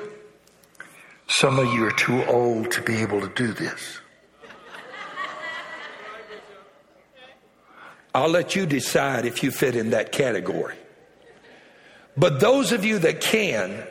some 1.26 1.58
of 1.58 1.72
you 1.72 1.86
are 1.86 1.92
too 1.92 2.24
old 2.26 2.70
to 2.72 2.82
be 2.82 2.96
able 2.98 3.20
to 3.20 3.28
do 3.28 3.52
this. 3.52 4.01
I'll 8.14 8.28
let 8.28 8.54
you 8.54 8.66
decide 8.66 9.24
if 9.24 9.42
you 9.42 9.50
fit 9.50 9.76
in 9.76 9.90
that 9.90 10.12
category. 10.12 10.76
But 12.16 12.40
those 12.40 12.72
of 12.72 12.84
you 12.84 12.98
that 13.00 13.20
can, 13.20 13.86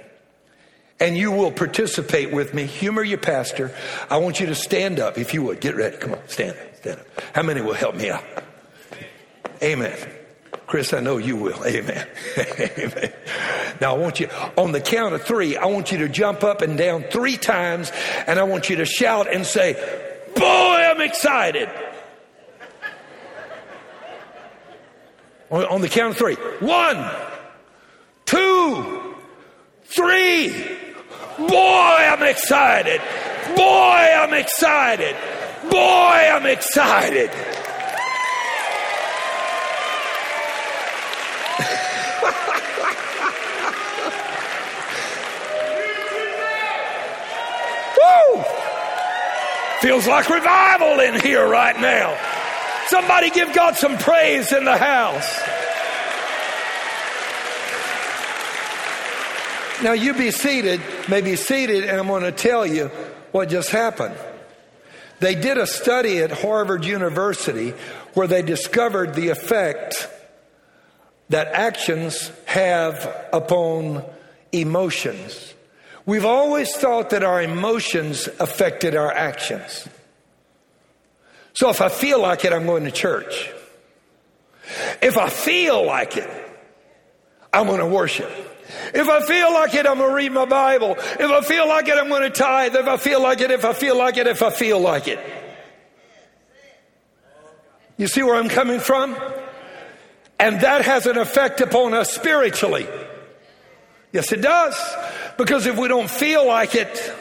and 0.99 1.17
you 1.17 1.32
will 1.32 1.51
participate 1.51 2.32
with 2.32 2.53
me, 2.53 2.65
humor 2.65 3.03
your 3.03 3.17
pastor. 3.17 3.74
I 4.09 4.17
want 4.17 4.39
you 4.39 4.45
to 4.47 4.55
stand 4.55 4.99
up 4.99 5.17
if 5.17 5.34
you 5.34 5.41
would. 5.43 5.59
Get 5.59 5.76
ready. 5.76 5.97
Come 5.97 6.13
on, 6.13 6.28
stand 6.28 6.51
up. 6.51 6.76
Stand 6.76 6.99
up. 6.99 7.07
How 7.34 7.41
many 7.41 7.61
will 7.61 7.74
help 7.74 7.95
me 7.95 8.11
out? 8.11 8.24
Amen. 9.63 9.97
Chris, 10.67 10.93
I 10.93 10.99
know 10.99 11.17
you 11.17 11.36
will. 11.36 11.65
Amen. 11.65 12.07
Amen. 12.38 13.11
Now 13.82 13.95
I 13.95 13.97
want 13.97 14.19
you, 14.19 14.30
on 14.55 14.72
the 14.72 14.80
count 14.80 15.15
of 15.15 15.24
three, 15.24 15.57
I 15.57 15.65
want 15.65 15.91
you 15.91 15.97
to 15.99 16.09
jump 16.09 16.43
up 16.43 16.61
and 16.61 16.78
down 16.78 17.03
three 17.03 17.38
times 17.38 17.91
and 18.28 18.39
I 18.39 18.43
want 18.43 18.69
you 18.69 18.78
to 18.78 18.86
shout 18.86 19.34
and 19.34 19.45
say, 19.45 19.74
Boy, 20.36 20.43
I'm 20.43 21.01
excited. 21.01 21.69
On 25.52 25.82
the 25.82 25.89
count 25.89 26.12
of 26.12 26.18
three. 26.18 26.36
One, 26.36 27.12
two, 28.24 29.16
three. 29.84 30.49
Boy, 31.38 31.58
I'm 31.58 32.24
excited. 32.24 33.02
Boy, 33.58 33.64
I'm 33.66 34.34
excited. 34.34 35.14
Boy, 35.70 35.78
I'm 35.78 36.45
excited. 36.45 37.30
Woo! 47.97 48.43
Feels 49.82 50.08
like 50.08 50.30
revival 50.30 51.02
in 51.02 51.20
here 51.20 51.45
right 51.45 51.78
now. 51.78 52.31
Somebody 52.92 53.30
give 53.30 53.54
God 53.54 53.78
some 53.78 53.98
praise 53.98 54.52
in 54.52 54.66
the 54.66 54.76
house. 54.76 55.39
Now 59.82 59.94
you 59.94 60.14
be 60.14 60.30
seated, 60.32 60.82
may 61.08 61.22
be 61.22 61.38
seated, 61.38 61.86
and 61.86 61.98
I'm 61.98 62.08
going 62.08 62.24
to 62.24 62.34
tell 62.34 62.66
you 62.68 62.88
what 63.32 63.48
just 63.48 63.70
happened. 63.70 64.18
They 65.22 65.36
did 65.36 65.58
a 65.58 65.68
study 65.68 66.18
at 66.18 66.32
Harvard 66.32 66.84
University 66.84 67.74
where 68.14 68.28
they 68.28 68.42
discovered 68.42 69.16
the 69.16 69.30
effect 69.30 70.10
that 71.30 71.48
actions 71.48 72.30
have 72.44 73.30
upon 73.32 74.04
emotions. 74.52 75.54
We've 76.06 76.26
always 76.26 76.76
thought 76.76 77.12
that 77.12 77.24
our 77.24 77.42
emotions 77.42 78.28
affected 78.38 78.98
our 78.98 79.14
actions. 79.14 79.88
So 81.54 81.70
if 81.70 81.82
I 81.82 81.89
feel 81.89 82.20
like 82.22 82.45
it, 82.45 82.54
I'm 82.54 82.66
going 82.66 82.84
to 82.86 82.91
church. 82.91 83.52
If 85.02 85.18
I 85.18 85.30
feel 85.30 85.86
like 85.86 86.18
it, 86.18 86.30
I'm 87.54 87.68
going 87.68 87.80
to 87.80 87.86
worship. 87.86 88.32
If 88.93 89.10
I 89.10 89.22
feel 89.22 89.52
like 89.54 89.74
it, 89.74 89.86
I'm 89.86 89.97
going 89.97 90.10
to 90.10 90.16
read 90.16 90.32
my 90.32 90.45
Bible. 90.45 90.95
If 90.97 91.22
I 91.22 91.41
feel 91.41 91.68
like 91.68 91.88
it, 91.88 91.97
I'm 91.97 92.08
going 92.08 92.22
to 92.22 92.30
tithe. 92.30 92.76
If 92.76 92.88
I 92.88 92.97
feel 92.97 93.22
like 93.22 93.41
it, 93.41 93.52
if 93.52 93.66
I 93.66 93.74
feel 93.74 93.97
like 93.97 94.18
it, 94.18 94.28
if 94.28 94.41
I 94.41 94.49
feel 94.49 94.80
like 94.80 95.08
it. 95.08 95.20
You 97.97 98.08
see 98.08 98.24
where 98.24 98.36
I'm 98.36 98.49
coming 98.49 98.80
from? 98.80 99.16
And 100.39 100.62
that 100.62 100.86
has 100.86 101.06
an 101.06 101.18
effect 101.18 101.62
upon 101.62 101.93
us 101.93 102.12
spiritually. 102.12 102.88
Yes, 104.12 104.32
it 104.32 104.41
does. 104.41 104.76
Because 105.38 105.66
if 105.66 105.78
we 105.78 105.88
don't 105.88 106.10
feel 106.10 106.47
like 106.47 106.76
it, 106.76 107.14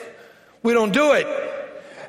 we 0.63 0.73
don't 0.73 0.93
do 0.93 1.13
it. 1.13 1.27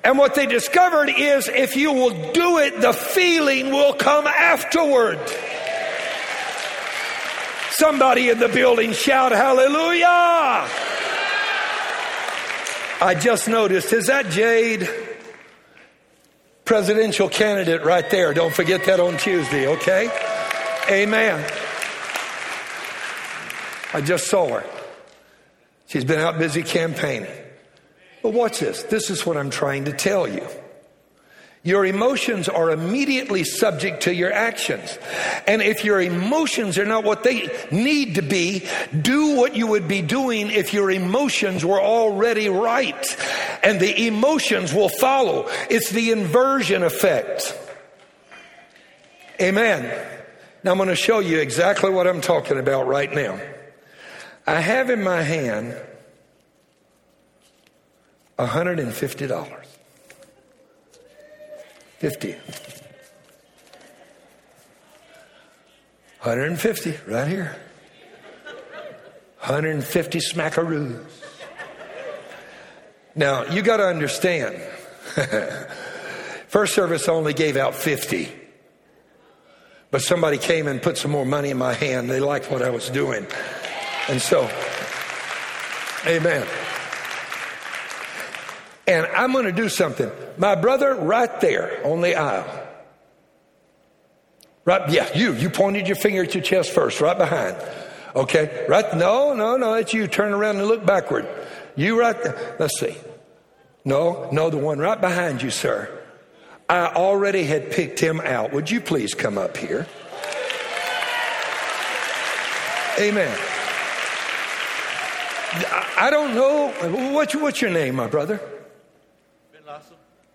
And 0.04 0.18
what 0.18 0.34
they 0.36 0.48
discovered 0.48 1.10
is 1.10 1.48
if 1.48 1.76
you 1.76 1.94
will 1.94 2.32
do 2.32 2.58
it, 2.58 2.82
the 2.82 2.94
feeling 2.94 3.72
will 3.72 3.94
come 3.94 4.26
afterward. 4.26 5.20
Somebody 7.72 8.30
in 8.30 8.40
the 8.40 8.50
building 8.50 8.94
shout 8.94 9.32
hallelujah. 9.32 10.68
I 13.04 13.16
just 13.20 13.48
noticed, 13.48 13.92
is 13.94 14.08
that 14.08 14.30
Jade? 14.30 14.88
Presidential 16.66 17.28
candidate 17.30 17.84
right 17.84 18.08
there. 18.10 18.34
Don't 18.34 18.54
forget 18.54 18.86
that 18.86 19.00
on 19.00 19.18
Tuesday, 19.18 19.68
okay? 19.68 20.10
Amen. 20.90 21.44
I 23.94 24.02
just 24.02 24.28
saw 24.28 24.48
her. 24.50 24.66
She's 25.88 26.06
been 26.06 26.20
out 26.20 26.38
busy 26.38 26.64
campaigning. 26.64 27.41
But 28.22 28.34
watch 28.34 28.60
this. 28.60 28.84
This 28.84 29.10
is 29.10 29.26
what 29.26 29.38
I'm 29.38 29.50
trying 29.50 29.86
to 29.86 29.92
tell 29.92 30.28
you. 30.28 30.48
Your 31.64 31.86
emotions 31.86 32.50
are 32.50 32.72
immediately 32.72 33.44
subject 33.44 34.04
to 34.04 34.16
your 34.16 34.34
actions. 34.34 34.98
And 35.46 35.62
if 35.62 35.86
your 35.86 36.02
emotions 36.02 36.80
are 36.80 36.88
not 36.88 37.04
what 37.04 37.24
they 37.24 37.56
need 37.72 38.16
to 38.16 38.24
be, 38.24 38.68
do 39.00 39.36
what 39.36 39.56
you 39.56 39.68
would 39.68 39.88
be 39.88 40.02
doing 40.02 40.50
if 40.50 40.74
your 40.74 40.90
emotions 40.90 41.64
were 41.64 41.80
already 41.80 42.50
right. 42.50 43.06
And 43.62 43.80
the 43.80 44.08
emotions 44.08 44.74
will 44.74 44.90
follow. 44.90 45.48
It's 45.70 45.92
the 45.92 46.12
inversion 46.12 46.82
effect. 46.82 47.56
Amen. 49.40 49.84
Now 50.64 50.72
I'm 50.72 50.78
going 50.78 50.90
to 50.90 50.96
show 50.96 51.20
you 51.20 51.40
exactly 51.40 51.92
what 51.92 52.08
I'm 52.08 52.22
talking 52.22 52.58
about 52.58 52.88
right 52.88 53.14
now. 53.14 53.40
I 54.48 54.60
have 54.62 54.90
in 54.90 55.04
my 55.04 55.22
hand 55.22 55.76
$150. 58.48 59.66
50. 62.00 62.32
150 66.22 66.98
right 67.08 67.28
here. 67.28 67.56
150 69.40 70.20
smackaroos. 70.20 71.04
Now, 73.16 73.46
you 73.46 73.62
got 73.62 73.78
to 73.78 73.88
understand. 73.88 74.62
First 76.48 76.74
service 76.74 77.08
only 77.08 77.34
gave 77.34 77.58
out 77.58 77.76
50. 77.76 78.32
But 79.90 80.02
somebody 80.02 80.38
came 80.38 80.68
and 80.68 80.82
put 80.82 80.98
some 80.98 81.12
more 81.12 81.26
money 81.26 81.50
in 81.50 81.58
my 81.58 81.74
hand. 81.74 82.10
They 82.10 82.20
liked 82.20 82.50
what 82.50 82.62
I 82.62 82.70
was 82.70 82.90
doing. 82.90 83.28
And 84.08 84.22
so, 84.22 84.50
amen. 86.08 86.48
And 88.92 89.06
I'm 89.08 89.32
going 89.32 89.46
to 89.46 89.54
do 89.54 89.70
something. 89.70 90.12
My 90.38 90.56
brother, 90.56 90.94
right 90.96 91.40
there 91.40 91.86
on 91.88 92.02
the 92.02 92.16
aisle. 92.16 92.68
Right, 94.66 94.92
yeah, 94.92 95.10
you. 95.18 95.34
You 95.34 95.50
pointed 95.50 95.88
your 95.88 95.96
finger 95.96 96.24
at 96.24 96.36
your 96.36 96.44
chest 96.44 96.72
first, 96.72 97.00
right 97.00 97.18
behind. 97.18 97.56
Okay, 98.16 98.66
right? 98.68 98.94
No, 98.98 99.34
no, 99.34 99.56
no, 99.56 99.76
it's 99.76 99.94
you. 99.94 100.08
Turn 100.08 100.34
around 100.34 100.58
and 100.58 100.68
look 100.68 100.86
backward. 100.86 101.26
You 101.78 101.98
right 101.98 102.22
there. 102.22 102.58
Let's 102.60 102.78
see. 102.82 102.98
No, 103.86 104.30
no, 104.34 104.50
the 104.50 104.58
one 104.58 104.80
right 104.80 105.00
behind 105.00 105.42
you, 105.42 105.52
sir. 105.52 105.90
I 106.68 106.88
already 106.88 107.46
had 107.46 107.72
picked 107.72 108.00
him 108.00 108.20
out. 108.20 108.52
Would 108.52 108.70
you 108.70 108.82
please 108.82 109.14
come 109.14 109.38
up 109.38 109.56
here? 109.56 109.88
Amen. 113.00 113.38
I 115.98 116.10
don't 116.12 116.36
know. 116.36 117.14
What's, 117.14 117.36
what's 117.36 117.62
your 117.62 117.72
name, 117.72 117.96
my 117.96 118.08
brother? 118.08 118.42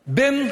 Ben 0.07 0.47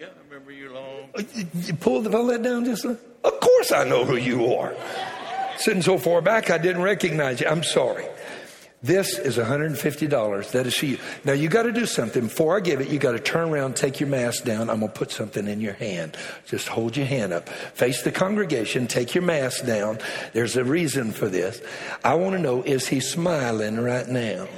Yeah, 0.00 0.06
I 0.06 0.08
remember 0.28 0.52
you 0.52 0.72
long. 0.72 1.08
Uh, 1.14 1.22
you 1.54 1.74
pulled 1.74 2.04
the 2.04 2.10
that 2.10 2.42
down 2.42 2.64
just 2.64 2.84
a, 2.84 2.90
Of 3.24 3.40
course 3.40 3.72
I 3.72 3.84
know 3.84 4.04
who 4.04 4.16
you 4.16 4.54
are. 4.54 4.74
Sitting 5.56 5.82
so 5.82 5.98
far 5.98 6.22
back, 6.22 6.50
I 6.50 6.58
didn't 6.58 6.82
recognize 6.82 7.40
you. 7.40 7.46
I'm 7.46 7.62
sorry. 7.62 8.04
This 8.82 9.16
is 9.16 9.36
$150. 9.38 10.50
That 10.50 10.66
is 10.66 10.74
for 10.74 10.86
you. 10.86 10.98
Now 11.24 11.34
you 11.34 11.48
got 11.48 11.62
to 11.64 11.72
do 11.72 11.86
something. 11.86 12.24
Before 12.24 12.56
I 12.56 12.60
give 12.60 12.80
it, 12.80 12.88
you 12.88 12.98
got 12.98 13.12
to 13.12 13.20
turn 13.20 13.50
around, 13.50 13.76
take 13.76 14.00
your 14.00 14.08
mask 14.08 14.44
down. 14.44 14.68
I'm 14.68 14.80
going 14.80 14.90
to 14.90 14.98
put 14.98 15.12
something 15.12 15.46
in 15.46 15.60
your 15.60 15.74
hand. 15.74 16.16
Just 16.46 16.66
hold 16.66 16.96
your 16.96 17.06
hand 17.06 17.32
up. 17.32 17.48
Face 17.48 18.02
the 18.02 18.10
congregation. 18.10 18.88
Take 18.88 19.14
your 19.14 19.22
mask 19.22 19.64
down. 19.66 20.00
There's 20.32 20.56
a 20.56 20.64
reason 20.64 21.12
for 21.12 21.28
this. 21.28 21.62
I 22.02 22.14
want 22.14 22.34
to 22.34 22.42
know, 22.42 22.62
is 22.62 22.88
he 22.88 22.98
smiling 22.98 23.78
right 23.78 24.08
now? 24.08 24.48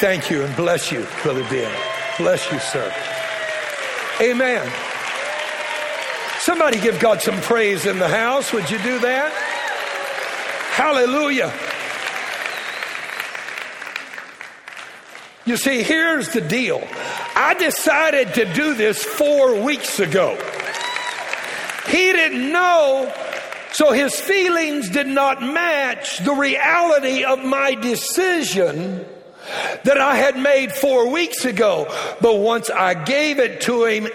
Thank 0.00 0.30
you 0.30 0.42
and 0.42 0.56
bless 0.56 0.90
you, 0.90 1.06
Brother 1.22 1.46
Ben. 1.50 1.70
Bless 2.16 2.50
you, 2.50 2.58
sir. 2.58 2.90
Amen. 4.18 4.66
Somebody 6.38 6.80
give 6.80 6.98
God 6.98 7.20
some 7.20 7.38
praise 7.42 7.84
in 7.84 7.98
the 7.98 8.08
house. 8.08 8.50
Would 8.54 8.70
you 8.70 8.78
do 8.78 8.98
that? 9.00 9.30
Hallelujah. 10.72 11.52
You 15.44 15.58
see, 15.58 15.82
here's 15.82 16.30
the 16.30 16.40
deal. 16.40 16.82
I 17.36 17.52
decided 17.58 18.32
to 18.36 18.50
do 18.54 18.72
this 18.72 19.04
four 19.04 19.62
weeks 19.62 20.00
ago. 20.00 20.34
He 21.88 22.10
didn't 22.10 22.50
know, 22.50 23.12
so 23.72 23.92
his 23.92 24.18
feelings 24.18 24.88
did 24.88 25.08
not 25.08 25.42
match 25.42 26.24
the 26.24 26.32
reality 26.32 27.22
of 27.22 27.44
my 27.44 27.74
decision 27.74 29.04
that 29.84 29.98
I 29.98 30.16
had 30.16 30.36
made 30.36 30.72
four 30.72 31.10
weeks 31.10 31.44
ago. 31.44 31.86
But 32.20 32.38
once 32.38 32.70
I 32.70 32.94
gave 32.94 33.38
it 33.38 33.62
to 33.62 33.84
him, 33.84 34.08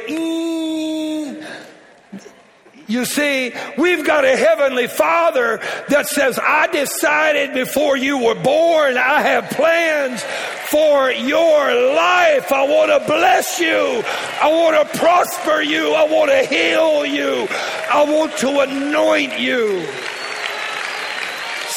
you 2.87 3.05
see, 3.05 3.51
we've 3.77 4.05
got 4.05 4.25
a 4.25 4.37
heavenly 4.37 4.87
father 4.87 5.59
that 5.89 6.05
says, 6.07 6.39
I 6.41 6.67
decided 6.67 7.53
before 7.53 7.97
you 7.97 8.19
were 8.23 8.35
born, 8.35 8.97
I 8.97 9.21
have 9.21 9.49
plans 9.49 10.21
for 10.69 11.09
your 11.11 11.95
life. 11.95 12.51
I 12.51 12.67
want 12.67 12.91
to 12.91 13.07
bless 13.07 13.59
you. 13.59 14.03
I 14.39 14.51
want 14.51 14.91
to 14.91 14.97
prosper 14.99 15.61
you. 15.61 15.93
I 15.93 16.05
want 16.05 16.29
to 16.29 16.45
heal 16.45 17.05
you. 17.05 17.47
I 17.91 18.03
want 18.03 18.37
to 18.37 18.59
anoint 18.59 19.39
you. 19.39 19.87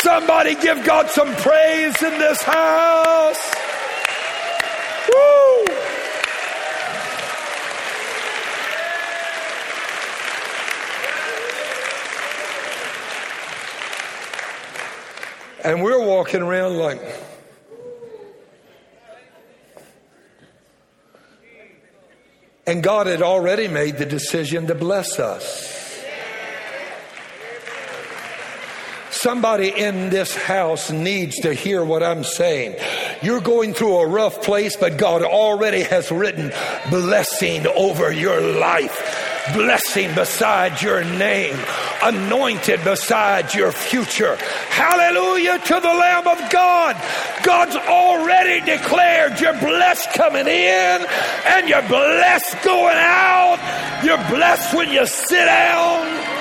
Somebody 0.02 0.54
give 0.54 0.84
God 0.84 1.10
some 1.10 1.34
praise 1.34 2.00
in 2.02 2.18
this 2.20 2.40
house. 2.42 3.54
Woo! 5.12 5.64
And 15.64 15.82
we're 15.82 16.06
walking 16.06 16.42
around 16.42 16.78
like, 16.78 17.02
and 22.68 22.84
God 22.84 23.08
had 23.08 23.22
already 23.22 23.66
made 23.66 23.98
the 23.98 24.06
decision 24.06 24.68
to 24.68 24.76
bless 24.76 25.18
us. 25.18 25.77
Somebody 29.20 29.68
in 29.68 30.10
this 30.10 30.36
house 30.36 30.92
needs 30.92 31.40
to 31.40 31.52
hear 31.52 31.84
what 31.84 32.04
I'm 32.04 32.22
saying. 32.22 32.76
You're 33.20 33.40
going 33.40 33.74
through 33.74 33.96
a 33.96 34.06
rough 34.06 34.42
place, 34.42 34.76
but 34.76 34.96
God 34.96 35.22
already 35.22 35.82
has 35.82 36.12
written 36.12 36.52
blessing 36.90 37.66
over 37.66 38.12
your 38.12 38.40
life 38.40 39.28
blessing 39.52 40.14
beside 40.14 40.80
your 40.82 41.04
name, 41.04 41.56
anointed 42.02 42.82
beside 42.84 43.54
your 43.54 43.72
future. 43.72 44.36
Hallelujah 44.70 45.58
to 45.58 45.74
the 45.74 45.88
Lamb 45.88 46.26
of 46.26 46.50
God. 46.50 46.96
God's 47.42 47.76
already 47.76 48.64
declared 48.64 49.40
you're 49.40 49.58
blessed 49.58 50.10
coming 50.14 50.46
in 50.46 51.06
and 51.46 51.68
you're 51.68 51.88
blessed 51.88 52.62
going 52.62 52.96
out. 52.96 53.58
You're 54.04 54.18
blessed 54.28 54.74
when 54.74 54.92
you 54.92 55.06
sit 55.06 55.44
down. 55.44 56.37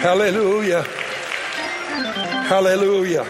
Hallelujah. 0.00 0.82
Hallelujah. 2.48 3.26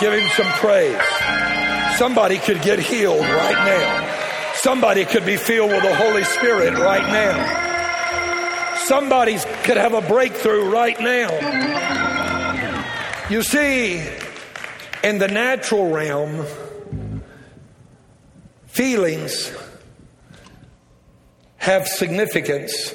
Give 0.00 0.12
him 0.12 0.28
some 0.36 0.46
praise. 0.58 0.96
Somebody 1.96 2.38
could 2.38 2.62
get 2.62 2.78
healed 2.78 3.20
right 3.20 3.64
now. 3.64 4.54
Somebody 4.54 5.04
could 5.04 5.26
be 5.26 5.36
filled 5.36 5.72
with 5.72 5.82
the 5.82 5.94
Holy 5.94 6.22
Spirit 6.22 6.74
right 6.74 7.06
now. 7.12 8.76
Somebody 8.86 9.36
could 9.64 9.76
have 9.76 9.94
a 9.94 10.00
breakthrough 10.00 10.70
right 10.70 10.98
now. 11.00 11.30
You 13.28 13.42
see, 13.42 14.00
in 15.02 15.18
the 15.18 15.28
natural 15.28 15.90
realm, 15.90 16.46
feelings 18.78 19.52
have 21.56 21.88
significance, 21.88 22.94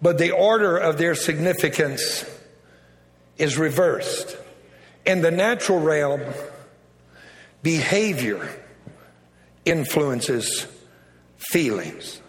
but 0.00 0.16
the 0.16 0.30
order 0.30 0.78
of 0.78 0.96
their 0.96 1.14
significance 1.14 2.24
is 3.36 3.58
reversed. 3.58 4.34
In 5.04 5.20
the 5.20 5.30
natural 5.30 5.78
realm, 5.78 6.22
behavior 7.62 8.48
influences 9.66 10.66
feelings. 11.36 12.22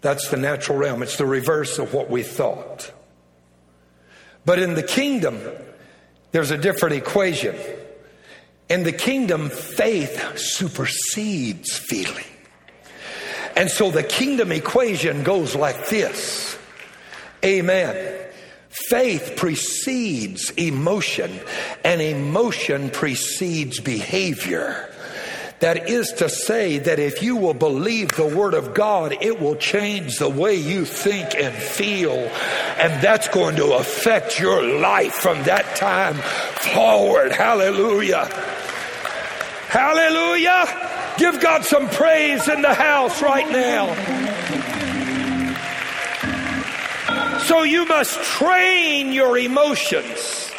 That's 0.00 0.30
the 0.30 0.36
natural 0.36 0.78
realm. 0.78 1.04
It's 1.04 1.16
the 1.16 1.26
reverse 1.26 1.78
of 1.78 1.94
what 1.94 2.10
we 2.10 2.24
thought. 2.24 2.90
But 4.44 4.58
in 4.58 4.74
the 4.74 4.82
kingdom, 4.82 5.40
there's 6.32 6.50
a 6.50 6.58
different 6.58 6.96
equation. 6.96 7.54
In 8.72 8.84
the 8.84 8.92
kingdom, 8.92 9.50
faith 9.50 10.38
supersedes 10.38 11.76
feeling. 11.76 12.24
And 13.54 13.70
so 13.70 13.90
the 13.90 14.02
kingdom 14.02 14.50
equation 14.50 15.24
goes 15.24 15.54
like 15.54 15.90
this 15.90 16.56
Amen. 17.44 18.18
Faith 18.70 19.34
precedes 19.36 20.48
emotion, 20.52 21.38
and 21.84 22.00
emotion 22.00 22.88
precedes 22.88 23.78
behavior. 23.78 24.88
That 25.58 25.90
is 25.90 26.10
to 26.14 26.30
say, 26.30 26.78
that 26.78 26.98
if 26.98 27.22
you 27.22 27.36
will 27.36 27.54
believe 27.54 28.12
the 28.12 28.26
Word 28.26 28.54
of 28.54 28.72
God, 28.72 29.14
it 29.20 29.38
will 29.38 29.56
change 29.56 30.16
the 30.16 30.30
way 30.30 30.54
you 30.56 30.86
think 30.86 31.34
and 31.34 31.54
feel. 31.54 32.16
And 32.16 33.02
that's 33.04 33.28
going 33.28 33.56
to 33.56 33.74
affect 33.74 34.40
your 34.40 34.62
life 34.80 35.12
from 35.12 35.42
that 35.42 35.76
time 35.76 36.14
forward. 36.14 37.32
Hallelujah. 37.32 38.30
Hallelujah. 39.72 41.14
Give 41.16 41.40
God 41.40 41.64
some 41.64 41.88
praise 41.88 42.46
in 42.46 42.60
the 42.60 42.74
house 42.74 43.22
right 43.22 43.50
now. 43.50 43.88
So 47.44 47.62
you 47.62 47.86
must 47.86 48.20
train 48.22 49.14
your 49.14 49.38
emotions. 49.38 50.50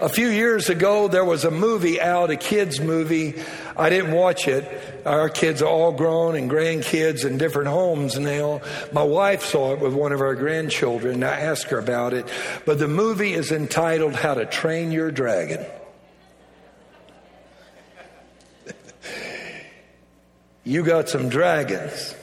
A 0.00 0.08
few 0.08 0.26
years 0.26 0.70
ago, 0.70 1.06
there 1.06 1.24
was 1.24 1.44
a 1.44 1.52
movie 1.52 2.00
out, 2.00 2.30
a 2.30 2.36
kids' 2.36 2.80
movie. 2.80 3.40
I 3.76 3.90
didn't 3.90 4.10
watch 4.10 4.48
it. 4.48 4.66
Our 5.06 5.28
kids 5.28 5.62
are 5.62 5.68
all 5.68 5.92
grown 5.92 6.34
and 6.34 6.50
grandkids 6.50 7.24
in 7.24 7.38
different 7.38 7.68
homes 7.68 8.18
now. 8.18 8.60
My 8.92 9.04
wife 9.04 9.44
saw 9.44 9.72
it 9.72 9.78
with 9.78 9.94
one 9.94 10.10
of 10.10 10.20
our 10.20 10.34
grandchildren. 10.34 11.22
I 11.22 11.38
asked 11.38 11.66
her 11.66 11.78
about 11.78 12.12
it. 12.12 12.26
But 12.66 12.80
the 12.80 12.88
movie 12.88 13.34
is 13.34 13.52
entitled 13.52 14.14
How 14.14 14.34
to 14.34 14.46
Train 14.46 14.90
Your 14.90 15.12
Dragon. 15.12 15.64
You 20.64 20.82
got 20.82 21.10
some 21.10 21.28
dragons 21.28 22.14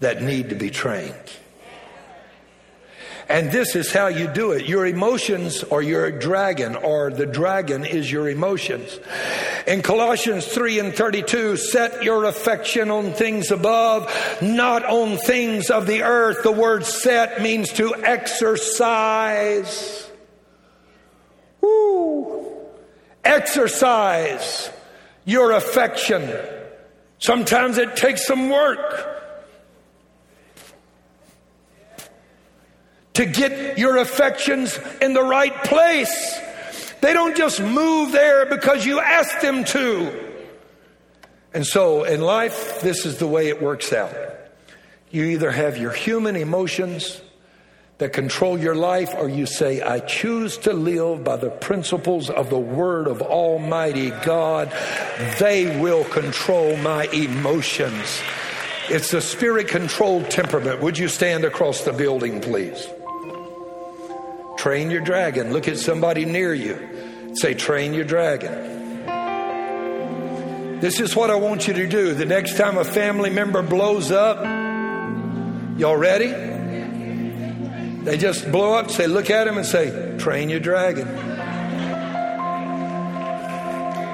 that 0.00 0.22
need 0.22 0.50
to 0.50 0.54
be 0.54 0.70
trained. 0.70 1.14
And 3.28 3.52
this 3.52 3.76
is 3.76 3.92
how 3.92 4.08
you 4.08 4.26
do 4.26 4.52
it. 4.52 4.66
Your 4.66 4.84
emotions 4.84 5.62
are 5.62 5.80
your 5.80 6.10
dragon, 6.10 6.74
or 6.74 7.10
the 7.10 7.26
dragon 7.26 7.84
is 7.84 8.10
your 8.10 8.28
emotions. 8.28 8.98
In 9.68 9.82
Colossians 9.82 10.46
3 10.46 10.80
and 10.80 10.94
32, 10.94 11.56
set 11.56 12.02
your 12.02 12.24
affection 12.24 12.90
on 12.90 13.12
things 13.12 13.52
above, 13.52 14.12
not 14.42 14.84
on 14.84 15.16
things 15.16 15.70
of 15.70 15.86
the 15.86 16.02
earth. 16.02 16.42
The 16.42 16.50
word 16.50 16.84
set 16.84 17.40
means 17.40 17.72
to 17.74 17.94
exercise. 17.94 20.10
Woo. 21.60 22.52
Exercise 23.22 24.70
your 25.24 25.52
affection. 25.52 26.30
Sometimes 27.18 27.78
it 27.78 27.96
takes 27.96 28.26
some 28.26 28.50
work. 28.50 29.18
to 33.20 33.26
get 33.26 33.76
your 33.76 33.98
affections 33.98 34.78
in 35.02 35.12
the 35.12 35.22
right 35.22 35.64
place. 35.64 36.40
They 37.02 37.12
don't 37.12 37.36
just 37.36 37.60
move 37.60 38.12
there 38.12 38.46
because 38.46 38.86
you 38.86 38.98
ask 38.98 39.40
them 39.40 39.64
to. 39.64 40.32
And 41.52 41.66
so 41.66 42.04
in 42.04 42.22
life, 42.22 42.80
this 42.80 43.04
is 43.04 43.18
the 43.18 43.26
way 43.26 43.48
it 43.48 43.60
works 43.60 43.92
out. 43.92 44.14
You 45.10 45.24
either 45.24 45.50
have 45.50 45.76
your 45.76 45.92
human 45.92 46.34
emotions 46.34 47.20
that 48.00 48.12
control 48.14 48.58
your 48.58 48.74
life, 48.74 49.14
or 49.16 49.28
you 49.28 49.44
say, 49.44 49.82
I 49.82 50.00
choose 50.00 50.56
to 50.58 50.72
live 50.72 51.22
by 51.22 51.36
the 51.36 51.50
principles 51.50 52.30
of 52.30 52.48
the 52.48 52.58
Word 52.58 53.06
of 53.06 53.20
Almighty 53.20 54.08
God. 54.24 54.72
They 55.38 55.78
will 55.80 56.04
control 56.04 56.78
my 56.78 57.04
emotions. 57.08 58.22
It's 58.88 59.10
the 59.10 59.20
spirit 59.20 59.68
controlled 59.68 60.30
temperament. 60.30 60.80
Would 60.80 60.96
you 60.96 61.08
stand 61.08 61.44
across 61.44 61.84
the 61.84 61.92
building, 61.92 62.40
please? 62.40 62.88
Train 64.56 64.90
your 64.90 65.02
dragon. 65.02 65.52
Look 65.52 65.68
at 65.68 65.76
somebody 65.76 66.24
near 66.24 66.54
you. 66.54 67.34
Say, 67.34 67.52
train 67.52 67.92
your 67.92 68.04
dragon. 68.04 68.78
This 70.80 71.00
is 71.00 71.14
what 71.14 71.28
I 71.28 71.34
want 71.34 71.68
you 71.68 71.74
to 71.74 71.86
do. 71.86 72.14
The 72.14 72.24
next 72.24 72.56
time 72.56 72.78
a 72.78 72.84
family 72.84 73.28
member 73.28 73.60
blows 73.60 74.10
up, 74.10 74.38
y'all 75.78 75.98
ready? 75.98 76.59
They 78.04 78.16
just 78.16 78.50
blow 78.50 78.74
up, 78.74 78.90
say, 78.90 79.06
look 79.06 79.30
at 79.30 79.46
him 79.46 79.58
and 79.58 79.66
say, 79.66 80.16
train 80.18 80.48
your 80.48 80.60
dragon. 80.60 81.06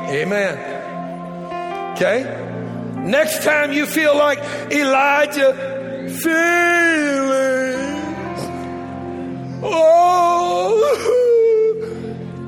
Amen. 0.08 1.92
Okay? 1.92 2.24
Next 2.96 3.44
time 3.44 3.72
you 3.72 3.86
feel 3.86 4.16
like 4.16 4.38
Elijah 4.70 5.54
feeling 6.20 7.86
Oh, 9.62 10.80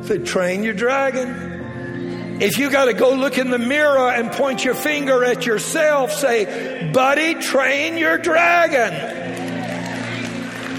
say, 0.07 0.19
train 0.19 0.63
your 0.63 0.75
dragon. 0.75 2.39
If 2.41 2.59
you 2.59 2.71
got 2.71 2.85
to 2.85 2.93
go 2.93 3.15
look 3.15 3.39
in 3.39 3.51
the 3.51 3.59
mirror 3.59 4.11
and 4.11 4.31
point 4.31 4.65
your 4.65 4.75
finger 4.75 5.25
at 5.25 5.45
yourself, 5.45 6.13
say, 6.13 6.91
buddy, 6.93 7.35
train 7.35 7.99
your 7.99 8.19
dragon. 8.19 9.18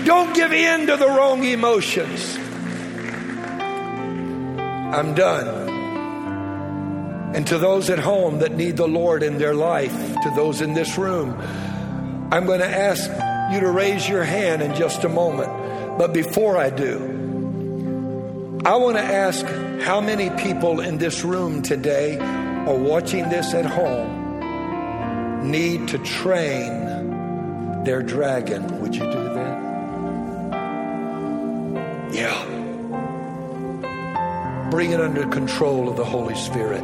Don't 0.10 0.34
give 0.34 0.52
in 0.52 0.88
to 0.88 0.98
the 0.98 1.06
wrong 1.06 1.44
emotions. 1.44 2.36
I'm 4.92 5.14
done. 5.14 5.70
And 7.36 7.46
to 7.46 7.60
those 7.60 7.92
at 7.92 8.00
home 8.00 8.40
that 8.40 8.56
need 8.56 8.76
the 8.76 8.88
Lord 8.88 9.22
in 9.22 9.38
their 9.38 9.54
life, 9.54 9.94
to 10.24 10.32
those 10.36 10.62
in 10.62 10.74
this 10.74 10.98
room, 10.98 11.40
I'm 12.32 12.48
going 12.48 12.60
to 12.60 12.68
ask 12.68 13.08
you 13.54 13.60
to 13.60 13.70
raise 13.70 14.10
your 14.10 14.24
hand 14.24 14.64
in 14.64 14.74
just 14.74 15.04
a 15.04 15.10
moment. 15.10 16.00
But 16.00 16.12
before 16.12 16.58
I 16.58 16.72
do, 16.72 18.62
I 18.66 18.78
want 18.78 18.98
to 18.98 19.04
ask 19.04 19.46
how 19.84 20.02
many 20.02 20.32
people 20.42 20.80
in 20.80 20.98
this 20.98 21.24
room 21.24 21.62
today 21.62 22.16
or 22.66 22.80
watching 22.80 23.30
this 23.30 23.54
at 23.54 23.68
home 23.68 25.52
need 25.52 25.90
to 25.90 26.00
train 26.00 27.84
their 27.84 28.02
dragon. 28.02 28.82
Would 28.82 28.96
you 28.96 29.04
do 29.04 29.24
that? 29.24 29.39
Yeah. 32.12 32.46
Bring 34.72 34.92
it 34.92 35.02
under 35.02 35.28
control 35.28 35.90
of 35.90 35.96
the 35.98 36.06
Holy 36.06 36.36
Spirit. 36.36 36.84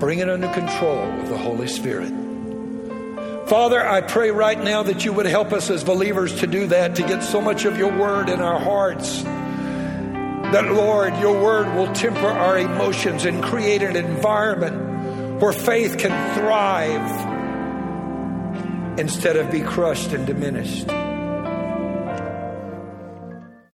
Bring 0.00 0.20
it 0.20 0.28
under 0.28 0.48
control 0.52 0.98
of 0.98 1.28
the 1.28 1.36
Holy 1.36 1.66
Spirit. 1.66 2.12
Father, 3.48 3.84
I 3.84 4.00
pray 4.02 4.30
right 4.30 4.62
now 4.62 4.82
that 4.82 5.04
you 5.04 5.12
would 5.12 5.26
help 5.26 5.52
us 5.52 5.70
as 5.70 5.82
believers 5.82 6.40
to 6.40 6.46
do 6.46 6.66
that, 6.66 6.96
to 6.96 7.02
get 7.02 7.22
so 7.22 7.40
much 7.40 7.64
of 7.64 7.78
your 7.78 7.96
word 7.96 8.28
in 8.28 8.40
our 8.40 8.60
hearts. 8.60 9.22
That, 9.22 10.72
Lord, 10.72 11.16
your 11.18 11.42
word 11.42 11.74
will 11.74 11.92
temper 11.94 12.28
our 12.28 12.58
emotions 12.58 13.24
and 13.24 13.42
create 13.42 13.82
an 13.82 13.96
environment 13.96 15.40
where 15.40 15.52
faith 15.52 15.98
can 15.98 16.34
thrive 16.34 17.28
instead 18.98 19.36
of 19.36 19.50
be 19.50 19.60
crushed 19.60 20.12
and 20.12 20.26
diminished. 20.26 20.88